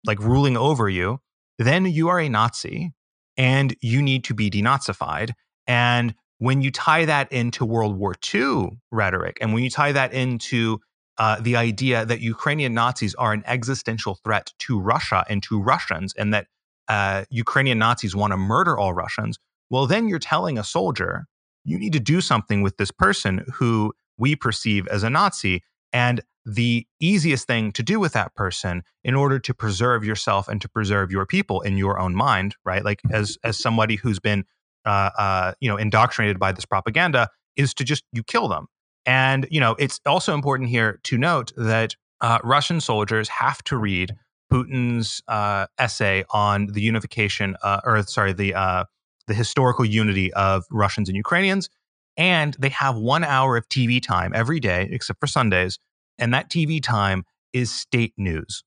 like 0.05 0.19
ruling 0.19 0.57
over 0.57 0.89
you, 0.89 1.19
then 1.57 1.85
you 1.85 2.09
are 2.09 2.19
a 2.19 2.29
Nazi 2.29 2.93
and 3.37 3.75
you 3.81 4.01
need 4.01 4.23
to 4.25 4.33
be 4.33 4.49
denazified. 4.49 5.31
And 5.67 6.15
when 6.39 6.61
you 6.61 6.71
tie 6.71 7.05
that 7.05 7.31
into 7.31 7.65
World 7.65 7.97
War 7.97 8.15
II 8.33 8.79
rhetoric, 8.91 9.37
and 9.39 9.53
when 9.53 9.63
you 9.63 9.69
tie 9.69 9.91
that 9.91 10.11
into 10.13 10.79
uh, 11.17 11.39
the 11.39 11.55
idea 11.55 12.03
that 12.03 12.19
Ukrainian 12.19 12.73
Nazis 12.73 13.13
are 13.15 13.31
an 13.31 13.43
existential 13.45 14.15
threat 14.23 14.53
to 14.59 14.79
Russia 14.79 15.23
and 15.29 15.43
to 15.43 15.61
Russians, 15.61 16.13
and 16.15 16.33
that 16.33 16.47
uh, 16.87 17.25
Ukrainian 17.29 17.77
Nazis 17.77 18.15
want 18.15 18.31
to 18.31 18.37
murder 18.37 18.77
all 18.77 18.93
Russians, 18.93 19.37
well, 19.69 19.85
then 19.87 20.09
you're 20.09 20.19
telling 20.19 20.57
a 20.57 20.63
soldier 20.63 21.27
you 21.63 21.77
need 21.77 21.93
to 21.93 21.99
do 21.99 22.21
something 22.21 22.61
with 22.61 22.77
this 22.77 22.91
person 22.91 23.45
who 23.53 23.93
we 24.17 24.35
perceive 24.35 24.87
as 24.87 25.03
a 25.03 25.09
Nazi. 25.09 25.63
And 25.93 26.21
the 26.45 26.87
easiest 26.99 27.45
thing 27.45 27.71
to 27.73 27.83
do 27.83 27.99
with 27.99 28.13
that 28.13 28.33
person 28.35 28.83
in 29.03 29.13
order 29.13 29.39
to 29.39 29.53
preserve 29.53 30.03
yourself 30.03 30.47
and 30.47 30.61
to 30.61 30.69
preserve 30.69 31.11
your 31.11 31.25
people 31.25 31.61
in 31.61 31.77
your 31.77 31.99
own 31.99 32.15
mind, 32.15 32.55
right? 32.65 32.83
Like 32.83 33.01
as 33.11 33.37
as 33.43 33.57
somebody 33.57 33.95
who's 33.95 34.19
been 34.19 34.45
uh, 34.85 35.11
uh, 35.17 35.53
you 35.59 35.69
know 35.69 35.77
indoctrinated 35.77 36.39
by 36.39 36.51
this 36.51 36.65
propaganda, 36.65 37.29
is 37.55 37.73
to 37.75 37.83
just 37.83 38.03
you 38.11 38.23
kill 38.23 38.47
them. 38.47 38.67
And 39.05 39.47
you 39.51 39.59
know 39.59 39.75
it's 39.77 39.99
also 40.05 40.33
important 40.33 40.69
here 40.69 40.99
to 41.03 41.17
note 41.17 41.51
that 41.57 41.95
uh, 42.21 42.39
Russian 42.43 42.81
soldiers 42.81 43.29
have 43.29 43.63
to 43.65 43.77
read 43.77 44.15
Putin's 44.51 45.21
uh, 45.27 45.67
essay 45.77 46.25
on 46.31 46.67
the 46.67 46.81
unification, 46.81 47.55
uh, 47.63 47.81
or 47.85 48.01
sorry, 48.03 48.33
the 48.33 48.53
uh, 48.53 48.85
the 49.27 49.33
historical 49.33 49.85
unity 49.85 50.33
of 50.33 50.63
Russians 50.71 51.09
and 51.09 51.15
Ukrainians. 51.15 51.69
And 52.17 52.55
they 52.59 52.69
have 52.69 52.97
one 52.97 53.23
hour 53.23 53.57
of 53.57 53.67
TV 53.69 54.01
time 54.01 54.31
every 54.35 54.59
day, 54.59 54.87
except 54.91 55.19
for 55.19 55.27
Sundays. 55.27 55.79
And 56.19 56.33
that 56.33 56.49
TV 56.49 56.81
time 56.81 57.23
is 57.53 57.71
state 57.71 58.13
news. 58.17 58.63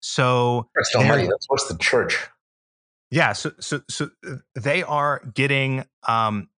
So 0.00 0.68
that's 1.28 1.48
worse 1.48 1.68
than 1.68 1.78
church. 1.78 2.28
Yeah, 3.10 3.32
so 3.32 3.52
so 3.60 3.80
so 3.88 4.10
uh, 4.28 4.36
they 4.54 4.82
are 4.82 5.22
getting 5.34 5.84
um, 6.06 6.48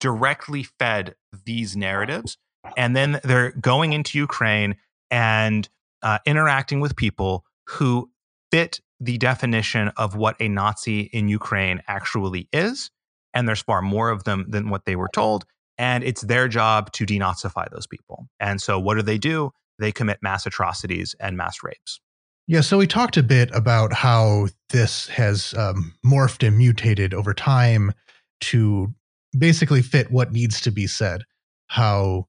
directly 0.00 0.64
fed 0.78 1.14
these 1.44 1.76
narratives, 1.76 2.38
and 2.76 2.96
then 2.96 3.20
they're 3.24 3.52
going 3.52 3.92
into 3.92 4.18
Ukraine 4.18 4.76
and 5.10 5.68
uh, 6.02 6.18
interacting 6.26 6.80
with 6.80 6.96
people 6.96 7.44
who 7.66 8.10
fit 8.50 8.80
the 9.00 9.18
definition 9.18 9.88
of 9.96 10.16
what 10.16 10.36
a 10.40 10.48
Nazi 10.48 11.00
in 11.00 11.28
Ukraine 11.28 11.82
actually 11.86 12.48
is. 12.52 12.90
And 13.34 13.46
there's 13.46 13.62
far 13.62 13.82
more 13.82 14.10
of 14.10 14.24
them 14.24 14.46
than 14.48 14.70
what 14.70 14.84
they 14.84 14.96
were 14.96 15.10
told. 15.12 15.44
And 15.76 16.02
it's 16.02 16.22
their 16.22 16.48
job 16.48 16.92
to 16.92 17.06
denazify 17.06 17.70
those 17.70 17.86
people. 17.86 18.28
And 18.40 18.60
so 18.60 18.80
what 18.80 18.96
do 18.96 19.02
they 19.02 19.18
do? 19.18 19.52
They 19.78 19.92
commit 19.92 20.18
mass 20.22 20.44
atrocities 20.44 21.14
and 21.20 21.36
mass 21.36 21.58
rapes. 21.62 22.00
Yeah, 22.48 22.62
so 22.62 22.78
we 22.78 22.86
talked 22.86 23.16
a 23.16 23.22
bit 23.22 23.50
about 23.54 23.92
how 23.92 24.48
this 24.70 25.06
has 25.08 25.54
um, 25.54 25.94
morphed 26.04 26.46
and 26.46 26.56
mutated 26.56 27.12
over 27.12 27.34
time 27.34 27.92
to 28.40 28.94
basically 29.38 29.82
fit 29.82 30.10
what 30.10 30.32
needs 30.32 30.60
to 30.62 30.70
be 30.70 30.86
said. 30.86 31.22
How 31.66 32.26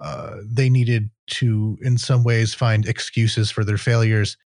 uh, 0.00 0.36
they 0.44 0.70
needed 0.70 1.10
to, 1.32 1.76
in 1.82 1.98
some 1.98 2.24
ways, 2.24 2.54
find 2.54 2.86
excuses 2.86 3.50
for 3.50 3.62
their 3.62 3.76
failures 3.76 4.38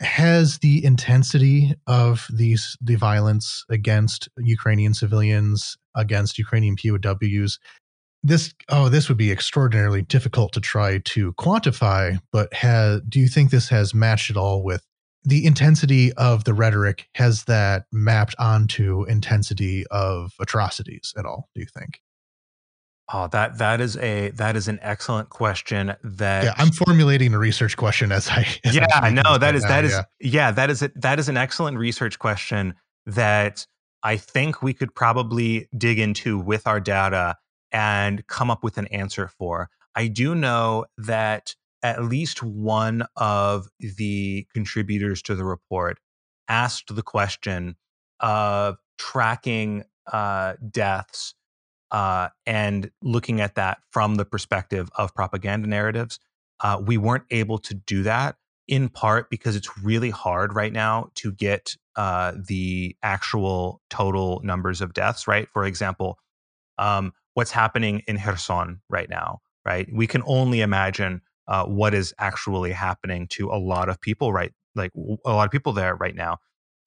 has 0.00 0.58
the 0.58 0.84
intensity 0.84 1.74
of 1.86 2.26
these 2.32 2.76
the 2.80 2.96
violence 2.96 3.64
against 3.70 4.28
Ukrainian 4.38 4.94
civilians, 4.94 5.76
against 5.94 6.38
Ukrainian 6.38 6.76
POWs. 6.76 7.58
This 8.22 8.54
oh, 8.70 8.88
this 8.88 9.08
would 9.08 9.18
be 9.18 9.30
extraordinarily 9.30 10.02
difficult 10.02 10.52
to 10.54 10.60
try 10.60 10.98
to 10.98 11.32
quantify, 11.34 12.18
but 12.32 12.52
has, 12.54 13.02
do 13.08 13.20
you 13.20 13.28
think 13.28 13.50
this 13.50 13.68
has 13.68 13.94
matched 13.94 14.30
at 14.30 14.36
all 14.36 14.64
with 14.64 14.84
the 15.24 15.46
intensity 15.46 16.12
of 16.14 16.44
the 16.44 16.54
rhetoric? 16.54 17.08
Has 17.14 17.44
that 17.44 17.84
mapped 17.92 18.34
onto 18.38 19.04
intensity 19.04 19.84
of 19.90 20.32
atrocities 20.40 21.12
at 21.16 21.26
all? 21.26 21.48
Do 21.54 21.60
you 21.60 21.66
think? 21.78 22.00
Oh, 23.12 23.28
that 23.28 23.58
that 23.58 23.80
is 23.80 23.96
a 23.98 24.30
that 24.30 24.56
is 24.56 24.66
an 24.66 24.78
excellent 24.80 25.28
question. 25.28 25.94
That 26.02 26.44
yeah, 26.44 26.54
I'm 26.56 26.70
formulating 26.70 27.34
a 27.34 27.38
research 27.38 27.76
question 27.76 28.10
as 28.12 28.28
I. 28.28 28.46
As 28.64 28.74
yeah, 28.74 28.86
I 28.94 29.10
know 29.10 29.36
that 29.36 29.54
is 29.54 29.62
now, 29.62 29.68
that 29.68 29.84
is 29.84 29.92
yeah. 29.92 30.02
yeah 30.20 30.50
that 30.52 30.70
is 30.70 30.82
it. 30.82 30.98
That 31.00 31.18
is 31.18 31.28
an 31.28 31.36
excellent 31.36 31.76
research 31.76 32.18
question 32.18 32.74
that 33.06 33.66
I 34.02 34.16
think 34.16 34.62
we 34.62 34.72
could 34.72 34.94
probably 34.94 35.68
dig 35.76 35.98
into 35.98 36.38
with 36.38 36.66
our 36.66 36.80
data 36.80 37.36
and 37.72 38.26
come 38.26 38.50
up 38.50 38.62
with 38.62 38.78
an 38.78 38.86
answer 38.86 39.28
for. 39.28 39.68
I 39.94 40.08
do 40.08 40.34
know 40.34 40.86
that 40.96 41.54
at 41.82 42.04
least 42.04 42.42
one 42.42 43.04
of 43.16 43.68
the 43.78 44.46
contributors 44.54 45.20
to 45.22 45.34
the 45.34 45.44
report 45.44 45.98
asked 46.48 46.94
the 46.94 47.02
question 47.02 47.76
of 48.20 48.78
tracking 48.96 49.84
uh, 50.10 50.54
deaths 50.70 51.34
uh, 51.90 52.28
and 52.46 52.90
looking 53.02 53.40
at 53.40 53.54
that 53.56 53.78
from 53.90 54.16
the 54.16 54.24
perspective 54.24 54.88
of 54.96 55.14
propaganda 55.14 55.68
narratives. 55.68 56.18
Uh, 56.60 56.80
we 56.84 56.96
weren't 56.96 57.24
able 57.30 57.58
to 57.58 57.74
do 57.74 58.02
that 58.04 58.36
in 58.68 58.88
part 58.88 59.30
because 59.30 59.56
it's 59.56 59.78
really 59.78 60.10
hard 60.10 60.54
right 60.54 60.72
now 60.72 61.10
to 61.14 61.32
get 61.32 61.76
uh, 61.96 62.32
the 62.48 62.96
actual 63.02 63.80
total 63.90 64.40
numbers 64.44 64.80
of 64.80 64.94
deaths, 64.94 65.28
right? 65.28 65.48
For 65.52 65.64
example, 65.64 66.18
um, 66.78 67.12
what's 67.34 67.50
happening 67.50 68.02
in 68.06 68.18
Kherson 68.18 68.80
right 68.88 69.08
now, 69.08 69.40
right? 69.64 69.88
We 69.92 70.06
can 70.06 70.22
only 70.26 70.60
imagine 70.60 71.20
uh, 71.46 71.66
what 71.66 71.94
is 71.94 72.14
actually 72.18 72.72
happening 72.72 73.28
to 73.28 73.50
a 73.50 73.58
lot 73.58 73.88
of 73.88 74.00
people, 74.00 74.32
right? 74.32 74.52
Like 74.74 74.92
a 75.24 75.32
lot 75.32 75.44
of 75.44 75.50
people 75.50 75.72
there 75.72 75.94
right 75.94 76.14
now. 76.14 76.38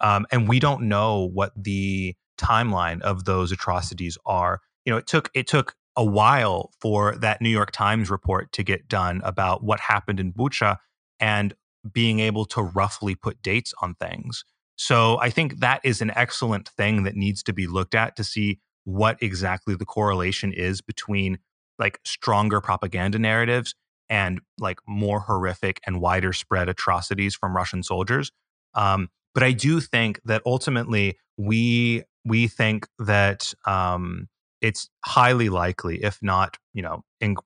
Um, 0.02 0.26
and 0.32 0.48
we 0.48 0.60
don't 0.60 0.84
know 0.84 1.30
what 1.34 1.52
the 1.56 2.16
timeline 2.38 3.02
of 3.02 3.26
those 3.26 3.52
atrocities 3.52 4.18
are. 4.26 4.62
You 4.88 4.94
know, 4.94 4.98
it 4.98 5.06
took 5.06 5.30
it 5.34 5.48
took 5.48 5.76
a 5.98 6.06
while 6.06 6.72
for 6.80 7.18
that 7.18 7.42
New 7.42 7.50
York 7.50 7.72
Times 7.72 8.10
report 8.10 8.54
to 8.54 8.64
get 8.64 8.88
done 8.88 9.20
about 9.26 9.62
what 9.62 9.82
happened 9.82 10.18
in 10.18 10.32
Bucha 10.32 10.78
and 11.20 11.54
being 11.92 12.22
able 12.22 12.46
to 12.46 12.62
roughly 12.62 13.14
put 13.14 13.42
dates 13.42 13.74
on 13.82 13.96
things. 13.96 14.46
So 14.78 15.20
I 15.20 15.30
think 15.30 15.60
that 15.60 15.82
is 15.84 16.02
an 16.02 16.14
excellent 16.16 16.70
thing 16.70 17.04
that 17.04 17.18
needs 17.18 17.44
to 17.44 17.54
be 17.54 17.68
looked 17.68 17.96
at 17.96 18.16
to 18.16 18.24
see 18.24 18.62
what 18.86 19.22
exactly 19.22 19.76
the 19.76 19.84
correlation 19.84 20.54
is 20.54 20.80
between 20.80 21.40
like 21.78 22.00
stronger 22.06 22.62
propaganda 22.62 23.20
narratives 23.20 23.76
and 24.10 24.40
like 24.58 24.80
more 24.88 25.20
horrific 25.20 25.82
and 25.86 26.00
wider 26.00 26.32
spread 26.32 26.70
atrocities 26.70 27.36
from 27.36 27.58
Russian 27.58 27.84
soldiers. 27.84 28.32
Um, 28.74 29.10
but 29.34 29.44
I 29.44 29.52
do 29.52 29.82
think 29.82 30.22
that 30.24 30.44
ultimately 30.46 31.18
we 31.36 32.04
we 32.24 32.48
think 32.48 32.88
that 33.00 33.54
um, 33.66 34.30
it's 34.62 34.90
highly 35.06 35.50
likely, 35.50 36.04
if 36.04 36.20
not 36.22 36.58
you 36.78 36.84
know, 36.84 37.04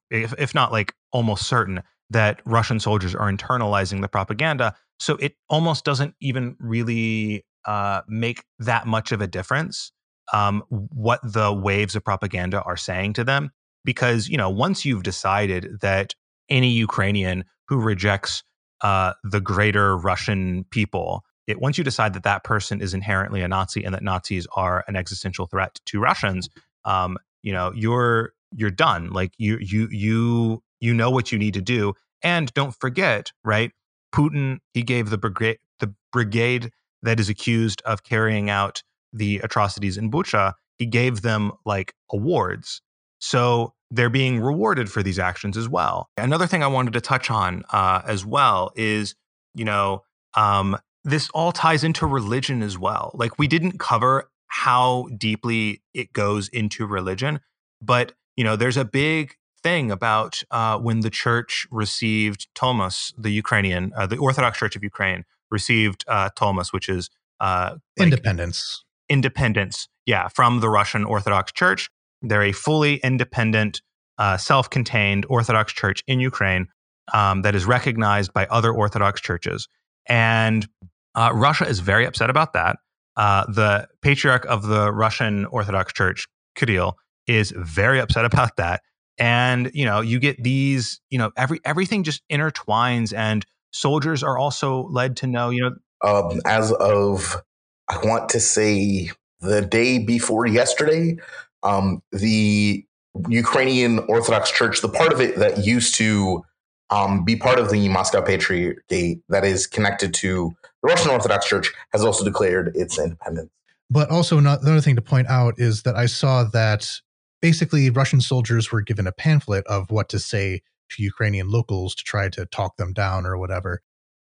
if, 0.10 0.34
if 0.38 0.54
not 0.54 0.74
like 0.74 0.94
almost 1.14 1.48
certain, 1.48 1.82
that 2.10 2.42
Russian 2.46 2.82
soldiers 2.82 3.16
are 3.16 3.32
internalizing 3.32 4.02
the 4.02 4.10
propaganda. 4.10 4.76
So 5.00 5.16
it 5.16 5.36
almost 5.50 5.86
doesn't 5.86 6.16
even 6.20 6.58
really 6.60 7.46
uh, 7.66 8.02
make 8.10 8.44
that 8.60 8.88
much 8.88 9.14
of 9.14 9.22
a 9.22 9.28
difference 9.28 9.94
um, 10.34 10.64
what 10.70 11.22
the 11.24 11.54
waves 11.54 11.96
of 11.96 12.04
propaganda 12.04 12.62
are 12.64 12.76
saying 12.76 13.14
to 13.14 13.24
them. 13.24 13.52
Because, 13.86 14.28
you 14.28 14.36
know, 14.36 14.50
once 14.50 14.84
you've 14.84 15.04
decided 15.04 15.80
that 15.80 16.14
any 16.50 16.72
Ukrainian 16.72 17.46
who 17.70 17.80
rejects 17.80 18.44
uh, 18.82 19.14
the 19.24 19.40
greater 19.40 19.98
Russian 19.98 20.66
people, 20.72 21.24
it, 21.48 21.62
once 21.62 21.78
you 21.78 21.86
decide 21.86 22.14
that 22.14 22.24
that 22.24 22.44
person 22.44 22.82
is 22.82 22.94
inherently 22.94 23.42
a 23.42 23.48
Nazi 23.48 23.84
and 23.86 23.94
that 23.96 24.04
Nazis 24.04 24.46
are 24.58 24.84
an 24.90 24.98
existential 24.98 25.48
threat 25.48 25.80
to 25.86 26.02
Russians, 26.02 26.50
um, 26.86 27.18
you 27.44 27.54
know, 27.54 27.72
you're 27.76 28.34
you're 28.56 28.72
done. 28.72 29.10
Like 29.12 29.34
you 29.38 29.58
you 29.60 29.88
you 29.92 30.64
you 30.80 30.94
know 30.94 31.10
what 31.10 31.32
you 31.32 31.38
need 31.38 31.54
to 31.56 31.62
do, 31.62 31.94
and 32.24 32.54
don't 32.54 32.76
forget, 32.80 33.32
right? 33.44 33.72
Putin 34.14 34.60
he 34.74 34.84
gave 34.84 35.10
the 35.10 35.18
brigade 35.18 35.60
the 35.80 35.94
brigade 36.12 36.72
that 37.04 37.20
is 37.20 37.30
accused 37.30 37.82
of 37.86 38.04
carrying 38.04 38.50
out 38.50 38.84
the 39.14 39.40
atrocities 39.40 39.98
in 39.98 40.10
Bucha, 40.12 40.54
he 40.78 40.86
gave 40.86 41.22
them 41.22 41.52
like 41.66 41.94
awards. 42.12 42.82
So 43.20 43.74
they're 43.90 44.10
being 44.10 44.40
rewarded 44.40 44.90
for 44.92 45.04
these 45.04 45.20
actions 45.20 45.58
as 45.58 45.68
well. 45.68 46.10
Another 46.18 46.48
thing 46.48 46.64
I 46.64 46.68
wanted 46.68 46.94
to 46.94 47.02
touch 47.02 47.30
on 47.30 47.64
uh, 47.72 48.02
as 48.06 48.26
well 48.26 48.72
is, 48.76 49.16
you 49.54 49.66
know, 49.66 50.04
um, 50.36 50.78
this 51.04 51.30
all 51.34 51.52
ties 51.52 51.84
into 51.84 52.06
religion 52.06 52.64
as 52.64 52.78
well. 52.78 53.12
Like 53.14 53.38
we 53.38 53.48
didn't 53.48 53.80
cover 53.80 54.30
how 54.52 55.08
deeply 55.18 55.82
it 55.94 56.12
goes 56.12 56.50
into 56.50 56.86
religion, 56.86 57.40
but 57.82 58.14
you 58.36 58.44
know, 58.44 58.56
there's 58.58 58.78
a 58.78 58.84
big 58.86 59.36
thing 59.64 59.92
about 59.92 60.44
uh, 60.52 60.78
when 60.78 61.00
the 61.00 61.10
church 61.10 61.66
received 61.72 62.48
Tomos, 62.54 63.14
the 63.18 63.30
Ukrainian, 63.30 63.94
uh, 63.96 64.08
the 64.08 64.18
Orthodox 64.18 64.58
Church 64.58 64.76
of 64.76 64.84
Ukraine 64.84 65.24
received 65.50 66.04
uh, 66.08 66.30
Tomos, 66.36 66.74
which 66.74 66.90
is 66.90 67.10
uh, 67.40 67.76
like 67.98 68.08
independence. 68.08 68.84
Independence, 69.10 69.88
yeah, 70.06 70.28
from 70.28 70.60
the 70.60 70.70
Russian 70.70 71.06
Orthodox 71.06 71.52
Church. 71.54 71.90
They're 72.22 72.44
a 72.44 72.52
fully 72.52 72.96
independent, 72.98 73.82
uh, 74.18 74.38
self-contained 74.38 75.26
Orthodox 75.30 75.72
Church 75.74 76.04
in 76.08 76.20
Ukraine 76.20 76.68
um, 77.14 77.42
that 77.44 77.56
is 77.56 77.66
recognized 77.66 78.34
by 78.34 78.48
other 78.48 78.72
Orthodox 78.72 79.22
churches, 79.22 79.70
and 80.08 80.68
uh, 81.16 81.32
Russia 81.34 81.68
is 81.68 81.80
very 81.80 82.06
upset 82.06 82.30
about 82.30 82.54
that. 82.54 82.78
Uh, 83.18 83.46
the 83.46 83.88
patriarch 84.02 84.46
of 84.46 84.68
the 84.68 84.92
Russian 84.92 85.46
Orthodox 85.46 85.94
Church, 85.94 86.28
Kirill, 86.56 86.98
is 87.28 87.54
very 87.56 88.00
upset 88.00 88.26
about 88.32 88.56
that. 88.58 88.82
And 89.18 89.70
you 89.74 89.86
know 89.86 90.02
you 90.02 90.20
get 90.20 90.42
these 90.42 91.00
you 91.10 91.20
know 91.20 91.32
every 91.38 91.60
everything 91.64 92.04
just 92.04 92.24
intertwines 92.32 93.14
and 93.16 93.46
soldiers 93.72 94.24
are 94.24 94.38
also 94.38 94.88
led 94.88 95.18
to 95.18 95.28
know 95.28 95.50
you 95.50 95.62
know 95.62 95.76
um, 96.04 96.42
as 96.46 96.72
of 96.74 97.42
i 97.90 97.98
want 98.06 98.30
to 98.30 98.40
say 98.40 99.10
the 99.40 99.62
day 99.62 99.98
before 100.00 100.46
yesterday 100.46 101.18
um, 101.64 102.02
the 102.12 102.86
ukrainian 103.30 104.00
orthodox 104.08 104.52
church 104.52 104.82
the 104.82 104.90
part 104.90 105.12
of 105.14 105.22
it 105.22 105.38
that 105.38 105.66
used 105.66 105.96
to 105.96 106.44
um, 106.90 107.24
be 107.24 107.36
part 107.36 107.60
of 107.60 107.70
the 107.72 107.88
moscow 107.90 108.22
patriarchate 108.22 109.22
that 109.30 109.46
is 109.46 109.68
connected 109.68 110.14
to 110.14 110.54
the 110.82 110.88
russian 110.88 111.12
orthodox 111.12 111.48
church 111.48 111.72
has 111.92 112.04
also 112.04 112.24
declared 112.24 112.72
its 112.76 113.00
independence 113.00 113.50
but 113.90 114.10
also 114.10 114.38
another 114.38 114.80
thing 114.80 114.96
to 114.96 115.02
point 115.02 115.28
out 115.28 115.56
is 115.58 115.84
that 115.84 115.96
i 115.96 116.06
saw 116.06 116.44
that 116.44 117.02
basically 117.42 117.90
Russian 117.90 118.22
soldiers 118.22 118.72
were 118.72 118.82
given 118.82 119.08
a 119.08 119.12
pamphlet 119.12 119.66
of 119.68 119.90
what 119.92 120.10
to 120.10 120.20
say 120.20 120.62
to 120.92 121.04
Ukrainian 121.04 121.50
locals 121.50 121.96
to 121.96 122.04
try 122.04 122.30
to 122.30 122.46
talk 122.46 122.78
them 122.78 122.94
down 122.94 123.26
or 123.26 123.38
whatever. 123.38 123.82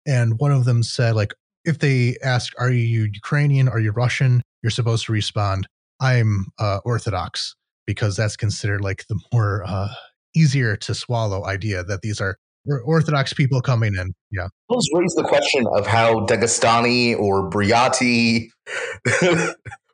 And 0.06 0.40
one 0.40 0.52
of 0.52 0.66
them 0.66 0.84
said, 0.84 1.16
like, 1.16 1.34
if 1.66 1.80
they 1.80 2.18
ask, 2.24 2.54
Are 2.60 2.72
you 2.72 3.10
Ukrainian? 3.14 3.68
Are 3.68 3.80
you 3.80 3.92
Russian? 3.92 4.42
You're 4.62 4.72
supposed 4.72 5.06
to 5.06 5.12
respond, 5.12 5.68
I'm 6.00 6.48
uh, 6.60 6.80
Orthodox, 6.86 7.56
because 7.86 8.16
that's 8.16 8.36
considered 8.36 8.82
like 8.82 9.06
the 9.08 9.20
more 9.34 9.64
uh, 9.66 9.90
easier 10.36 10.76
to 10.78 10.94
swallow 10.94 11.46
idea 11.46 11.84
that 11.84 12.02
these 12.02 12.22
are 12.22 12.38
Orthodox 12.86 13.34
people 13.34 13.62
coming 13.62 13.96
in. 13.96 14.14
Yeah. 14.32 14.48
Those 14.70 14.88
raise 14.94 15.14
the 15.16 15.24
question 15.24 15.66
of 15.76 15.88
how 15.88 16.26
Dagestani 16.26 17.18
or 17.18 17.50
Buryati 17.50 18.50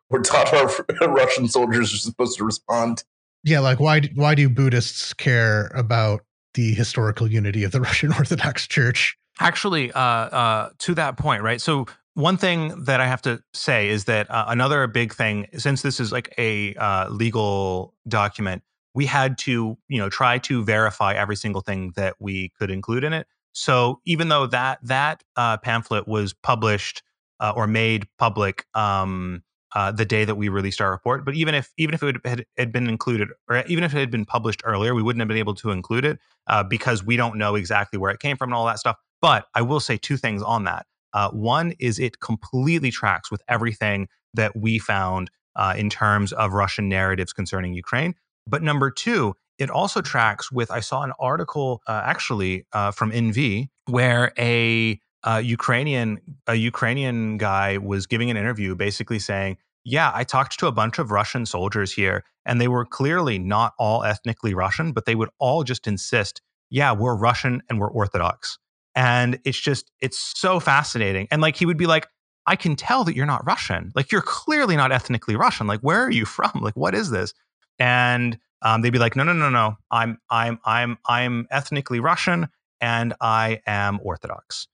were 0.10 0.22
taught 0.22 0.54
our 0.54 0.70
Russian 1.08 1.48
soldiers 1.48 1.94
are 1.94 1.98
supposed 1.98 2.38
to 2.38 2.44
respond. 2.44 3.04
Yeah, 3.44 3.60
like 3.60 3.80
why 3.80 4.02
why 4.16 4.36
do 4.36 4.50
Buddhists 4.50 5.14
care 5.14 5.72
about 5.76 6.22
the 6.56 6.74
historical 6.74 7.30
unity 7.30 7.64
of 7.64 7.72
the 7.72 7.82
Russian 7.90 8.12
Orthodox 8.14 8.68
Church? 8.68 9.18
Actually, 9.40 9.92
uh, 9.92 10.00
uh, 10.00 10.70
to 10.80 10.96
that 10.96 11.18
point, 11.18 11.44
right? 11.44 11.62
So 11.62 11.86
one 12.16 12.38
thing 12.38 12.86
that 12.86 13.02
I 13.02 13.08
have 13.08 13.22
to 13.24 13.42
say 13.54 13.90
is 13.90 14.06
that 14.06 14.32
uh, 14.32 14.46
another 14.48 14.88
big 14.88 15.14
thing, 15.14 15.48
since 15.58 15.82
this 15.82 16.00
is 16.00 16.12
like 16.12 16.34
a 16.38 16.74
uh, 16.76 17.10
legal 17.10 17.94
document, 18.08 18.64
we 18.96 19.06
had 19.06 19.38
to, 19.40 19.78
you 19.88 20.00
know, 20.00 20.10
try 20.10 20.40
to 20.40 20.64
verify 20.64 21.14
every 21.14 21.36
single 21.36 21.62
thing 21.62 21.94
that 21.96 22.16
we 22.20 22.50
could 22.58 22.72
include 22.72 23.04
in 23.04 23.14
it. 23.14 23.28
So 23.52 24.02
even 24.06 24.30
though 24.30 24.48
that 24.48 24.80
that 24.84 25.24
uh, 25.36 25.58
pamphlet 25.58 26.08
was 26.08 26.34
published 26.34 27.04
uh, 27.40 27.54
or 27.56 27.68
made 27.68 28.08
public 28.18 28.66
um, 28.74 29.44
uh, 29.76 29.92
the 29.92 30.06
day 30.06 30.24
that 30.24 30.36
we 30.36 30.48
released 30.48 30.80
our 30.80 30.90
report. 30.90 31.26
But 31.26 31.36
even 31.36 31.54
if 31.54 31.72
even 31.78 31.94
if 31.94 32.02
it 32.02 32.16
had, 32.26 32.46
had, 32.58 32.72
been 32.72 32.88
included, 32.88 33.30
or 33.50 33.64
even 33.68 33.84
if 33.84 33.94
it 33.94 34.00
had 34.00 34.10
been 34.10 34.26
published 34.26 34.62
earlier, 34.64 34.96
we 34.96 35.04
wouldn't 35.04 35.20
have 35.20 35.28
been 35.28 35.38
able 35.38 35.56
to 35.56 35.72
include 35.72 36.06
it 36.06 36.20
uh, 36.48 36.64
because 36.64 37.04
we 37.04 37.18
don't 37.18 37.38
know 37.38 37.56
exactly 37.56 38.00
where 38.00 38.12
it 38.12 38.20
came 38.20 38.38
from 38.38 38.50
and 38.50 38.56
all 38.56 38.66
that 38.66 38.80
stuff. 38.80 38.96
But 39.22 39.48
I 39.54 39.62
will 39.62 39.82
say 39.82 39.98
two 39.98 40.16
things 40.16 40.42
on 40.42 40.64
that. 40.64 40.86
Uh, 41.14 41.30
one 41.32 41.74
is 41.80 42.00
it 42.00 42.20
completely 42.22 42.92
tracks 42.92 43.30
with 43.30 43.42
everything 43.50 44.08
that 44.34 44.56
we 44.56 44.80
found 44.80 45.30
uh, 45.56 45.74
in 45.78 45.90
terms 45.90 46.34
of 46.34 46.54
Russian 46.54 46.90
narratives 46.90 47.34
concerning 47.34 47.74
Ukraine. 47.74 48.16
But 48.48 48.64
number 48.64 48.92
two, 48.92 49.36
it 49.58 49.70
also 49.70 50.02
tracks 50.02 50.52
with 50.52 50.70
I 50.72 50.80
saw 50.80 51.04
an 51.04 51.14
article 51.20 51.82
uh, 51.88 52.02
actually 52.04 52.66
uh, 52.74 52.92
from 52.92 53.12
NV 53.12 53.70
where 53.88 54.34
a 54.38 55.00
uh, 55.24 55.42
Ukrainian 55.44 56.20
a 56.48 56.56
Ukrainian 56.56 57.38
guy 57.38 57.78
was 57.78 58.06
giving 58.06 58.30
an 58.30 58.38
interview, 58.38 58.76
basically 58.76 59.20
saying, 59.20 59.58
"Yeah, 59.84 60.12
I 60.14 60.24
talked 60.24 60.60
to 60.60 60.68
a 60.68 60.72
bunch 60.72 61.00
of 61.00 61.12
Russian 61.12 61.46
soldiers 61.46 61.94
here, 61.94 62.24
and 62.46 62.62
they 62.62 62.68
were 62.68 62.86
clearly 62.86 63.40
not 63.40 63.74
all 63.80 64.04
ethnically 64.04 64.54
Russian, 64.54 64.92
but 64.92 65.06
they 65.06 65.16
would 65.16 65.30
all 65.40 65.64
just 65.64 65.88
insist, 65.88 66.42
yeah, 66.70 66.92
we're 66.92 67.16
Russian 67.16 67.64
and 67.70 67.80
we're 67.80 67.92
Orthodox." 67.92 68.60
And 68.94 69.40
it's 69.46 69.60
just 69.60 69.92
it's 70.00 70.20
so 70.38 70.60
fascinating. 70.60 71.28
And 71.32 71.42
like 71.42 71.56
he 71.56 71.66
would 71.66 71.78
be 71.78 71.88
like, 71.88 72.08
"I 72.46 72.56
can 72.56 72.76
tell 72.76 73.04
that 73.06 73.16
you're 73.16 73.26
not 73.26 73.46
Russian. 73.46 73.92
Like 73.96 74.12
you're 74.12 74.22
clearly 74.22 74.76
not 74.76 74.92
ethnically 74.92 75.36
Russian. 75.36 75.66
Like 75.66 75.80
where 75.80 76.04
are 76.04 76.12
you 76.12 76.26
from? 76.26 76.52
Like 76.62 76.76
what 76.76 76.94
is 76.94 77.10
this?" 77.10 77.34
And 77.80 78.38
um, 78.62 78.82
they'd 78.82 78.92
be 78.92 79.00
like, 79.00 79.16
"No, 79.16 79.24
no, 79.24 79.34
no, 79.34 79.50
no. 79.50 79.78
I'm 79.92 80.20
I'm 80.30 80.60
I'm 80.66 80.98
I'm 81.06 81.48
ethnically 81.52 82.00
Russian." 82.00 82.48
And 82.82 83.14
I 83.22 83.62
am 83.66 84.00
Orthodox. 84.04 84.68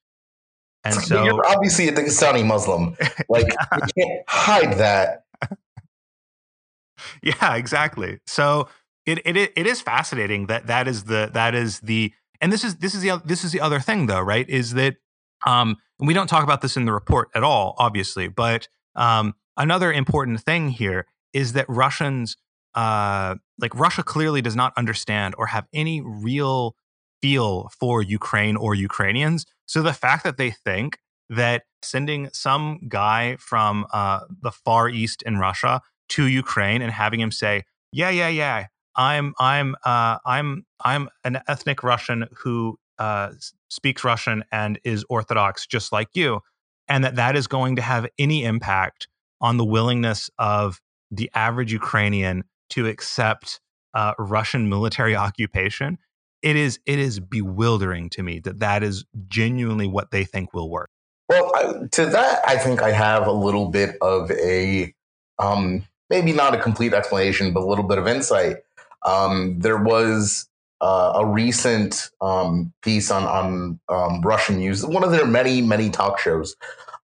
And 0.83 0.95
so 1.03 1.23
you're 1.23 1.45
obviously 1.45 1.87
a 1.87 1.91
Dagestani 1.91 2.45
Muslim. 2.45 2.95
Like 3.29 3.47
yeah. 3.47 3.77
you 3.77 4.03
can't 4.03 4.21
hide 4.27 4.77
that. 4.79 5.23
yeah, 7.23 7.55
exactly. 7.55 8.19
So 8.25 8.67
it, 9.05 9.19
it 9.25 9.37
it 9.55 9.67
is 9.67 9.79
fascinating 9.81 10.47
that 10.47 10.67
that 10.67 10.87
is 10.87 11.05
the 11.05 11.29
that 11.33 11.55
is 11.55 11.79
the 11.79 12.13
and 12.41 12.51
this 12.51 12.63
is 12.63 12.77
this 12.77 12.93
is 12.93 13.01
the 13.01 13.21
this 13.23 13.43
is 13.43 13.51
the 13.51 13.61
other 13.61 13.79
thing 13.79 14.07
though, 14.07 14.19
right? 14.19 14.47
Is 14.49 14.73
that 14.73 14.97
um 15.45 15.77
we 15.99 16.13
don't 16.13 16.27
talk 16.27 16.43
about 16.43 16.61
this 16.61 16.75
in 16.75 16.85
the 16.85 16.91
report 16.91 17.29
at 17.35 17.43
all, 17.43 17.75
obviously, 17.77 18.27
but 18.27 18.67
um 18.95 19.33
another 19.55 19.93
important 19.93 20.41
thing 20.41 20.69
here 20.69 21.05
is 21.31 21.53
that 21.53 21.65
Russians 21.69 22.35
uh, 22.75 23.35
like 23.59 23.75
Russia 23.75 24.03
clearly 24.03 24.41
does 24.41 24.55
not 24.55 24.73
understand 24.77 25.35
or 25.37 25.47
have 25.47 25.67
any 25.73 26.01
real 26.01 26.75
feel 27.21 27.69
for 27.79 28.01
Ukraine 28.01 28.55
or 28.55 28.73
Ukrainians. 28.75 29.45
So 29.65 29.81
the 29.81 29.93
fact 29.93 30.23
that 30.23 30.37
they 30.37 30.51
think 30.51 30.97
that 31.29 31.63
sending 31.81 32.29
some 32.33 32.81
guy 32.87 33.37
from 33.39 33.85
uh, 33.93 34.21
the 34.41 34.51
far 34.51 34.89
east 34.89 35.21
in 35.23 35.37
Russia 35.37 35.81
to 36.09 36.25
Ukraine 36.27 36.81
and 36.81 36.91
having 36.91 37.19
him 37.19 37.31
say, 37.31 37.63
"Yeah, 37.93 38.09
yeah, 38.09 38.27
yeah, 38.27 38.65
I'm, 38.95 39.33
I'm, 39.39 39.75
uh, 39.85 40.17
I'm, 40.25 40.65
I'm 40.83 41.09
an 41.23 41.39
ethnic 41.47 41.83
Russian 41.83 42.27
who 42.39 42.77
uh, 42.99 43.31
speaks 43.69 44.03
Russian 44.03 44.43
and 44.51 44.79
is 44.83 45.05
Orthodox, 45.09 45.65
just 45.65 45.91
like 45.91 46.09
you," 46.13 46.41
and 46.87 47.03
that 47.03 47.15
that 47.15 47.35
is 47.35 47.47
going 47.47 47.77
to 47.77 47.81
have 47.81 48.07
any 48.19 48.43
impact 48.43 49.07
on 49.39 49.57
the 49.57 49.65
willingness 49.65 50.29
of 50.37 50.81
the 51.09 51.29
average 51.33 51.71
Ukrainian 51.73 52.43
to 52.71 52.87
accept 52.87 53.59
uh, 53.93 54.13
Russian 54.17 54.69
military 54.69 55.15
occupation, 55.15 55.97
it 56.41 56.55
is 56.55 56.79
it 56.85 56.99
is 56.99 57.19
bewildering 57.19 58.09
to 58.11 58.23
me 58.23 58.39
that 58.39 58.59
that 58.59 58.83
is 58.83 59.05
genuinely 59.27 59.87
what 59.87 60.11
they 60.11 60.23
think 60.23 60.53
will 60.53 60.69
work. 60.69 60.89
Well, 61.29 61.51
I, 61.55 61.87
to 61.91 62.05
that, 62.07 62.41
I 62.45 62.57
think 62.57 62.81
I 62.81 62.91
have 62.91 63.27
a 63.27 63.31
little 63.31 63.69
bit 63.69 63.95
of 64.01 64.31
a 64.31 64.93
um, 65.39 65.85
maybe 66.09 66.33
not 66.33 66.53
a 66.53 66.57
complete 66.57 66.93
explanation, 66.93 67.53
but 67.53 67.63
a 67.63 67.65
little 67.65 67.85
bit 67.85 67.97
of 67.97 68.07
insight. 68.07 68.57
Um, 69.03 69.59
there 69.59 69.77
was 69.77 70.47
uh, 70.81 71.13
a 71.15 71.25
recent 71.25 72.09
um, 72.21 72.73
piece 72.81 73.11
on 73.11 73.23
on 73.23 73.79
um, 73.89 74.21
Russian 74.21 74.57
news, 74.57 74.85
one 74.85 75.03
of 75.03 75.11
their 75.11 75.25
many 75.25 75.61
many 75.61 75.89
talk 75.89 76.19
shows, 76.19 76.55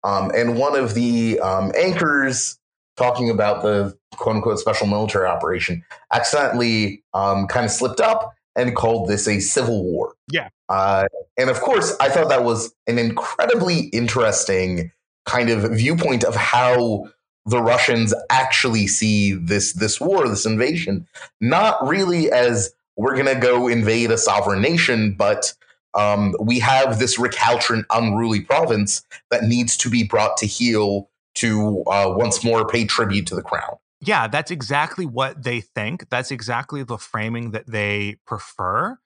um, 0.03 0.32
and 0.36 0.57
one 0.57 0.76
of 0.76 0.93
the 0.93 1.39
um, 1.39 1.72
anchors 1.78 2.59
talking 2.97 3.30
about 3.30 3.61
the 3.61 3.97
quote 4.18 4.36
unquote 4.36 4.59
special 4.59 4.88
military 4.88 5.28
operation 5.28 5.84
accidentally 6.11 7.03
um, 7.13 7.47
kind 7.47 7.65
of 7.65 7.72
slipped 7.72 8.01
up 8.01 8.34
and 8.55 8.76
called 8.76 9.07
this 9.07 9.28
a 9.28 9.39
civil 9.39 9.84
war. 9.84 10.13
Yeah. 10.32 10.49
Uh, 10.68 11.05
and 11.38 11.49
of 11.49 11.61
course, 11.61 11.95
I 11.99 12.09
thought 12.09 12.30
that 12.30 12.43
was 12.43 12.74
an 12.88 12.97
incredibly 12.97 13.82
interesting 13.88 14.91
kind 15.26 15.49
of 15.49 15.72
viewpoint 15.72 16.24
of 16.24 16.36
how 16.36 17.09
the 17.45 17.61
Russians 17.61 18.13
actually 18.30 18.88
see 18.88 19.34
this 19.34 19.74
this 19.74 20.01
war, 20.01 20.28
this 20.28 20.45
invasion, 20.45 21.07
not 21.39 21.78
really 21.88 22.30
as 22.32 22.74
we're 22.97 23.13
going 23.13 23.34
to 23.34 23.39
go 23.39 23.68
invade 23.68 24.11
a 24.11 24.18
sovereign 24.18 24.61
nation, 24.61 25.13
but 25.13 25.53
um, 25.93 26.36
we 26.39 26.59
have 26.59 26.99
this 26.99 27.18
recalcitrant, 27.18 27.86
unruly 27.91 28.41
province 28.41 29.03
that 29.32 29.43
needs 29.43 29.78
to 29.78 29.89
be 29.89 30.03
brought 30.03 30.36
to 30.38 30.45
heel 30.45 31.09
to 31.36 31.84
uh, 31.84 32.13
once 32.15 32.43
more 32.43 32.68
pay 32.68 32.86
tribute 32.86 33.28
to 33.28 33.36
the 33.36 33.41
crown. 33.41 33.78
Yeah, 34.02 34.28
that's 34.28 34.52
exactly 34.52 35.06
what 35.06 35.43
they 35.43 35.62
think. 35.62 36.10
That's 36.10 36.32
exactly 36.32 36.84
the 36.84 36.98
framing 36.98 37.52
that 37.52 37.68
they 37.68 38.18
prefer. 38.26 38.98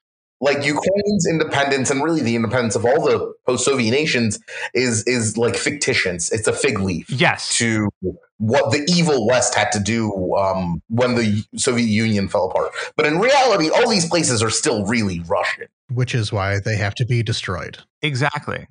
Like 0.44 0.66
Ukraine's 0.66 1.28
independence 1.30 1.92
and 1.92 2.04
really 2.04 2.22
the 2.22 2.36
independence 2.36 2.76
of 2.76 2.84
all 2.84 3.06
the 3.06 3.32
post-Soviet 3.46 3.92
nations 3.92 4.40
is 4.74 5.04
is 5.04 5.38
like 5.38 5.56
fictitious. 5.56 6.32
It's 6.32 6.48
a 6.48 6.54
fig 6.54 6.80
leaf. 6.80 7.10
Yes. 7.12 7.56
To 7.60 7.90
what 8.38 8.72
the 8.72 8.84
evil 8.92 9.28
West 9.28 9.54
had 9.54 9.72
to 9.74 9.80
do 9.80 10.36
um, 10.36 10.82
when 10.88 11.14
the 11.14 11.44
Soviet 11.56 11.86
Union 11.86 12.28
fell 12.28 12.50
apart. 12.50 12.72
But 12.98 13.06
in 13.06 13.20
reality, 13.20 13.70
all 13.70 13.88
these 13.88 14.10
places 14.10 14.42
are 14.42 14.50
still 14.50 14.84
really 14.88 15.20
Russian. 15.28 15.68
Which 15.94 16.16
is 16.16 16.34
why 16.34 16.60
they 16.60 16.76
have 16.76 16.96
to 16.96 17.06
be 17.06 17.22
destroyed. 17.22 17.78
Exactly. 18.02 18.68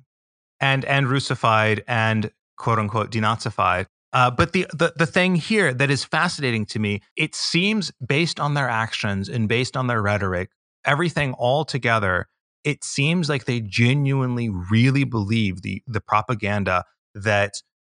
And 0.59 0.83
and 0.83 1.09
Russified 1.09 1.85
and 1.87 2.31
quote 2.57 2.79
unquote 2.79 3.11
denazified. 3.11 3.87
Uh, 4.13 4.29
but 4.29 4.51
the, 4.51 4.65
the 4.73 4.93
the 4.97 5.05
thing 5.05 5.35
here 5.35 5.73
that 5.73 5.89
is 5.89 6.03
fascinating 6.03 6.65
to 6.65 6.79
me, 6.79 7.01
it 7.15 7.33
seems 7.33 7.91
based 8.05 8.39
on 8.39 8.53
their 8.53 8.69
actions 8.69 9.29
and 9.29 9.47
based 9.47 9.77
on 9.77 9.87
their 9.87 10.01
rhetoric, 10.01 10.49
everything 10.85 11.33
all 11.33 11.63
together, 11.63 12.27
it 12.63 12.83
seems 12.83 13.29
like 13.29 13.45
they 13.45 13.61
genuinely 13.61 14.49
really 14.49 15.03
believe 15.03 15.61
the 15.61 15.81
the 15.87 16.01
propaganda 16.01 16.83
that 17.15 17.53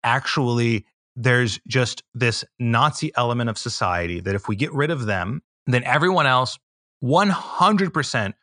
actually 0.03 0.85
there's 1.15 1.59
just 1.67 2.03
this 2.13 2.43
Nazi 2.59 3.11
element 3.15 3.49
of 3.49 3.57
society 3.57 4.19
that 4.21 4.35
if 4.35 4.47
we 4.47 4.55
get 4.55 4.73
rid 4.73 4.91
of 4.91 5.05
them, 5.05 5.41
then 5.67 5.83
everyone 5.83 6.25
else 6.25 6.57
100% 7.03 8.33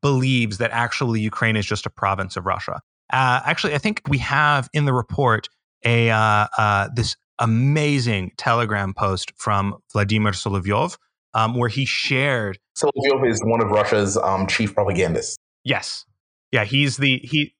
believes 0.00 0.58
that 0.58 0.70
actually 0.70 1.20
Ukraine 1.20 1.56
is 1.56 1.66
just 1.66 1.86
a 1.86 1.90
province 1.90 2.36
of 2.36 2.46
Russia. 2.46 2.80
Uh, 3.12 3.40
actually, 3.44 3.74
I 3.74 3.78
think 3.78 4.02
we 4.08 4.18
have 4.18 4.68
in 4.72 4.86
the 4.86 4.94
report 4.94 5.48
a 5.84 6.10
uh, 6.10 6.46
uh, 6.56 6.88
this 6.94 7.16
amazing 7.38 8.32
Telegram 8.36 8.94
post 8.94 9.32
from 9.36 9.76
Vladimir 9.92 10.32
Solovyov, 10.32 10.96
um, 11.34 11.54
where 11.54 11.68
he 11.68 11.84
shared. 11.84 12.58
Solovyov 12.76 13.28
is 13.28 13.42
one 13.44 13.62
of 13.62 13.70
Russia's 13.70 14.16
um, 14.16 14.46
chief 14.46 14.74
propagandists. 14.74 15.36
Yes, 15.64 16.04
yeah, 16.52 16.64
he's 16.64 16.96
the 16.96 17.18
he 17.18 17.54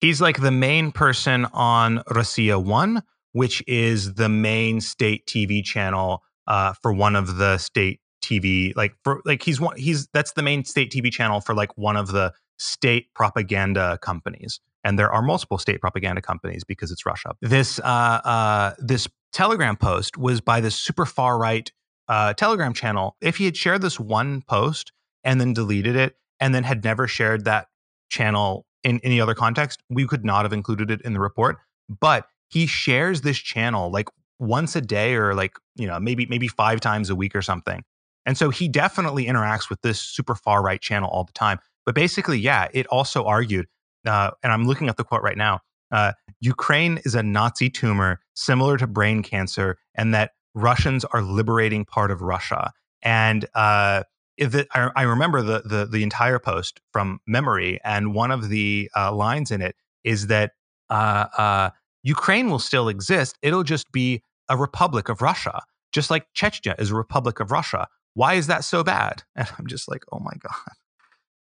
he's 0.00 0.20
like 0.20 0.40
the 0.40 0.50
main 0.50 0.92
person 0.92 1.46
on 1.52 2.02
Russia 2.10 2.58
One, 2.58 3.02
which 3.32 3.62
is 3.66 4.14
the 4.14 4.28
main 4.28 4.80
state 4.80 5.26
TV 5.26 5.64
channel 5.64 6.22
uh, 6.46 6.74
for 6.82 6.92
one 6.92 7.16
of 7.16 7.36
the 7.36 7.58
state 7.58 8.00
TV 8.22 8.76
like 8.76 8.94
for 9.04 9.22
like 9.24 9.42
he's 9.42 9.60
one 9.60 9.76
he's 9.76 10.08
that's 10.08 10.32
the 10.32 10.42
main 10.42 10.64
state 10.64 10.90
TV 10.90 11.10
channel 11.10 11.40
for 11.40 11.54
like 11.54 11.76
one 11.78 11.96
of 11.96 12.08
the 12.08 12.32
state 12.58 13.06
propaganda 13.14 13.96
companies 14.02 14.60
and 14.88 14.98
there 14.98 15.12
are 15.12 15.20
multiple 15.20 15.58
state 15.58 15.82
propaganda 15.82 16.22
companies 16.22 16.64
because 16.64 16.90
it's 16.90 17.04
Russia. 17.04 17.34
This 17.42 17.78
uh, 17.80 17.82
uh, 18.24 18.74
this 18.78 19.06
Telegram 19.34 19.76
post 19.76 20.16
was 20.16 20.40
by 20.40 20.62
this 20.62 20.74
super 20.74 21.04
far 21.04 21.38
right 21.38 21.70
uh, 22.08 22.32
Telegram 22.32 22.72
channel. 22.72 23.14
If 23.20 23.36
he 23.36 23.44
had 23.44 23.54
shared 23.54 23.82
this 23.82 24.00
one 24.00 24.42
post 24.48 24.92
and 25.22 25.38
then 25.38 25.52
deleted 25.52 25.94
it, 25.94 26.16
and 26.40 26.54
then 26.54 26.64
had 26.64 26.82
never 26.82 27.06
shared 27.06 27.44
that 27.44 27.66
channel 28.08 28.64
in 28.82 28.98
any 29.04 29.20
other 29.20 29.34
context, 29.34 29.82
we 29.90 30.06
could 30.06 30.24
not 30.24 30.46
have 30.46 30.54
included 30.54 30.90
it 30.90 31.02
in 31.02 31.12
the 31.12 31.20
report. 31.20 31.58
But 32.00 32.26
he 32.48 32.66
shares 32.66 33.20
this 33.20 33.36
channel 33.36 33.90
like 33.90 34.08
once 34.38 34.74
a 34.74 34.80
day 34.80 35.16
or 35.16 35.34
like 35.34 35.52
you 35.76 35.86
know 35.86 36.00
maybe 36.00 36.24
maybe 36.24 36.48
five 36.48 36.80
times 36.80 37.10
a 37.10 37.14
week 37.14 37.36
or 37.36 37.42
something. 37.42 37.84
And 38.24 38.38
so 38.38 38.48
he 38.48 38.68
definitely 38.68 39.26
interacts 39.26 39.68
with 39.68 39.82
this 39.82 40.00
super 40.00 40.34
far 40.34 40.62
right 40.62 40.80
channel 40.80 41.10
all 41.10 41.24
the 41.24 41.32
time. 41.32 41.58
But 41.84 41.94
basically, 41.94 42.38
yeah, 42.38 42.68
it 42.72 42.86
also 42.86 43.24
argued 43.24 43.66
uh, 44.06 44.30
and 44.42 44.52
I'm 44.52 44.66
looking 44.66 44.88
at 44.88 44.96
the 44.96 45.04
quote 45.04 45.22
right 45.22 45.36
now. 45.36 45.60
Uh, 45.90 46.12
Ukraine 46.40 47.00
is 47.04 47.14
a 47.14 47.22
Nazi 47.22 47.70
tumor 47.70 48.20
similar 48.34 48.76
to 48.76 48.86
brain 48.86 49.22
cancer, 49.22 49.78
and 49.94 50.14
that 50.14 50.32
Russians 50.54 51.04
are 51.06 51.22
liberating 51.22 51.84
part 51.84 52.10
of 52.10 52.20
Russia. 52.20 52.72
And 53.02 53.46
uh, 53.54 54.04
it, 54.36 54.68
I, 54.74 54.90
I, 54.94 55.02
remember 55.02 55.42
the, 55.42 55.62
the, 55.64 55.86
the 55.86 56.02
entire 56.02 56.38
post 56.38 56.80
from 56.92 57.20
memory, 57.26 57.80
and 57.84 58.14
one 58.14 58.30
of 58.30 58.48
the 58.48 58.90
uh, 58.94 59.12
lines 59.12 59.50
in 59.50 59.62
it 59.62 59.76
is 60.04 60.26
that 60.28 60.52
uh, 60.90 61.26
uh, 61.36 61.70
Ukraine 62.02 62.50
will 62.50 62.58
still 62.58 62.88
exist. 62.88 63.38
It'll 63.42 63.64
just 63.64 63.90
be 63.92 64.22
a 64.48 64.56
republic 64.56 65.08
of 65.08 65.22
Russia, 65.22 65.62
just 65.92 66.10
like 66.10 66.26
Chechnya 66.34 66.78
is 66.80 66.90
a 66.90 66.94
republic 66.94 67.40
of 67.40 67.50
Russia. 67.50 67.88
Why 68.14 68.34
is 68.34 68.46
that 68.48 68.64
so 68.64 68.84
bad? 68.84 69.22
And 69.36 69.48
I'm 69.58 69.66
just 69.66 69.88
like, 69.88 70.04
oh 70.12 70.18
my 70.18 70.32
god 70.40 70.74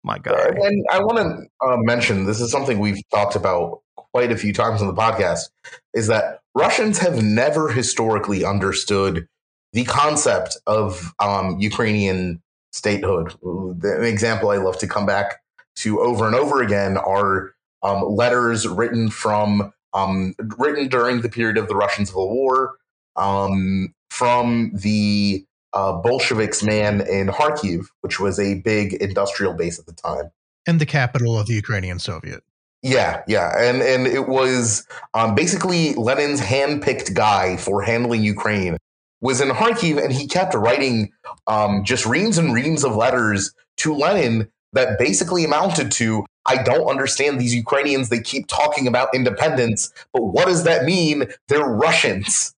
my 0.06 0.20
God. 0.20 0.58
And 0.58 0.86
I 0.92 1.00
want 1.00 1.18
to 1.18 1.68
uh, 1.68 1.78
mention 1.78 2.26
this 2.26 2.40
is 2.40 2.52
something 2.52 2.80
we've 2.80 3.02
talked 3.10 3.36
about 3.36 3.82
quite 4.14 4.32
a 4.32 4.38
few 4.38 4.54
times 4.54 4.82
on 4.82 4.88
the 4.88 4.94
podcast 4.94 5.50
is 5.94 6.08
that 6.08 6.40
Russians 6.54 7.00
have 7.00 7.22
never 7.22 7.70
historically 7.70 8.46
understood 8.46 9.28
the 9.74 9.84
concept 9.84 10.58
of 10.68 11.14
um, 11.20 11.60
Ukrainian 11.60 12.42
statehood. 12.72 13.34
An 13.44 14.04
example 14.04 14.52
I 14.52 14.58
love 14.58 14.78
to 14.80 14.88
come 14.88 15.06
back 15.06 15.42
to 15.78 16.00
over 16.00 16.28
and 16.28 16.36
over 16.36 16.62
again 16.62 16.98
are 16.98 17.54
um, 17.84 18.04
letters 18.04 18.68
written 18.68 19.10
from 19.10 19.74
um, 19.94 20.36
written 20.58 20.88
during 20.88 21.22
the 21.22 21.30
period 21.30 21.58
of 21.58 21.68
the 21.68 21.76
Russian 21.76 22.06
Civil 22.06 22.30
War 22.34 22.78
um, 23.16 23.94
from 24.10 24.72
the 24.74 25.46
uh, 25.76 25.94
Bolsheviks 25.94 26.64
man 26.64 27.02
in 27.02 27.28
Kharkiv, 27.28 27.88
which 28.02 28.20
was 28.20 28.40
a 28.40 28.56
big 28.56 28.94
industrial 28.94 29.54
base 29.54 29.78
at 29.78 29.86
the 29.86 29.94
time. 29.94 30.32
And 30.66 30.82
the 30.82 30.86
capital 30.86 31.38
of 31.38 31.48
the 31.48 31.54
Ukrainian 31.54 32.00
Soviet. 32.00 32.44
Yeah, 32.82 33.22
yeah. 33.28 33.52
And, 33.58 33.82
and 33.82 34.08
it 34.08 34.28
was 34.28 34.88
um, 35.14 35.36
basically 35.36 35.94
Lenin's 35.96 36.42
handpicked 36.42 37.14
guy 37.14 37.58
for 37.58 37.82
handling 37.82 38.24
Ukraine 38.24 38.78
was 39.22 39.42
in 39.42 39.50
Kharkiv, 39.50 40.02
and 40.04 40.14
he 40.14 40.28
kept 40.28 40.54
writing 40.54 41.12
um, 41.48 41.84
just 41.84 42.06
reams 42.06 42.38
and 42.38 42.54
reams 42.54 42.84
of 42.84 42.96
letters 42.96 43.54
to 43.78 43.94
Lenin 43.94 44.50
that 44.74 45.00
basically 45.00 45.44
amounted 45.44 45.92
to 45.94 46.26
I 46.46 46.62
don't 46.62 46.88
understand 46.88 47.40
these 47.40 47.56
Ukrainians. 47.56 48.10
They 48.10 48.20
keep 48.20 48.48
talking 48.48 48.88
about 48.88 49.16
independence, 49.16 49.92
but 50.14 50.24
what 50.24 50.46
does 50.46 50.64
that 50.66 50.86
mean? 50.86 51.26
They're 51.48 51.66
Russians. 51.66 52.55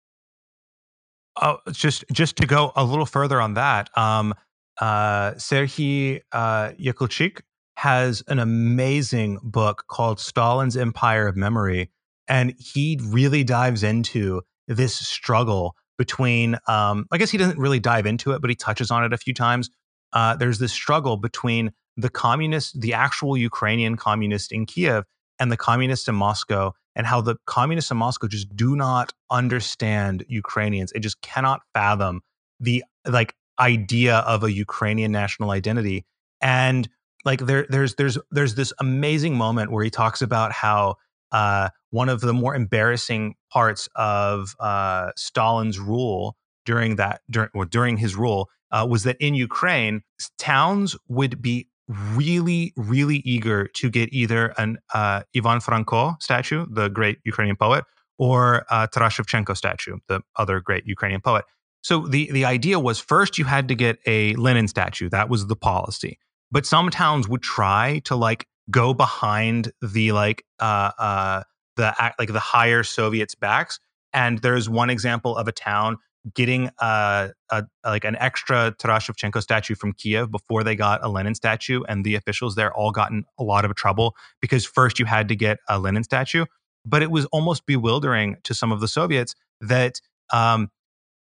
Oh, 1.39 1.59
just 1.71 2.03
just 2.11 2.35
to 2.37 2.47
go 2.47 2.71
a 2.75 2.83
little 2.83 3.05
further 3.05 3.39
on 3.39 3.53
that, 3.55 3.95
um, 3.97 4.33
uh, 4.79 5.31
Serhiy 5.31 6.21
uh, 6.31 6.71
Yekelchyk 6.79 7.41
has 7.75 8.23
an 8.27 8.39
amazing 8.39 9.39
book 9.43 9.83
called 9.87 10.19
Stalin's 10.19 10.75
Empire 10.75 11.27
of 11.27 11.35
Memory, 11.35 11.91
and 12.27 12.55
he 12.57 12.99
really 13.03 13.43
dives 13.43 13.83
into 13.83 14.41
this 14.67 14.95
struggle 14.95 15.75
between. 15.97 16.57
Um, 16.67 17.05
I 17.11 17.17
guess 17.17 17.29
he 17.29 17.37
doesn't 17.37 17.59
really 17.59 17.79
dive 17.79 18.05
into 18.07 18.31
it, 18.31 18.41
but 18.41 18.49
he 18.49 18.55
touches 18.55 18.89
on 18.89 19.03
it 19.03 19.13
a 19.13 19.17
few 19.17 19.33
times. 19.33 19.69
Uh, 20.13 20.35
there's 20.35 20.59
this 20.59 20.73
struggle 20.73 21.17
between 21.17 21.71
the 21.97 22.09
communist, 22.09 22.81
the 22.81 22.93
actual 22.93 23.37
Ukrainian 23.37 23.95
communist 23.95 24.51
in 24.51 24.65
Kiev, 24.65 25.03
and 25.39 25.51
the 25.51 25.57
communists 25.57 26.07
in 26.07 26.15
Moscow, 26.15 26.73
and 26.97 27.05
how 27.05 27.21
the 27.21 27.35
communists 27.45 27.91
in 27.91 27.97
Moscow 27.97 28.27
just 28.27 28.53
do 28.55 28.75
not 28.75 29.13
understand 29.29 30.25
Ukrainians. 30.27 30.91
It 30.93 30.99
just 30.99 31.21
cannot 31.21 31.61
fathom 31.73 32.21
the 32.59 32.83
like 33.05 33.35
idea 33.59 34.17
of 34.17 34.43
a 34.43 34.51
Ukrainian 34.51 35.11
national 35.11 35.51
identity. 35.51 36.05
And 36.41 36.89
like 37.23 37.41
there, 37.41 37.67
there's 37.69 37.95
there's 37.95 38.17
there's 38.31 38.55
this 38.55 38.73
amazing 38.79 39.37
moment 39.37 39.71
where 39.71 39.83
he 39.83 39.91
talks 39.91 40.23
about 40.23 40.51
how 40.51 40.95
uh, 41.31 41.69
one 41.91 42.09
of 42.09 42.19
the 42.21 42.33
more 42.33 42.55
embarrassing 42.55 43.35
parts 43.51 43.87
of 43.95 44.55
uh, 44.59 45.11
Stalin's 45.15 45.79
rule 45.79 46.35
during 46.65 46.95
that 46.95 47.21
during 47.29 47.49
or 47.53 47.65
during 47.65 47.97
his 47.97 48.15
rule 48.15 48.49
uh, 48.71 48.87
was 48.89 49.03
that 49.03 49.17
in 49.19 49.35
Ukraine 49.35 50.01
towns 50.39 50.95
would 51.07 51.43
be 51.43 51.67
really 51.87 52.73
really 52.75 53.17
eager 53.17 53.67
to 53.67 53.89
get 53.89 54.11
either 54.11 54.47
an 54.57 54.77
uh, 54.93 55.23
Ivan 55.35 55.59
Franko 55.59 56.15
statue, 56.19 56.65
the 56.69 56.89
great 56.89 57.19
Ukrainian 57.23 57.55
poet, 57.55 57.85
or 58.17 58.65
uh, 58.69 58.87
Taras 58.87 59.13
Shevchenko 59.13 59.55
statue, 59.55 59.97
the 60.07 60.21
other 60.35 60.59
great 60.59 60.85
Ukrainian 60.85 61.21
poet. 61.21 61.45
So 61.81 62.07
the 62.07 62.29
the 62.31 62.45
idea 62.45 62.79
was 62.79 62.99
first 62.99 63.37
you 63.37 63.45
had 63.45 63.67
to 63.69 63.75
get 63.75 63.99
a 64.05 64.33
Lenin 64.35 64.67
statue. 64.67 65.09
That 65.09 65.29
was 65.29 65.47
the 65.47 65.55
policy. 65.55 66.19
But 66.51 66.65
some 66.65 66.89
towns 66.89 67.27
would 67.27 67.41
try 67.41 68.01
to 68.05 68.15
like 68.15 68.47
go 68.69 68.93
behind 68.93 69.71
the 69.81 70.11
like 70.11 70.43
uh 70.59 70.91
uh 70.99 71.43
the 71.77 72.13
like 72.19 72.33
the 72.33 72.39
higher 72.39 72.83
Soviets 72.83 73.35
backs. 73.35 73.79
And 74.13 74.39
there's 74.39 74.69
one 74.69 74.89
example 74.89 75.37
of 75.37 75.47
a 75.47 75.51
town 75.51 75.97
getting 76.33 76.69
a, 76.79 77.31
a, 77.49 77.63
like 77.85 78.03
an 78.05 78.15
extra 78.17 78.73
Taras 78.77 79.03
Shevchenko 79.03 79.41
statue 79.41 79.75
from 79.75 79.93
Kiev 79.93 80.31
before 80.31 80.63
they 80.63 80.75
got 80.75 81.03
a 81.03 81.09
Lenin 81.09 81.35
statue, 81.35 81.81
and 81.87 82.03
the 82.03 82.15
officials 82.15 82.55
there 82.55 82.73
all 82.73 82.91
got 82.91 83.11
in 83.11 83.23
a 83.37 83.43
lot 83.43 83.65
of 83.65 83.75
trouble 83.75 84.15
because 84.41 84.65
first 84.65 84.99
you 84.99 85.05
had 85.05 85.27
to 85.27 85.35
get 85.35 85.59
a 85.69 85.79
Lenin 85.79 86.03
statue, 86.03 86.45
but 86.85 87.01
it 87.01 87.11
was 87.11 87.25
almost 87.27 87.65
bewildering 87.65 88.37
to 88.43 88.53
some 88.53 88.71
of 88.71 88.79
the 88.79 88.87
Soviets 88.87 89.35
that 89.61 89.99
um, 90.31 90.69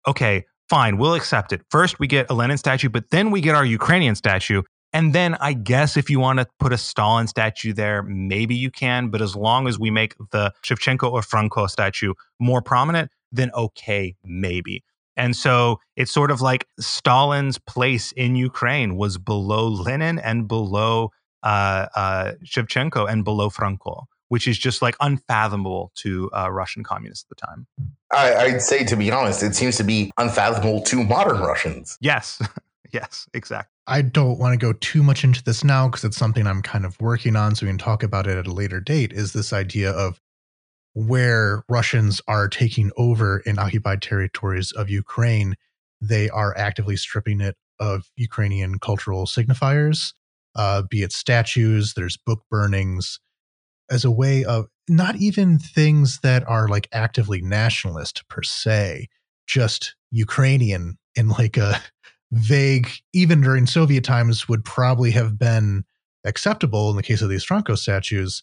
okay, 0.07 0.45
fine, 0.69 0.99
we'll 0.99 1.15
accept 1.15 1.53
it. 1.53 1.63
First 1.71 1.99
we 1.99 2.07
get 2.07 2.31
a 2.31 2.35
Lenin 2.35 2.59
statue, 2.59 2.89
but 2.89 3.11
then 3.11 3.31
we 3.31 3.41
get 3.41 3.55
our 3.55 3.65
Ukrainian 3.65 4.15
statue, 4.15 4.63
and 4.95 5.13
then 5.13 5.35
I 5.41 5.55
guess 5.55 5.97
if 5.97 6.09
you 6.09 6.21
want 6.21 6.39
to 6.39 6.47
put 6.61 6.73
a 6.73 6.79
Stalin 6.79 7.27
statue 7.27 7.73
there, 7.73 8.05
maybe 8.05 8.55
you 8.55 8.71
can. 8.71 9.09
But 9.09 9.23
as 9.23 9.35
long 9.35 9.67
as 9.67 9.77
we 9.77 9.91
make 9.91 10.15
the 10.31 10.53
Shevchenko 10.65 11.11
or 11.11 11.21
Franko 11.21 11.67
statue 11.67 12.15
more 12.39 12.63
prominent, 12.63 13.11
then 13.33 13.51
okay, 13.55 14.15
maybe. 14.25 14.85
And 15.17 15.37
so 15.37 15.81
it's 15.97 16.13
sort 16.13 16.31
of 16.31 16.41
like 16.41 16.67
Stalin's 16.81 17.59
place 17.59 18.13
in 18.13 18.37
Ukraine 18.37 18.97
was 18.97 19.19
below 19.19 19.69
Lenin 19.69 20.19
and 20.19 20.49
below 20.49 21.11
uh, 21.43 21.87
uh, 21.95 22.33
Shevchenko 22.45 23.11
and 23.11 23.23
below 23.25 23.51
Franko, 23.51 24.07
which 24.29 24.49
is 24.49 24.59
just 24.59 24.83
like 24.83 24.97
unfathomable 25.01 25.93
to 25.97 26.31
uh, 26.33 26.51
Russian 26.51 26.83
communists 26.83 27.27
at 27.31 27.37
the 27.37 27.47
time. 27.47 27.67
I, 28.13 28.53
would 28.53 28.63
say, 28.63 28.85
to 28.85 28.97
be 28.97 29.11
honest, 29.11 29.43
it 29.43 29.55
seems 29.55 29.77
to 29.77 29.85
be 29.85 30.11
unfathomable 30.19 30.83
to 30.83 31.05
modern 31.05 31.41
Russians. 31.41 31.99
Yes, 32.01 32.41
yes, 32.93 33.27
exactly. 33.35 33.71
I 33.87 34.01
don't 34.03 34.39
want 34.39 34.59
to 34.59 34.67
go 34.67 34.73
too 34.73 35.03
much 35.03 35.25
into 35.25 35.43
this 35.43 35.63
now 35.63 35.89
because 35.89 36.05
it's 36.05 36.17
something 36.17 36.47
I'm 36.47 36.63
kind 36.63 36.87
of 36.87 36.99
working 37.01 37.37
on, 37.37 37.55
so 37.55 37.67
we 37.67 37.71
can 37.71 37.79
talk 37.79 38.03
about 38.03 38.27
it 38.27 38.39
at 38.39 38.47
a 38.47 38.53
later 38.53 38.81
date. 38.81 39.13
Is 39.13 39.33
this 39.33 39.53
idea 39.53 39.91
of 39.91 40.21
where 40.95 41.65
Russians 41.69 42.21
are 42.27 42.49
taking 42.49 42.91
over 42.97 43.41
in 43.41 43.59
occupied 43.59 44.01
territories 44.01 44.73
of 44.73 44.89
Ukraine, 44.89 45.57
they 46.01 46.31
are 46.31 46.57
actively 46.57 46.97
stripping 46.97 47.41
it 47.41 47.57
of 47.81 48.05
Ukrainian 48.17 48.79
cultural 48.79 49.27
signifiers, 49.27 50.13
uh, 50.55 50.83
be 50.89 51.03
it 51.03 51.13
statues, 51.13 51.95
there's 51.95 52.17
book 52.17 52.43
burnings, 52.51 53.19
as 53.91 54.05
a 54.05 54.11
way 54.11 54.45
of 54.45 54.67
not 54.89 55.17
even 55.17 55.59
things 55.59 56.21
that 56.23 56.47
are 56.49 56.69
like 56.69 56.89
actively 56.93 57.43
nationalist 57.43 58.27
per 58.29 58.43
se, 58.43 59.09
just 59.47 59.97
Ukrainian 60.11 60.97
in 61.17 61.29
like 61.29 61.57
a 61.57 61.81
vague, 62.33 62.89
even 63.13 63.41
during 63.41 63.67
Soviet 63.67 64.05
times, 64.05 64.49
would 64.49 64.65
probably 64.65 65.11
have 65.11 65.39
been 65.39 65.85
acceptable 66.25 66.91
in 66.91 66.97
the 66.97 67.03
case 67.03 67.21
of 67.23 67.29
these 67.29 67.45
Franko 67.45 67.75
statues, 67.75 68.43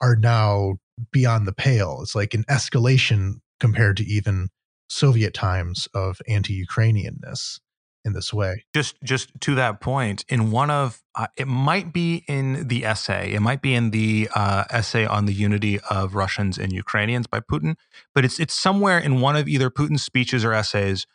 are 0.00 0.16
now 0.16 0.76
beyond 1.12 1.46
the 1.46 1.52
pale. 1.52 2.00
It's 2.02 2.14
like 2.14 2.34
an 2.34 2.44
escalation 2.44 3.40
compared 3.58 3.96
to 3.98 4.04
even 4.04 4.48
Soviet 4.88 5.34
times 5.34 5.88
of 5.94 6.20
anti-Ukrainianness 6.26 7.60
in 8.04 8.12
this 8.12 8.32
way. 8.32 8.64
Just 8.74 8.96
just 9.04 9.30
to 9.42 9.54
that 9.56 9.80
point, 9.80 10.24
in 10.28 10.50
one 10.50 10.70
of 10.70 11.02
uh, 11.14 11.26
it 11.36 11.46
might 11.46 11.92
be 11.92 12.24
in 12.26 12.68
the 12.68 12.84
essay, 12.84 13.32
it 13.32 13.40
might 13.40 13.62
be 13.62 13.74
in 13.74 13.90
the 13.90 14.28
uh, 14.34 14.64
essay 14.70 15.04
on 15.06 15.26
the 15.26 15.34
unity 15.34 15.78
of 15.90 16.14
Russians 16.14 16.58
and 16.58 16.72
Ukrainians 16.72 17.26
by 17.26 17.40
Putin, 17.40 17.76
but 18.14 18.24
it's 18.24 18.40
it's 18.40 18.54
somewhere 18.54 18.98
in 18.98 19.20
one 19.20 19.36
of 19.36 19.48
either 19.48 19.70
Putin's 19.70 20.02
speeches 20.02 20.44
or 20.44 20.52
essays 20.52 21.06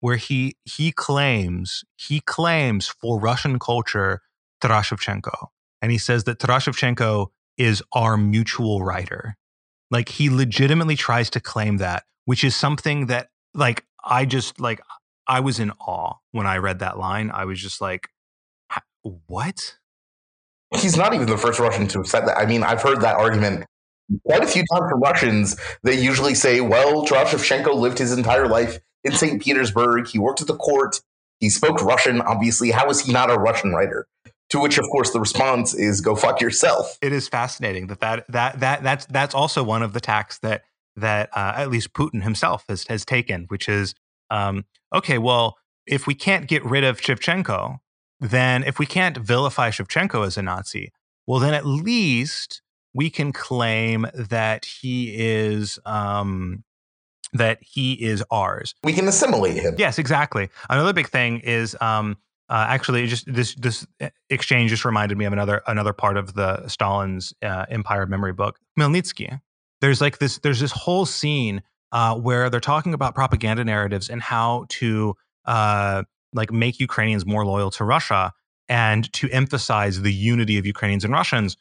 where 0.00 0.16
he 0.16 0.56
he 0.64 0.92
claims 0.92 1.84
he 1.96 2.20
claims 2.20 2.86
for 2.86 3.18
Russian 3.18 3.58
culture 3.58 4.20
Taras 4.60 4.86
Shevchenko, 4.86 5.48
and 5.80 5.90
he 5.90 5.98
says 5.98 6.24
that 6.24 6.38
Taras 6.38 6.64
Shevchenko 6.64 7.28
is 7.58 7.82
our 7.92 8.16
mutual 8.16 8.82
writer. 8.82 9.36
Like 9.90 10.08
he 10.08 10.30
legitimately 10.30 10.96
tries 10.96 11.30
to 11.30 11.40
claim 11.40 11.78
that, 11.78 12.04
which 12.24 12.44
is 12.44 12.56
something 12.56 13.06
that 13.06 13.28
like 13.54 13.84
I 14.04 14.24
just 14.24 14.60
like 14.60 14.80
I 15.26 15.40
was 15.40 15.58
in 15.58 15.70
awe 15.80 16.14
when 16.32 16.46
I 16.46 16.58
read 16.58 16.80
that 16.80 16.98
line. 16.98 17.30
I 17.32 17.44
was 17.44 17.60
just 17.60 17.80
like, 17.80 18.08
what? 19.26 19.76
He's 20.74 20.96
not 20.96 21.14
even 21.14 21.26
the 21.26 21.38
first 21.38 21.58
Russian 21.58 21.86
to 21.88 21.98
have 21.98 22.06
said 22.06 22.26
that. 22.26 22.36
I 22.36 22.46
mean, 22.46 22.62
I've 22.62 22.82
heard 22.82 23.00
that 23.02 23.16
argument 23.16 23.66
quite 24.26 24.42
a 24.42 24.46
few 24.46 24.64
times 24.72 24.90
from 24.90 25.00
Russians. 25.00 25.56
They 25.82 26.00
usually 26.00 26.34
say, 26.34 26.60
well, 26.60 27.04
Taras 27.04 27.30
Shevchenko 27.30 27.74
lived 27.74 27.98
his 27.98 28.12
entire 28.12 28.48
life 28.48 28.78
in 29.04 29.12
St. 29.12 29.40
Petersburg. 29.40 30.08
He 30.08 30.18
worked 30.18 30.40
at 30.40 30.46
the 30.46 30.56
court. 30.56 31.00
He 31.40 31.50
spoke 31.50 31.82
Russian. 31.82 32.20
Obviously, 32.20 32.70
how 32.70 32.88
is 32.88 33.00
he 33.04 33.12
not 33.12 33.30
a 33.30 33.34
Russian 33.34 33.72
writer? 33.72 34.06
To 34.50 34.60
which, 34.60 34.78
of 34.78 34.84
course, 34.92 35.10
the 35.10 35.20
response 35.20 35.74
is 35.74 36.00
"Go 36.00 36.14
fuck 36.14 36.40
yourself." 36.40 36.98
It 37.02 37.12
is 37.12 37.28
fascinating 37.28 37.88
that 37.88 38.00
that 38.00 38.26
that 38.28 38.60
that 38.60 38.82
that's 38.82 39.06
that's 39.06 39.34
also 39.34 39.62
one 39.62 39.82
of 39.82 39.92
the 39.92 40.00
tacks 40.00 40.38
that 40.38 40.62
that 40.96 41.30
uh, 41.36 41.54
at 41.56 41.70
least 41.70 41.92
Putin 41.92 42.22
himself 42.22 42.64
has 42.68 42.86
has 42.86 43.04
taken, 43.04 43.46
which 43.48 43.68
is 43.68 43.94
um, 44.30 44.64
okay. 44.94 45.18
Well, 45.18 45.58
if 45.86 46.06
we 46.06 46.14
can't 46.14 46.46
get 46.46 46.64
rid 46.64 46.84
of 46.84 47.00
Shevchenko, 47.00 47.78
then 48.20 48.62
if 48.64 48.78
we 48.78 48.86
can't 48.86 49.16
vilify 49.16 49.70
Shevchenko 49.70 50.26
as 50.26 50.36
a 50.36 50.42
Nazi, 50.42 50.92
well, 51.26 51.40
then 51.40 51.54
at 51.54 51.66
least 51.66 52.62
we 52.94 53.10
can 53.10 53.32
claim 53.32 54.06
that 54.14 54.64
he 54.64 55.14
is 55.16 55.78
um, 55.84 56.64
that 57.32 57.58
he 57.60 57.92
is 57.92 58.24
ours. 58.30 58.74
We 58.82 58.92
can 58.92 59.06
assimilate 59.06 59.56
him. 59.56 59.74
Yes, 59.78 59.98
exactly. 59.98 60.48
Another 60.70 60.92
big 60.92 61.08
thing 61.08 61.40
is 61.40 61.76
um, 61.80 62.16
uh, 62.48 62.66
actually 62.68 63.06
just 63.06 63.32
this 63.32 63.54
this 63.56 63.86
exchange 64.30 64.70
just 64.70 64.84
reminded 64.84 65.18
me 65.18 65.24
of 65.24 65.32
another 65.32 65.62
another 65.66 65.92
part 65.92 66.16
of 66.16 66.34
the 66.34 66.66
Stalin's 66.68 67.34
uh, 67.42 67.66
Empire 67.68 68.06
Memory 68.06 68.32
book, 68.32 68.58
Khmelnytsky. 68.78 69.40
There's 69.80 70.00
like 70.00 70.18
this 70.18 70.38
there's 70.38 70.60
this 70.60 70.72
whole 70.72 71.06
scene 71.06 71.62
uh, 71.92 72.14
where 72.16 72.48
they're 72.50 72.60
talking 72.60 72.94
about 72.94 73.14
propaganda 73.14 73.64
narratives 73.64 74.08
and 74.08 74.22
how 74.22 74.66
to 74.68 75.14
uh, 75.44 76.02
like 76.32 76.52
make 76.52 76.80
Ukrainians 76.80 77.26
more 77.26 77.44
loyal 77.44 77.70
to 77.72 77.84
Russia 77.84 78.32
and 78.68 79.12
to 79.12 79.28
emphasize 79.30 80.00
the 80.02 80.12
unity 80.12 80.58
of 80.58 80.66
Ukrainians 80.66 81.04
and 81.04 81.12
Russians 81.12 81.56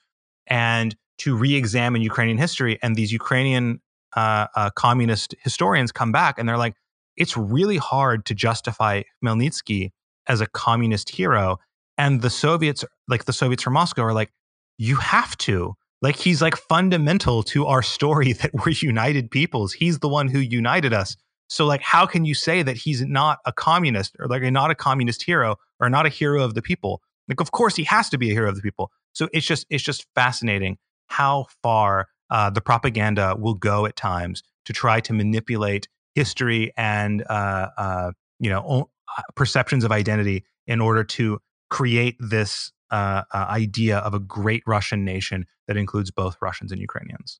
and 0.47 0.95
to 1.19 1.36
re-examine 1.36 2.01
Ukrainian 2.01 2.38
history. 2.38 2.77
And 2.81 2.95
these 2.95 3.11
Ukrainian 3.11 3.81
uh, 4.15 4.47
uh, 4.55 4.69
communist 4.71 5.36
historians 5.41 5.91
come 5.91 6.11
back 6.11 6.38
and 6.38 6.47
they're 6.47 6.57
like, 6.57 6.75
it's 7.15 7.38
really 7.38 7.77
hard 7.77 8.25
to 8.25 8.36
justify 8.36 9.03
Khmelnytsky 9.23 9.91
as 10.28 10.41
a 10.41 10.47
communist 10.47 11.09
hero. 11.09 11.59
And 11.97 12.21
the 12.21 12.30
Soviets, 12.30 12.84
like 13.07 13.26
the 13.26 13.34
Soviets 13.34 13.63
from 13.63 13.73
Moscow, 13.73 14.03
are 14.03 14.13
like, 14.13 14.32
you 14.78 14.95
have 14.97 15.38
to. 15.39 15.76
Like 16.01 16.17
he's 16.17 16.41
like 16.41 16.55
fundamental 16.55 17.43
to 17.43 17.65
our 17.65 17.82
story 17.82 18.34
that 18.41 18.51
we're 18.53 18.73
united 18.73 19.32
peoples. 19.32 19.73
He's 19.73 19.99
the 19.99 20.09
one 20.09 20.28
who 20.28 20.39
united 20.39 20.93
us. 20.93 21.15
So 21.47 21.65
like, 21.65 21.82
how 21.82 22.05
can 22.05 22.26
you 22.26 22.34
say 22.34 22.63
that 22.63 22.78
he's 22.78 23.01
not 23.01 23.39
a 23.45 23.53
communist 23.53 24.15
or 24.19 24.28
like 24.28 24.41
not 24.51 24.71
a 24.71 24.76
communist 24.76 25.23
hero 25.23 25.57
or 25.80 25.89
not 25.89 26.05
a 26.05 26.09
hero 26.09 26.43
of 26.43 26.53
the 26.53 26.61
people? 26.61 27.01
Like, 27.28 27.39
of 27.39 27.51
course 27.51 27.76
he 27.76 27.84
has 27.86 28.09
to 28.09 28.17
be 28.17 28.30
a 28.30 28.34
hero 28.34 28.49
of 28.49 28.55
the 28.55 28.61
people. 28.61 28.91
So 29.13 29.30
it's 29.32 29.45
just 29.45 29.65
it's 29.69 29.84
just 29.84 30.05
fascinating 30.15 30.78
how 31.07 31.45
far 31.63 32.07
uh, 32.30 32.49
the 32.49 32.61
propaganda 32.61 33.36
will 33.38 33.53
go 33.53 33.86
at 33.86 33.95
times 33.95 34.43
to 34.65 34.73
try 34.73 34.99
to 35.01 35.13
manipulate 35.13 35.88
history 36.15 36.71
and 36.76 37.23
uh, 37.30 37.69
uh, 37.78 38.11
you 38.39 38.49
know 38.49 38.89
perceptions 39.35 39.83
of 39.83 39.91
identity 39.91 40.45
in 40.67 40.81
order 40.81 41.03
to 41.03 41.39
create 41.69 42.15
this 42.19 42.71
uh, 42.91 43.23
uh, 43.33 43.45
idea 43.49 43.97
of 43.99 44.13
a 44.13 44.19
great 44.19 44.63
Russian 44.65 45.03
nation 45.03 45.45
that 45.67 45.77
includes 45.77 46.11
both 46.11 46.37
Russians 46.41 46.71
and 46.71 46.79
Ukrainians. 46.79 47.39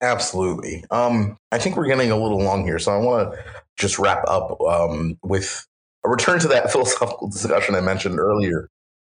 Absolutely. 0.00 0.84
Um, 0.90 1.36
I 1.50 1.58
think 1.58 1.76
we're 1.76 1.86
getting 1.86 2.10
a 2.10 2.16
little 2.16 2.38
long 2.38 2.64
here, 2.64 2.78
so 2.78 2.92
I 2.92 2.98
want 2.98 3.32
to 3.32 3.44
just 3.76 3.98
wrap 3.98 4.22
up 4.28 4.60
um, 4.60 5.18
with 5.24 5.66
a 6.04 6.08
return 6.08 6.38
to 6.40 6.48
that 6.48 6.70
philosophical 6.72 7.28
discussion 7.28 7.74
I 7.74 7.80
mentioned 7.80 8.18
earlier. 8.18 8.68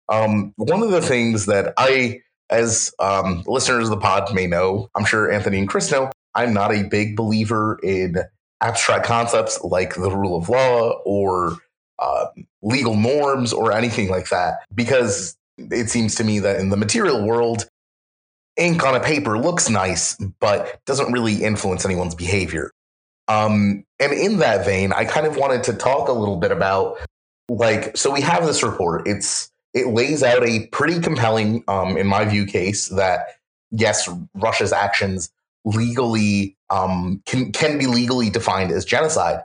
Um, 0.09 0.53
one 0.57 0.82
of 0.82 0.90
the 0.90 1.03
things 1.03 1.47
that 1.47 1.74
I, 1.76 2.20
as 2.51 2.92
um, 3.01 3.42
listeners 3.47 3.84
of 3.84 3.90
the 3.90 3.97
pod 3.97 4.32
may 4.32 4.47
know, 4.47 4.88
I'm 4.94 5.05
sure 5.05 5.32
Anthony 5.32 5.59
and 5.59 5.68
Chris 5.68 5.90
know, 5.90 6.12
I'm 6.34 6.55
not 6.55 6.72
a 6.72 6.84
big 6.84 7.16
believer 7.16 7.80
in 7.82 8.18
abstract 8.61 9.05
concepts 9.05 9.63
like 9.63 9.95
the 9.95 10.11
rule 10.11 10.37
of 10.37 10.49
law 10.49 11.01
or 11.05 11.57
uh, 11.99 12.27
legal 12.63 12.95
norms 12.97 13.53
or 13.53 13.73
anything 13.73 14.09
like 14.09 14.29
that, 14.29 14.59
because 14.75 15.37
it 15.59 15.89
seems 15.89 16.15
to 16.17 16.25
me 16.25 16.39
that 16.41 16.61
in 16.61 16.71
the 16.71 16.77
material 16.77 17.27
world, 17.27 17.69
ink 18.57 18.85
on 18.85 18.95
a 18.95 19.01
paper 19.01 19.39
looks 19.39 19.69
nice, 19.69 20.17
but 20.41 20.81
doesn't 20.87 21.13
really 21.13 21.43
influence 21.43 21.85
anyone's 21.85 22.15
behavior. 22.15 22.71
Um, 23.29 23.85
and 23.99 24.13
in 24.13 24.39
that 24.39 24.65
vein, 24.65 24.93
I 24.93 25.05
kind 25.05 25.27
of 25.27 25.37
wanted 25.37 25.65
to 25.65 25.75
talk 25.75 26.09
a 26.09 26.13
little 26.13 26.37
bit 26.37 26.53
about 26.53 26.99
like, 27.49 27.97
so 27.97 28.13
we 28.13 28.21
have 28.23 28.47
this 28.47 28.63
report. 28.63 29.07
It's 29.07 29.51
it 29.75 29.89
lays 29.89 30.23
out 30.23 30.47
a 30.47 30.67
pretty 30.69 31.01
compelling, 31.01 31.63
um, 31.69 31.97
in 31.97 32.07
my 32.07 32.25
view, 32.25 32.47
case 32.47 32.89
that 32.89 33.27
yes, 33.71 34.09
Russia's 34.35 34.73
actions 34.73 35.31
legally 35.67 36.57
um, 36.71 37.23
can 37.27 37.53
can 37.53 37.79
be 37.79 37.87
legally 37.87 38.31
defined 38.31 38.73
as 38.73 38.87
genocide. 38.87 39.43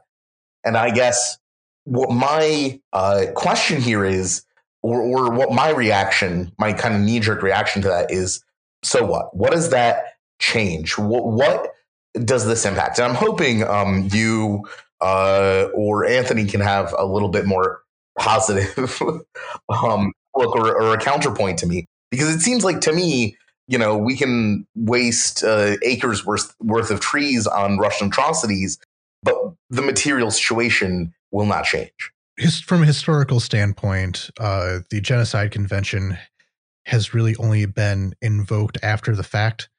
And 0.63 0.77
I 0.77 0.91
guess 0.91 1.37
what 1.83 2.11
my 2.11 2.79
uh, 2.93 3.25
question 3.35 3.81
here 3.81 4.05
is, 4.05 4.43
or, 4.83 5.01
or 5.01 5.31
what 5.31 5.51
my 5.51 5.71
reaction, 5.71 6.51
my 6.57 6.71
kind 6.71 6.95
of 6.95 7.01
knee 7.01 7.19
jerk 7.19 7.41
reaction 7.41 7.81
to 7.81 7.87
that 7.89 8.11
is, 8.11 8.43
so 8.83 9.05
what? 9.05 9.35
What 9.35 9.51
does 9.51 9.71
that 9.71 10.13
change? 10.39 10.97
What, 10.97 11.25
what 11.25 11.73
does 12.13 12.45
this 12.45 12.65
impact? 12.65 12.99
And 12.99 13.07
I'm 13.07 13.15
hoping 13.15 13.63
um, 13.63 14.07
you 14.11 14.63
uh, 15.01 15.67
or 15.73 16.05
Anthony 16.05 16.45
can 16.45 16.61
have 16.61 16.93
a 16.97 17.05
little 17.05 17.29
bit 17.29 17.45
more 17.45 17.81
positive 18.19 19.01
um, 19.69 20.13
look 20.35 20.55
or, 20.55 20.79
or, 20.79 20.93
a 20.93 20.97
counterpoint 20.97 21.57
to 21.59 21.65
me 21.65 21.87
because 22.11 22.33
it 22.33 22.39
seems 22.39 22.63
like 22.63 22.81
to 22.81 22.93
me, 22.93 23.35
you 23.67 23.77
know, 23.77 23.97
we 23.97 24.17
can 24.17 24.65
waste 24.75 25.43
uh, 25.43 25.77
acres 25.83 26.25
worth 26.25 26.55
worth 26.59 26.91
of 26.91 26.99
trees 26.99 27.47
on 27.47 27.77
Russian 27.77 28.07
atrocities, 28.07 28.77
but 29.23 29.35
the 29.69 29.81
material 29.81 30.31
situation 30.31 31.13
will 31.31 31.45
not 31.45 31.63
change. 31.65 32.11
From 32.65 32.83
a 32.83 32.85
historical 32.85 33.39
standpoint, 33.39 34.29
uh, 34.39 34.79
the 34.89 34.99
Genocide 34.99 35.51
Convention 35.51 36.17
has 36.85 37.13
really 37.13 37.35
only 37.37 37.65
been 37.65 38.13
invoked 38.21 38.77
after 38.83 39.15
the 39.15 39.23
fact. 39.23 39.69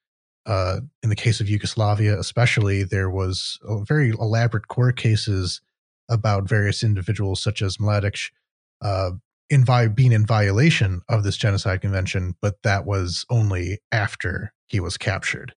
Uh, 0.45 0.81
in 1.03 1.09
the 1.09 1.17
case 1.17 1.41
of 1.41 1.49
Yugoslavia, 1.49 2.19
especially, 2.19 2.83
there 2.83 3.11
was 3.11 3.59
very 3.87 4.11
elaborate 4.11 4.69
court 4.69 4.97
cases 4.97 5.61
about 6.09 6.49
various 6.49 6.83
individuals, 6.83 7.43
such 7.43 7.63
as 7.63 7.77
Mladic, 7.77 8.31
uh, 8.81 9.13
in 9.51 9.65
vi- 9.65 9.89
being 9.89 10.13
in 10.13 10.27
violation 10.27 11.03
of 11.09 11.25
this 11.25 11.37
genocide 11.37 11.81
convention, 11.81 12.35
but 12.41 12.57
that 12.63 12.87
was 12.87 13.25
only 13.31 13.79
after 13.91 14.53
he 14.67 14.81
was 14.81 14.97
captured. 14.97 15.55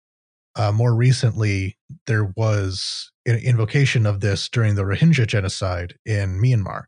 Uh, 0.56 0.72
more 0.72 0.96
recently, 0.96 1.78
there 2.06 2.32
was 2.36 3.12
an 3.26 3.38
invocation 3.38 4.06
of 4.06 4.20
this 4.20 4.50
during 4.50 4.76
the 4.76 4.84
Rohingya 4.84 5.28
genocide 5.28 5.96
in 6.06 6.40
Myanmar. 6.40 6.84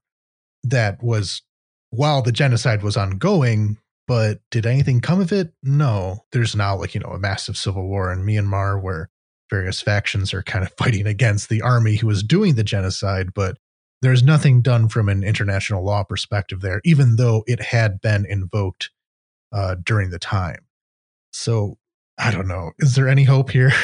That 0.63 1.01
was 1.01 1.41
while 1.89 2.21
the 2.21 2.31
genocide 2.31 2.83
was 2.83 2.97
ongoing, 2.97 3.77
but 4.07 4.39
did 4.51 4.65
anything 4.65 5.01
come 5.01 5.19
of 5.19 5.31
it? 5.31 5.53
No. 5.63 6.25
There's 6.31 6.55
now 6.55 6.77
like, 6.77 6.93
you 6.93 7.01
know, 7.01 7.09
a 7.09 7.19
massive 7.19 7.57
civil 7.57 7.87
war 7.87 8.11
in 8.11 8.23
Myanmar 8.23 8.81
where 8.81 9.09
various 9.49 9.81
factions 9.81 10.33
are 10.33 10.43
kind 10.43 10.65
of 10.65 10.73
fighting 10.77 11.07
against 11.07 11.49
the 11.49 11.61
army 11.61 11.95
who 11.95 12.07
was 12.07 12.23
doing 12.23 12.55
the 12.55 12.63
genocide, 12.63 13.33
but 13.33 13.57
there's 14.05 14.23
nothing 14.23 14.61
done 14.61 14.87
from 14.87 15.09
an 15.09 15.23
international 15.23 15.83
law 15.83 16.03
perspective 16.03 16.61
there, 16.61 16.79
even 16.85 17.15
though 17.15 17.43
it 17.47 17.59
had 17.59 17.99
been 18.01 18.23
invoked 18.23 18.91
uh, 19.51 19.75
during 19.83 20.11
the 20.11 20.19
time. 20.19 20.67
So 21.33 21.79
I 22.19 22.29
don't 22.29 22.47
know. 22.47 22.71
Is 22.77 22.93
there 22.93 23.09
any 23.09 23.23
hope 23.23 23.49
here? 23.49 23.71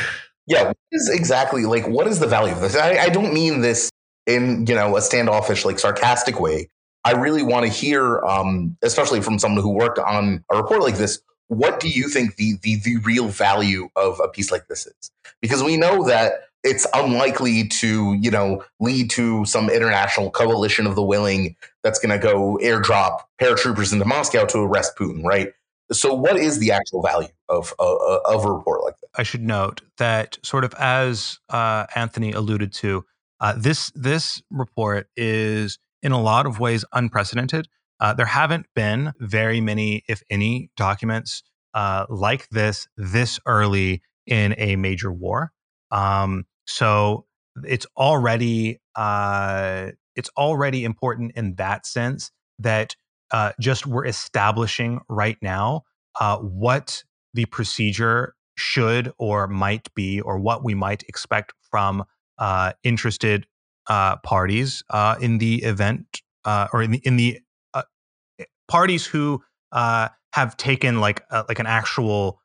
Yeah, 0.48 0.74
is 0.92 1.08
exactly 1.08 1.66
like 1.66 1.88
what 1.88 2.08
is 2.08 2.20
the 2.20 2.28
value 2.28 2.52
of 2.52 2.62
this? 2.62 2.76
I, 2.76 2.98
I 2.98 3.10
don't 3.10 3.32
mean 3.32 3.62
this 3.62 3.90
in 4.26 4.66
you 4.66 4.74
know 4.74 4.98
a 4.98 5.02
standoffish, 5.02 5.64
like 5.64 5.78
sarcastic 5.78 6.42
way. 6.42 6.68
I 7.06 7.12
really 7.12 7.44
want 7.44 7.68
to 7.68 7.72
hear, 7.72 8.20
um, 8.26 8.76
especially 8.82 9.22
from 9.22 9.38
someone 9.38 9.64
who 9.64 9.70
worked 9.70 10.00
on 10.00 10.44
a 10.52 10.58
report 10.58 10.82
like 10.82 10.98
this, 10.98 11.22
what 11.48 11.80
do 11.80 11.88
you 11.88 12.10
think 12.10 12.36
the, 12.36 12.56
the 12.64 12.78
the 12.78 12.98
real 12.98 13.28
value 13.28 13.90
of 13.96 14.20
a 14.22 14.28
piece 14.28 14.52
like 14.52 14.68
this 14.68 14.88
is? 14.88 15.12
Because 15.42 15.64
we 15.64 15.78
know 15.78 16.06
that 16.06 16.34
it's 16.64 16.86
unlikely 16.94 17.68
to, 17.68 18.14
you 18.22 18.30
know, 18.30 18.64
lead 18.80 19.10
to 19.12 19.46
some 19.46 19.70
international 19.70 20.30
coalition 20.30 20.86
of 20.86 20.96
the 20.96 21.04
willing 21.04 21.56
that's 21.84 22.00
going 22.00 22.12
to 22.12 22.22
go 22.22 22.60
airdrop 22.62 23.22
paratroopers 23.42 23.92
into 23.94 24.06
Moscow 24.06 24.46
to 24.46 24.60
arrest 24.60 24.94
Putin, 24.98 25.24
right? 25.24 25.54
So, 25.92 26.14
what 26.14 26.38
is 26.38 26.60
the 26.60 26.72
actual 26.72 27.02
value 27.02 27.30
of 27.50 27.74
uh, 27.80 27.84
uh 27.84 28.20
of 28.26 28.46
a 28.46 28.52
report 28.52 28.84
like 28.84 28.96
that? 29.02 29.10
I 29.16 29.24
should 29.24 29.42
note 29.42 29.82
that, 29.98 30.38
sort 30.44 30.64
of 30.64 30.74
as 30.76 31.40
uh, 31.50 31.86
Anthony 31.96 32.32
alluded 32.32 32.72
to, 32.74 33.04
uh, 33.42 33.56
this 33.58 33.92
this 33.94 34.42
report 34.50 35.10
is 35.18 35.80
in 36.02 36.12
a 36.12 36.22
lot 36.22 36.46
of 36.46 36.60
ways 36.60 36.86
unprecedented. 36.94 37.68
Uh, 38.00 38.14
there 38.14 38.26
haven't 38.26 38.68
been 38.74 39.14
very 39.20 39.62
many, 39.62 40.04
if 40.08 40.24
any, 40.30 40.72
documents 40.78 41.44
uh, 41.74 42.06
like 42.10 42.48
this 42.50 42.88
this 42.96 43.40
early 43.46 44.02
in 44.26 44.56
a 44.58 44.76
major 44.76 45.12
war. 45.12 45.52
Um, 45.92 46.46
so 46.72 47.26
it's 47.66 47.86
already 47.98 48.80
uh, 48.96 49.88
it's 50.16 50.30
already 50.38 50.84
important 50.84 51.34
in 51.36 51.56
that 51.56 51.86
sense 51.86 52.32
that 52.60 52.96
uh, 53.32 53.52
just 53.60 53.86
we're 53.86 54.06
establishing 54.06 55.00
right 55.10 55.38
now 55.42 55.84
uh, 56.20 56.38
what 56.38 57.04
the 57.34 57.46
procedure 57.46 58.36
should 58.58 59.12
or 59.18 59.48
might 59.48 59.94
be, 59.96 60.20
or 60.22 60.38
what 60.38 60.64
we 60.64 60.76
might 60.76 61.04
expect 61.04 61.54
from 61.70 62.04
uh, 62.38 62.74
interested 62.84 63.48
uh, 63.88 64.18
parties 64.18 64.84
uh, 64.90 65.16
in 65.22 65.38
the 65.38 65.64
event 65.64 66.22
uh, 66.46 66.68
or 66.74 66.82
in 66.82 66.92
the, 66.92 66.98
in 67.00 67.16
the 67.16 67.40
eh, 67.76 67.82
parties 68.68 69.06
who 69.06 69.42
have 69.74 70.56
taken 70.58 71.00
like 71.02 71.22
like 71.50 71.60
an 71.60 71.66
actual 71.66 72.40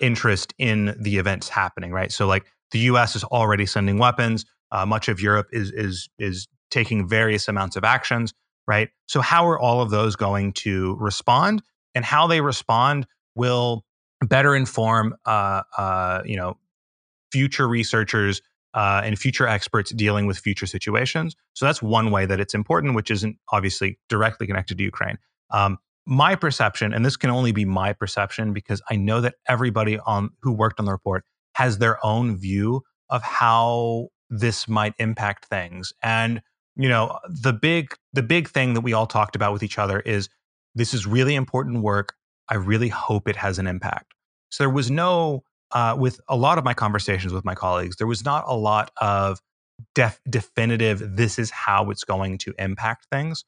interest 0.00 0.52
in 0.58 0.94
the 0.98 1.16
events 1.16 1.48
happening, 1.48 1.90
right? 1.90 2.12
So 2.12 2.26
like 2.26 2.44
the 2.74 2.80
U.S. 2.80 3.14
is 3.14 3.22
already 3.22 3.66
sending 3.66 3.98
weapons. 3.98 4.44
Uh, 4.72 4.84
much 4.84 5.08
of 5.08 5.20
Europe 5.20 5.46
is 5.52 5.70
is 5.70 6.10
is 6.18 6.48
taking 6.70 7.08
various 7.08 7.46
amounts 7.46 7.76
of 7.76 7.84
actions, 7.84 8.34
right? 8.66 8.88
So 9.06 9.20
how 9.20 9.46
are 9.46 9.58
all 9.58 9.80
of 9.80 9.90
those 9.90 10.16
going 10.16 10.52
to 10.64 10.96
respond, 10.98 11.62
and 11.94 12.04
how 12.04 12.26
they 12.26 12.40
respond 12.40 13.06
will 13.36 13.84
better 14.20 14.56
inform, 14.56 15.14
uh, 15.24 15.62
uh, 15.78 16.22
you 16.24 16.36
know, 16.36 16.58
future 17.30 17.68
researchers 17.68 18.42
uh, 18.74 19.02
and 19.04 19.16
future 19.16 19.46
experts 19.46 19.92
dealing 19.92 20.26
with 20.26 20.36
future 20.38 20.66
situations. 20.66 21.36
So 21.52 21.66
that's 21.66 21.80
one 21.80 22.10
way 22.10 22.26
that 22.26 22.40
it's 22.40 22.54
important, 22.54 22.96
which 22.96 23.10
isn't 23.10 23.36
obviously 23.52 24.00
directly 24.08 24.48
connected 24.48 24.78
to 24.78 24.84
Ukraine. 24.84 25.18
Um, 25.50 25.78
my 26.06 26.34
perception, 26.34 26.92
and 26.92 27.06
this 27.06 27.16
can 27.16 27.30
only 27.30 27.52
be 27.52 27.64
my 27.64 27.92
perception 27.92 28.52
because 28.52 28.82
I 28.90 28.96
know 28.96 29.20
that 29.20 29.36
everybody 29.48 30.00
on 30.00 30.30
who 30.42 30.52
worked 30.52 30.80
on 30.80 30.86
the 30.86 30.92
report 30.92 31.24
has 31.54 31.78
their 31.78 32.04
own 32.04 32.36
view 32.36 32.82
of 33.10 33.22
how 33.22 34.08
this 34.30 34.68
might 34.68 34.94
impact 34.98 35.46
things. 35.46 35.92
And 36.02 36.42
you 36.76 36.88
know, 36.88 37.18
the 37.28 37.52
big 37.52 37.94
the 38.12 38.22
big 38.22 38.48
thing 38.48 38.74
that 38.74 38.80
we 38.80 38.92
all 38.92 39.06
talked 39.06 39.36
about 39.36 39.52
with 39.52 39.62
each 39.62 39.78
other 39.78 40.00
is 40.00 40.28
this 40.74 40.92
is 40.92 41.06
really 41.06 41.34
important 41.34 41.82
work. 41.82 42.14
I 42.48 42.56
really 42.56 42.88
hope 42.88 43.28
it 43.28 43.36
has 43.36 43.58
an 43.58 43.66
impact. 43.66 44.12
So 44.50 44.64
there 44.64 44.70
was 44.70 44.90
no 44.90 45.42
uh, 45.72 45.96
with 45.98 46.20
a 46.28 46.36
lot 46.36 46.56
of 46.56 46.64
my 46.64 46.72
conversations 46.72 47.32
with 47.32 47.44
my 47.44 47.54
colleagues, 47.54 47.96
there 47.96 48.06
was 48.06 48.24
not 48.24 48.44
a 48.46 48.54
lot 48.54 48.90
of 49.00 49.40
def- 49.94 50.20
definitive, 50.30 51.16
this 51.16 51.38
is 51.38 51.50
how 51.50 51.90
it's 51.90 52.04
going 52.04 52.38
to 52.38 52.54
impact 52.58 53.06
things. 53.10 53.44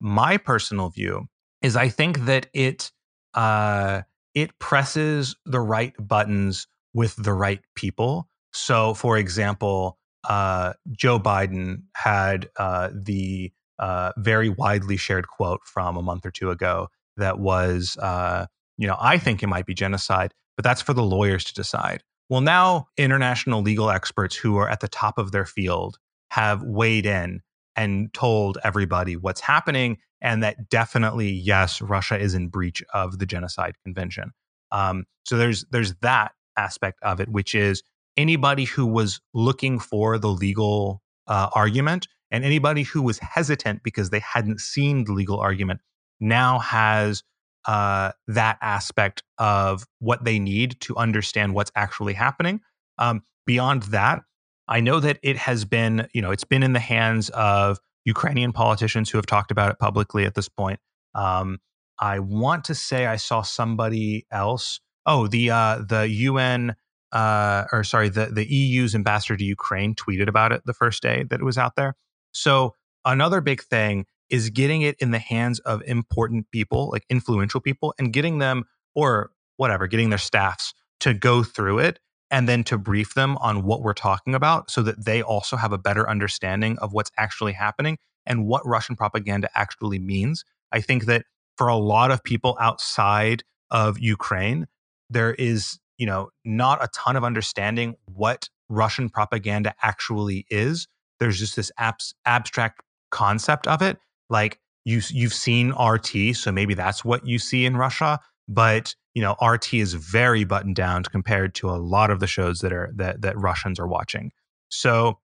My 0.00 0.36
personal 0.36 0.90
view 0.90 1.26
is 1.62 1.76
I 1.76 1.88
think 1.88 2.26
that 2.26 2.48
it, 2.52 2.92
uh, 3.34 4.02
it 4.34 4.58
presses 4.58 5.36
the 5.46 5.60
right 5.60 5.94
buttons 5.98 6.66
with 6.94 7.16
the 7.16 7.32
right 7.32 7.60
people. 7.74 8.28
So, 8.52 8.94
for 8.94 9.16
example, 9.16 9.98
uh, 10.28 10.74
Joe 10.92 11.18
Biden 11.18 11.82
had 11.94 12.50
uh, 12.56 12.90
the 12.92 13.52
uh, 13.78 14.12
very 14.18 14.48
widely 14.48 14.96
shared 14.96 15.26
quote 15.28 15.60
from 15.64 15.96
a 15.96 16.02
month 16.02 16.26
or 16.26 16.30
two 16.30 16.50
ago 16.50 16.88
that 17.16 17.38
was, 17.38 17.96
uh, 17.96 18.46
you 18.78 18.86
know, 18.86 18.96
I 19.00 19.18
think 19.18 19.42
it 19.42 19.48
might 19.48 19.66
be 19.66 19.74
genocide 19.74 20.32
but 20.56 20.64
that's 20.64 20.82
for 20.82 20.94
the 20.94 21.02
lawyers 21.02 21.44
to 21.44 21.54
decide. 21.54 22.02
Well, 22.28 22.40
now 22.40 22.86
international 22.96 23.62
legal 23.62 23.90
experts 23.90 24.36
who 24.36 24.56
are 24.56 24.68
at 24.68 24.80
the 24.80 24.88
top 24.88 25.18
of 25.18 25.32
their 25.32 25.46
field 25.46 25.98
have 26.30 26.62
weighed 26.62 27.06
in 27.06 27.40
and 27.76 28.12
told 28.14 28.58
everybody 28.64 29.16
what's 29.16 29.40
happening, 29.40 29.98
and 30.20 30.42
that 30.42 30.68
definitely, 30.68 31.30
yes, 31.30 31.80
Russia 31.80 32.18
is 32.18 32.34
in 32.34 32.48
breach 32.48 32.82
of 32.94 33.18
the 33.18 33.26
genocide 33.26 33.74
convention. 33.84 34.32
Um, 34.70 35.04
so 35.24 35.36
there's 35.36 35.64
there's 35.70 35.94
that 35.96 36.32
aspect 36.56 36.98
of 37.02 37.20
it, 37.20 37.28
which 37.28 37.54
is 37.54 37.82
anybody 38.16 38.64
who 38.64 38.86
was 38.86 39.20
looking 39.34 39.78
for 39.78 40.18
the 40.18 40.28
legal 40.28 41.02
uh, 41.26 41.48
argument 41.54 42.08
and 42.30 42.44
anybody 42.44 42.82
who 42.82 43.02
was 43.02 43.18
hesitant 43.18 43.82
because 43.82 44.10
they 44.10 44.20
hadn't 44.20 44.60
seen 44.60 45.04
the 45.04 45.12
legal 45.12 45.38
argument 45.38 45.80
now 46.20 46.58
has 46.58 47.22
uh, 47.66 48.12
that 48.26 48.58
aspect 48.60 49.22
of 49.38 49.86
what 50.00 50.24
they 50.24 50.38
need 50.38 50.80
to 50.80 50.96
understand 50.96 51.54
what's 51.54 51.70
actually 51.76 52.14
happening. 52.14 52.60
Um, 52.98 53.22
beyond 53.46 53.84
that, 53.84 54.22
I 54.68 54.80
know 54.80 55.00
that 55.00 55.18
it 55.22 55.36
has 55.36 55.64
been, 55.64 56.08
you 56.12 56.22
know, 56.22 56.30
it's 56.30 56.44
been 56.44 56.62
in 56.62 56.72
the 56.72 56.80
hands 56.80 57.28
of 57.30 57.78
Ukrainian 58.04 58.52
politicians 58.52 59.10
who 59.10 59.18
have 59.18 59.26
talked 59.26 59.50
about 59.50 59.70
it 59.70 59.78
publicly 59.78 60.24
at 60.24 60.34
this 60.34 60.48
point. 60.48 60.80
Um, 61.14 61.58
I 62.00 62.18
want 62.18 62.64
to 62.64 62.74
say 62.74 63.06
I 63.06 63.16
saw 63.16 63.42
somebody 63.42 64.26
else. 64.32 64.80
Oh, 65.06 65.26
the 65.26 65.50
uh, 65.50 65.82
the 65.86 66.08
UN 66.08 66.76
uh, 67.12 67.64
or 67.72 67.84
sorry, 67.84 68.08
the 68.08 68.26
the 68.26 68.46
EU's 68.46 68.94
ambassador 68.94 69.36
to 69.36 69.44
Ukraine 69.44 69.94
tweeted 69.94 70.28
about 70.28 70.52
it 70.52 70.62
the 70.64 70.74
first 70.74 71.02
day 71.02 71.24
that 71.30 71.40
it 71.40 71.44
was 71.44 71.58
out 71.58 71.76
there. 71.76 71.94
So 72.32 72.74
another 73.04 73.40
big 73.40 73.62
thing 73.62 74.06
is 74.30 74.48
getting 74.48 74.82
it 74.82 74.96
in 74.98 75.10
the 75.10 75.18
hands 75.18 75.58
of 75.60 75.82
important 75.82 76.50
people, 76.50 76.90
like 76.90 77.04
influential 77.10 77.60
people, 77.60 77.94
and 77.98 78.12
getting 78.12 78.38
them 78.38 78.64
or 78.94 79.30
whatever, 79.56 79.86
getting 79.86 80.08
their 80.08 80.18
staffs 80.18 80.72
to 81.00 81.12
go 81.12 81.42
through 81.42 81.80
it 81.80 82.00
and 82.30 82.48
then 82.48 82.64
to 82.64 82.78
brief 82.78 83.12
them 83.12 83.36
on 83.38 83.62
what 83.62 83.82
we're 83.82 83.92
talking 83.92 84.34
about 84.34 84.70
so 84.70 84.80
that 84.82 85.04
they 85.04 85.20
also 85.20 85.56
have 85.56 85.72
a 85.72 85.78
better 85.78 86.08
understanding 86.08 86.78
of 86.78 86.94
what's 86.94 87.10
actually 87.18 87.52
happening 87.52 87.98
and 88.24 88.46
what 88.46 88.66
Russian 88.66 88.96
propaganda 88.96 89.50
actually 89.54 89.98
means. 89.98 90.44
I 90.72 90.80
think 90.80 91.04
that 91.04 91.26
for 91.58 91.68
a 91.68 91.76
lot 91.76 92.10
of 92.10 92.24
people 92.24 92.56
outside 92.58 93.42
of 93.70 93.98
Ukraine, 93.98 94.66
there 95.12 95.34
is, 95.34 95.78
you 95.98 96.06
know, 96.06 96.30
not 96.44 96.82
a 96.82 96.88
ton 96.94 97.16
of 97.16 97.24
understanding 97.24 97.94
what 98.06 98.48
Russian 98.68 99.08
propaganda 99.08 99.74
actually 99.82 100.46
is. 100.50 100.88
There's 101.18 101.38
just 101.38 101.56
this 101.56 101.70
abs- 101.78 102.14
abstract 102.24 102.82
concept 103.10 103.66
of 103.66 103.82
it. 103.82 103.98
Like 104.30 104.58
you, 104.84 105.00
you've 105.10 105.34
seen 105.34 105.72
RT, 105.72 106.34
so 106.34 106.50
maybe 106.50 106.74
that's 106.74 107.04
what 107.04 107.26
you 107.26 107.38
see 107.38 107.64
in 107.64 107.76
Russia. 107.76 108.18
But 108.48 108.94
you 109.14 109.22
know, 109.22 109.36
RT 109.42 109.74
is 109.74 109.94
very 109.94 110.44
buttoned 110.44 110.76
down 110.76 111.04
compared 111.04 111.54
to 111.56 111.68
a 111.68 111.76
lot 111.76 112.10
of 112.10 112.20
the 112.20 112.26
shows 112.26 112.60
that 112.60 112.72
are 112.72 112.90
that 112.96 113.22
that 113.22 113.38
Russians 113.38 113.78
are 113.78 113.86
watching. 113.86 114.32
So 114.68 115.18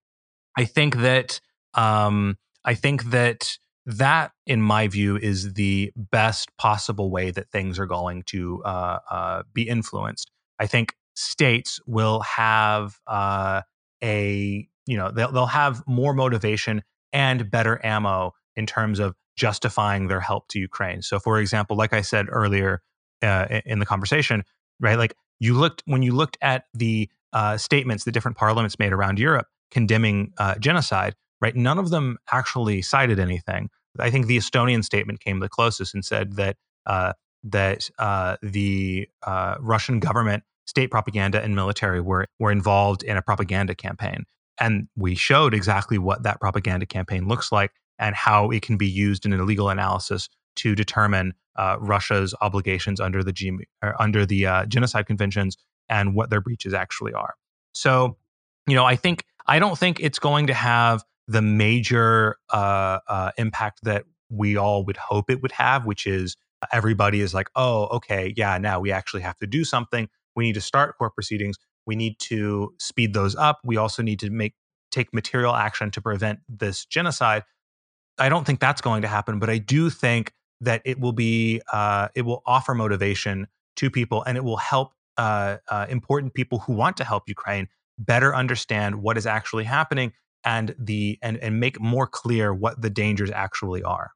I 0.56 0.66
think 0.66 0.96
that 0.96 1.40
um, 1.74 2.36
I 2.64 2.74
think 2.74 3.04
that 3.10 3.58
that, 3.88 4.32
in 4.46 4.60
my 4.60 4.86
view, 4.86 5.16
is 5.16 5.54
the 5.54 5.92
best 5.96 6.54
possible 6.58 7.10
way 7.10 7.30
that 7.30 7.50
things 7.50 7.78
are 7.78 7.86
going 7.86 8.22
to 8.24 8.62
uh, 8.64 8.98
uh, 9.10 9.42
be 9.54 9.66
influenced. 9.66 10.30
I 10.58 10.66
think 10.66 10.94
states 11.14 11.80
will 11.86 12.20
have 12.20 12.98
uh, 13.06 13.62
a 14.04 14.68
you 14.86 14.96
know 14.96 15.10
they'll 15.10 15.32
they'll 15.32 15.46
have 15.46 15.82
more 15.86 16.12
motivation 16.12 16.82
and 17.12 17.50
better 17.50 17.84
ammo 17.84 18.34
in 18.56 18.66
terms 18.66 18.98
of 18.98 19.14
justifying 19.36 20.08
their 20.08 20.20
help 20.20 20.48
to 20.48 20.58
Ukraine. 20.58 21.00
So, 21.00 21.18
for 21.18 21.40
example, 21.40 21.76
like 21.76 21.92
I 21.92 22.02
said 22.02 22.26
earlier, 22.28 22.82
uh, 23.22 23.60
in 23.64 23.78
the 23.78 23.86
conversation, 23.86 24.44
right? 24.80 24.98
Like 24.98 25.14
you 25.40 25.54
looked 25.54 25.82
when 25.86 26.02
you 26.02 26.12
looked 26.12 26.36
at 26.42 26.64
the 26.74 27.08
uh, 27.32 27.56
statements 27.56 28.04
that 28.04 28.12
different 28.12 28.36
parliaments 28.36 28.78
made 28.78 28.92
around 28.92 29.18
Europe 29.18 29.46
condemning 29.70 30.32
uh, 30.38 30.56
genocide, 30.56 31.14
right? 31.40 31.56
None 31.56 31.78
of 31.78 31.90
them 31.90 32.18
actually 32.32 32.82
cited 32.82 33.18
anything. 33.18 33.70
I 33.98 34.10
think 34.10 34.26
the 34.26 34.36
Estonian 34.36 34.84
statement 34.84 35.20
came 35.20 35.40
the 35.40 35.48
closest 35.48 35.94
and 35.94 36.04
said 36.04 36.36
that 36.36 36.56
uh, 36.86 37.12
that 37.44 37.90
uh, 37.98 38.36
the 38.42 39.08
uh, 39.22 39.56
Russian 39.60 40.00
government, 40.00 40.42
state 40.66 40.90
propaganda, 40.90 41.42
and 41.42 41.54
military 41.54 42.00
were 42.00 42.26
were 42.38 42.50
involved 42.50 43.02
in 43.02 43.16
a 43.16 43.22
propaganda 43.22 43.74
campaign, 43.74 44.24
and 44.60 44.88
we 44.96 45.14
showed 45.14 45.54
exactly 45.54 45.98
what 45.98 46.22
that 46.22 46.40
propaganda 46.40 46.86
campaign 46.86 47.28
looks 47.28 47.52
like 47.52 47.72
and 47.98 48.14
how 48.14 48.50
it 48.50 48.62
can 48.62 48.76
be 48.76 48.88
used 48.88 49.26
in 49.26 49.32
an 49.32 49.40
illegal 49.40 49.70
analysis 49.70 50.28
to 50.56 50.74
determine 50.74 51.34
uh, 51.56 51.76
Russia's 51.80 52.34
obligations 52.40 53.00
under 53.00 53.22
the 53.22 53.32
G- 53.32 53.58
under 53.98 54.24
the 54.24 54.46
uh, 54.46 54.66
genocide 54.66 55.06
conventions 55.06 55.56
and 55.88 56.14
what 56.14 56.30
their 56.30 56.40
breaches 56.40 56.74
actually 56.74 57.12
are. 57.12 57.34
So, 57.72 58.16
you 58.66 58.74
know, 58.74 58.84
I 58.84 58.96
think 58.96 59.24
I 59.46 59.58
don't 59.58 59.78
think 59.78 60.00
it's 60.00 60.18
going 60.18 60.48
to 60.48 60.54
have 60.54 61.04
the 61.28 61.42
major 61.42 62.36
uh, 62.50 62.98
uh 63.06 63.30
impact 63.38 63.80
that 63.84 64.04
we 64.30 64.56
all 64.56 64.84
would 64.84 64.96
hope 64.96 65.30
it 65.30 65.42
would 65.42 65.52
have, 65.52 65.86
which 65.86 66.06
is 66.06 66.36
everybody 66.72 67.20
is 67.20 67.34
like, 67.34 67.48
oh, 67.54 67.84
okay, 67.86 68.34
yeah, 68.36 68.58
now 68.58 68.80
we 68.80 68.90
actually 68.90 69.22
have 69.22 69.36
to 69.38 69.46
do 69.46 69.64
something. 69.64 70.08
We 70.34 70.44
need 70.44 70.54
to 70.54 70.60
start 70.60 70.96
court 70.98 71.14
proceedings. 71.14 71.56
We 71.86 71.96
need 71.96 72.18
to 72.20 72.74
speed 72.78 73.14
those 73.14 73.34
up. 73.36 73.60
We 73.64 73.76
also 73.76 74.02
need 74.02 74.20
to 74.20 74.30
make 74.30 74.54
take 74.90 75.12
material 75.12 75.54
action 75.54 75.90
to 75.92 76.00
prevent 76.00 76.40
this 76.48 76.86
genocide. 76.86 77.44
I 78.18 78.28
don't 78.28 78.46
think 78.46 78.60
that's 78.60 78.80
going 78.80 79.02
to 79.02 79.08
happen, 79.08 79.38
but 79.38 79.50
I 79.50 79.58
do 79.58 79.90
think 79.90 80.32
that 80.60 80.82
it 80.84 80.98
will 80.98 81.12
be 81.12 81.60
uh, 81.72 82.08
it 82.14 82.22
will 82.22 82.42
offer 82.46 82.74
motivation 82.74 83.46
to 83.76 83.90
people 83.90 84.22
and 84.24 84.36
it 84.36 84.44
will 84.44 84.56
help 84.56 84.92
uh, 85.16 85.58
uh, 85.68 85.86
important 85.88 86.34
people 86.34 86.60
who 86.60 86.72
want 86.72 86.96
to 86.96 87.04
help 87.04 87.24
Ukraine 87.28 87.68
better 87.98 88.34
understand 88.34 89.02
what 89.02 89.16
is 89.16 89.26
actually 89.26 89.64
happening 89.64 90.12
and 90.44 90.74
the 90.78 91.18
and, 91.22 91.36
and 91.38 91.60
make 91.60 91.80
more 91.80 92.06
clear 92.06 92.54
what 92.54 92.80
the 92.80 92.90
dangers 92.90 93.30
actually 93.30 93.82
are. 93.82 94.12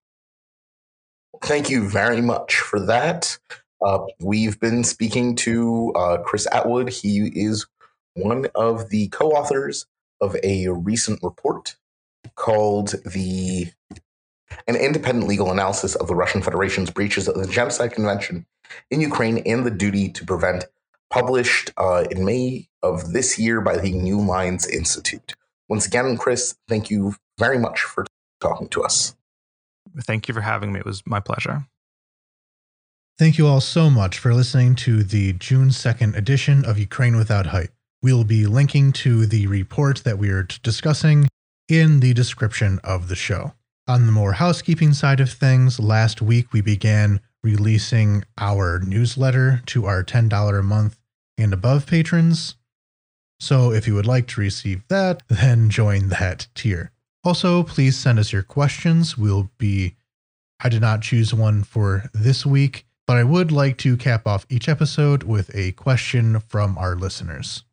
Thank 1.43 1.70
you 1.70 1.89
very 1.89 2.20
much 2.20 2.57
for 2.57 2.79
that. 2.81 3.39
Uh, 3.85 4.07
we've 4.20 4.61
been 4.61 4.85
speaking 4.85 5.35
to 5.35 5.93
uh, 5.97 6.18
Chris 6.18 6.47
Atwood. 6.53 6.89
He 6.91 7.33
is 7.35 7.66
one 8.14 8.47
of 8.55 8.91
the 8.91 9.09
co-authors 9.09 9.87
of 10.20 10.37
a 10.45 10.68
recent 10.68 11.18
report 11.23 11.77
called 12.37 12.95
the 13.05 13.73
an 14.68 14.77
independent 14.77 15.27
legal 15.27 15.51
analysis 15.51 15.95
of 15.95 16.07
the 16.07 16.14
Russian 16.14 16.43
Federation's 16.43 16.91
breaches 16.91 17.27
of 17.27 17.35
the 17.35 17.47
Genocide 17.47 17.93
Convention 17.93 18.47
in 18.91 19.01
Ukraine 19.01 19.39
and 19.39 19.64
the 19.64 19.70
duty 19.70 20.11
to 20.11 20.25
prevent, 20.25 20.66
published 21.11 21.73
uh, 21.77 22.05
in 22.11 22.25
May 22.25 22.68
of 22.83 23.12
this 23.12 23.39
year 23.39 23.61
by 23.61 23.79
the 23.79 23.93
New 23.93 24.20
Lines 24.20 24.66
Institute. 24.66 25.35
Once 25.73 25.87
again, 25.87 26.18
Chris, 26.18 26.55
thank 26.68 26.91
you 26.91 27.14
very 27.39 27.57
much 27.57 27.81
for 27.81 28.05
talking 28.43 28.68
to 28.68 28.83
us. 28.83 29.16
Thank 30.03 30.29
you 30.29 30.35
for 30.35 30.43
having 30.43 30.70
me. 30.70 30.81
It 30.81 30.85
was 30.85 31.03
my 31.07 31.18
pleasure. 31.18 31.64
Thank 33.18 33.39
you 33.39 33.47
all 33.47 33.62
so 33.62 33.89
much 33.89 34.18
for 34.18 34.35
listening 34.35 34.75
to 34.85 35.03
the 35.03 35.33
June 35.33 35.70
2nd 35.70 36.14
edition 36.14 36.62
of 36.66 36.79
Ukraine 36.79 37.16
Without 37.16 37.47
Hype. 37.47 37.73
We'll 38.03 38.25
be 38.25 38.47
linking 38.47 38.93
to 39.05 39.25
the 39.25 39.47
report 39.47 40.05
that 40.05 40.18
we 40.18 40.29
are 40.29 40.43
discussing 40.43 41.27
in 41.70 42.01
the 42.01 42.12
description 42.12 42.79
of 42.85 43.09
the 43.09 43.16
show. 43.16 43.55
On 43.89 44.05
the 44.05 44.12
more 44.12 44.35
housekeeping 44.35 44.93
side 44.93 45.20
of 45.20 45.31
things, 45.31 45.81
last 45.81 46.20
week 46.20 46.53
we 46.53 46.61
began 46.61 47.18
releasing 47.43 48.25
our 48.37 48.79
newsletter 48.81 49.62
to 49.68 49.87
our 49.87 50.05
$10 50.05 50.59
a 50.59 50.62
month 50.62 50.99
and 51.39 51.55
above 51.55 51.87
patrons. 51.87 52.57
So 53.43 53.72
if 53.72 53.88
you 53.88 53.95
would 53.97 54.07
like 54.07 54.28
to 54.28 54.40
receive 54.40 54.86
that, 54.86 55.24
then 55.26 55.68
join 55.68 56.11
that 56.11 56.47
tier. 56.55 56.93
Also, 57.24 57.64
please 57.64 57.99
send 57.99 58.20
us 58.20 58.32
your 58.32 58.45
questions. 58.45 59.18
We'll 59.18 59.51
be, 59.59 59.97
I 60.61 60.68
did 60.68 60.80
not 60.80 61.03
choose 61.03 61.34
one 61.34 61.64
for 61.64 62.05
this 62.14 62.47
week, 62.47 62.86
but 63.05 63.16
I 63.16 63.24
would 63.24 63.51
like 63.51 63.78
to 63.78 63.97
cap 63.97 64.28
off 64.28 64.47
each 64.49 64.68
episode 64.68 65.24
with 65.24 65.51
a 65.57 65.72
question 65.72 66.38
from 66.38 66.78
our 66.78 66.95
listeners. 66.95 67.64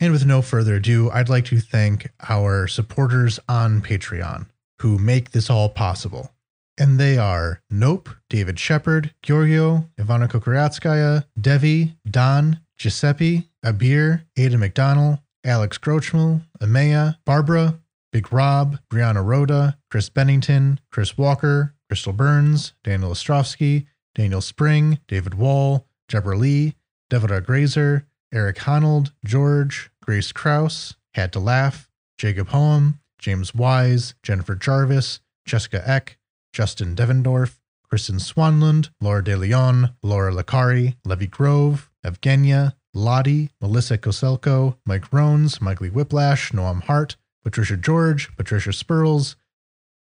And 0.00 0.14
with 0.14 0.24
no 0.24 0.40
further 0.40 0.76
ado, 0.76 1.10
I'd 1.10 1.28
like 1.28 1.44
to 1.46 1.60
thank 1.60 2.10
our 2.26 2.66
supporters 2.66 3.38
on 3.50 3.82
Patreon 3.82 4.46
who 4.80 4.96
make 4.96 5.32
this 5.32 5.50
all 5.50 5.68
possible. 5.68 6.32
And 6.78 6.98
they 6.98 7.18
are 7.18 7.60
Nope, 7.68 8.08
David 8.30 8.58
Shepard, 8.58 9.12
Giorgio, 9.22 9.90
Ivana 10.00 10.26
Kokoratskaya, 10.26 11.26
Devi, 11.38 11.96
Don, 12.10 12.60
Giuseppe, 12.78 13.47
Abir, 13.68 14.24
Ada 14.36 14.56
McDonald, 14.56 15.18
Alex 15.44 15.78
Grochmal, 15.78 16.42
Amaya, 16.60 17.16
Barbara, 17.26 17.78
Big 18.12 18.32
Rob, 18.32 18.78
Brianna 18.90 19.24
Rhoda, 19.24 19.76
Chris 19.90 20.08
Bennington, 20.08 20.80
Chris 20.90 21.18
Walker, 21.18 21.74
Crystal 21.88 22.12
Burns, 22.12 22.72
Daniel 22.82 23.10
Ostrovsky, 23.10 23.86
Daniel 24.14 24.40
Spring, 24.40 24.98
David 25.06 25.34
Wall, 25.34 25.86
Jebra 26.10 26.38
Lee, 26.38 26.74
Deborah 27.10 27.42
Grazer, 27.42 28.06
Eric 28.32 28.66
Honold, 28.66 29.12
George, 29.24 29.90
Grace 30.02 30.32
Kraus, 30.32 30.96
Had 31.14 31.32
to 31.34 31.40
Laugh, 31.40 31.88
Jacob 32.16 32.48
Hoem, 32.48 33.00
James 33.18 33.54
Wise, 33.54 34.14
Jennifer 34.22 34.54
Jarvis, 34.54 35.20
Jessica 35.44 35.82
Eck, 35.88 36.18
Justin 36.52 36.94
Devendorf, 36.94 37.58
Kristen 37.88 38.16
Swanlund, 38.16 38.90
Laura 39.00 39.22
De 39.22 39.36
Leon, 39.36 39.94
Laura 40.02 40.32
Lacari, 40.32 40.96
Levy 41.04 41.26
Grove, 41.26 41.90
Evgenia, 42.04 42.74
Lottie, 42.98 43.50
Melissa 43.60 43.96
Koselko, 43.96 44.76
Mike 44.84 45.12
Rones, 45.12 45.60
Michael 45.60 45.88
Whiplash, 45.88 46.52
Noam 46.52 46.82
Hart, 46.82 47.16
Patricia 47.44 47.76
George, 47.76 48.36
Patricia 48.36 48.72
Spurls, 48.72 49.36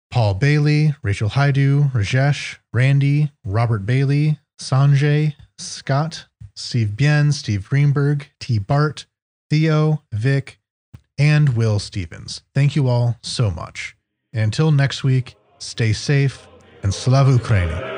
Paul 0.09 0.35
Bailey, 0.35 0.95
Rachel 1.03 1.29
Haidu, 1.29 1.91
Rajesh, 1.91 2.57
Randy, 2.73 3.31
Robert 3.43 3.85
Bailey, 3.85 4.39
Sanjay, 4.59 5.35
Scott, 5.57 6.25
Steve 6.55 6.95
Bien, 6.95 7.31
Steve 7.31 7.67
Greenberg, 7.69 8.27
T. 8.39 8.59
Bart, 8.59 9.05
Theo, 9.49 10.01
Vic, 10.13 10.59
and 11.17 11.49
Will 11.49 11.79
Stevens. 11.79 12.41
Thank 12.53 12.75
you 12.75 12.87
all 12.87 13.17
so 13.21 13.51
much. 13.51 13.95
And 14.33 14.43
until 14.43 14.71
next 14.71 15.03
week, 15.03 15.35
stay 15.59 15.93
safe 15.93 16.47
and 16.81 16.93
Slava 16.93 17.37
Ukraini. 17.37 17.94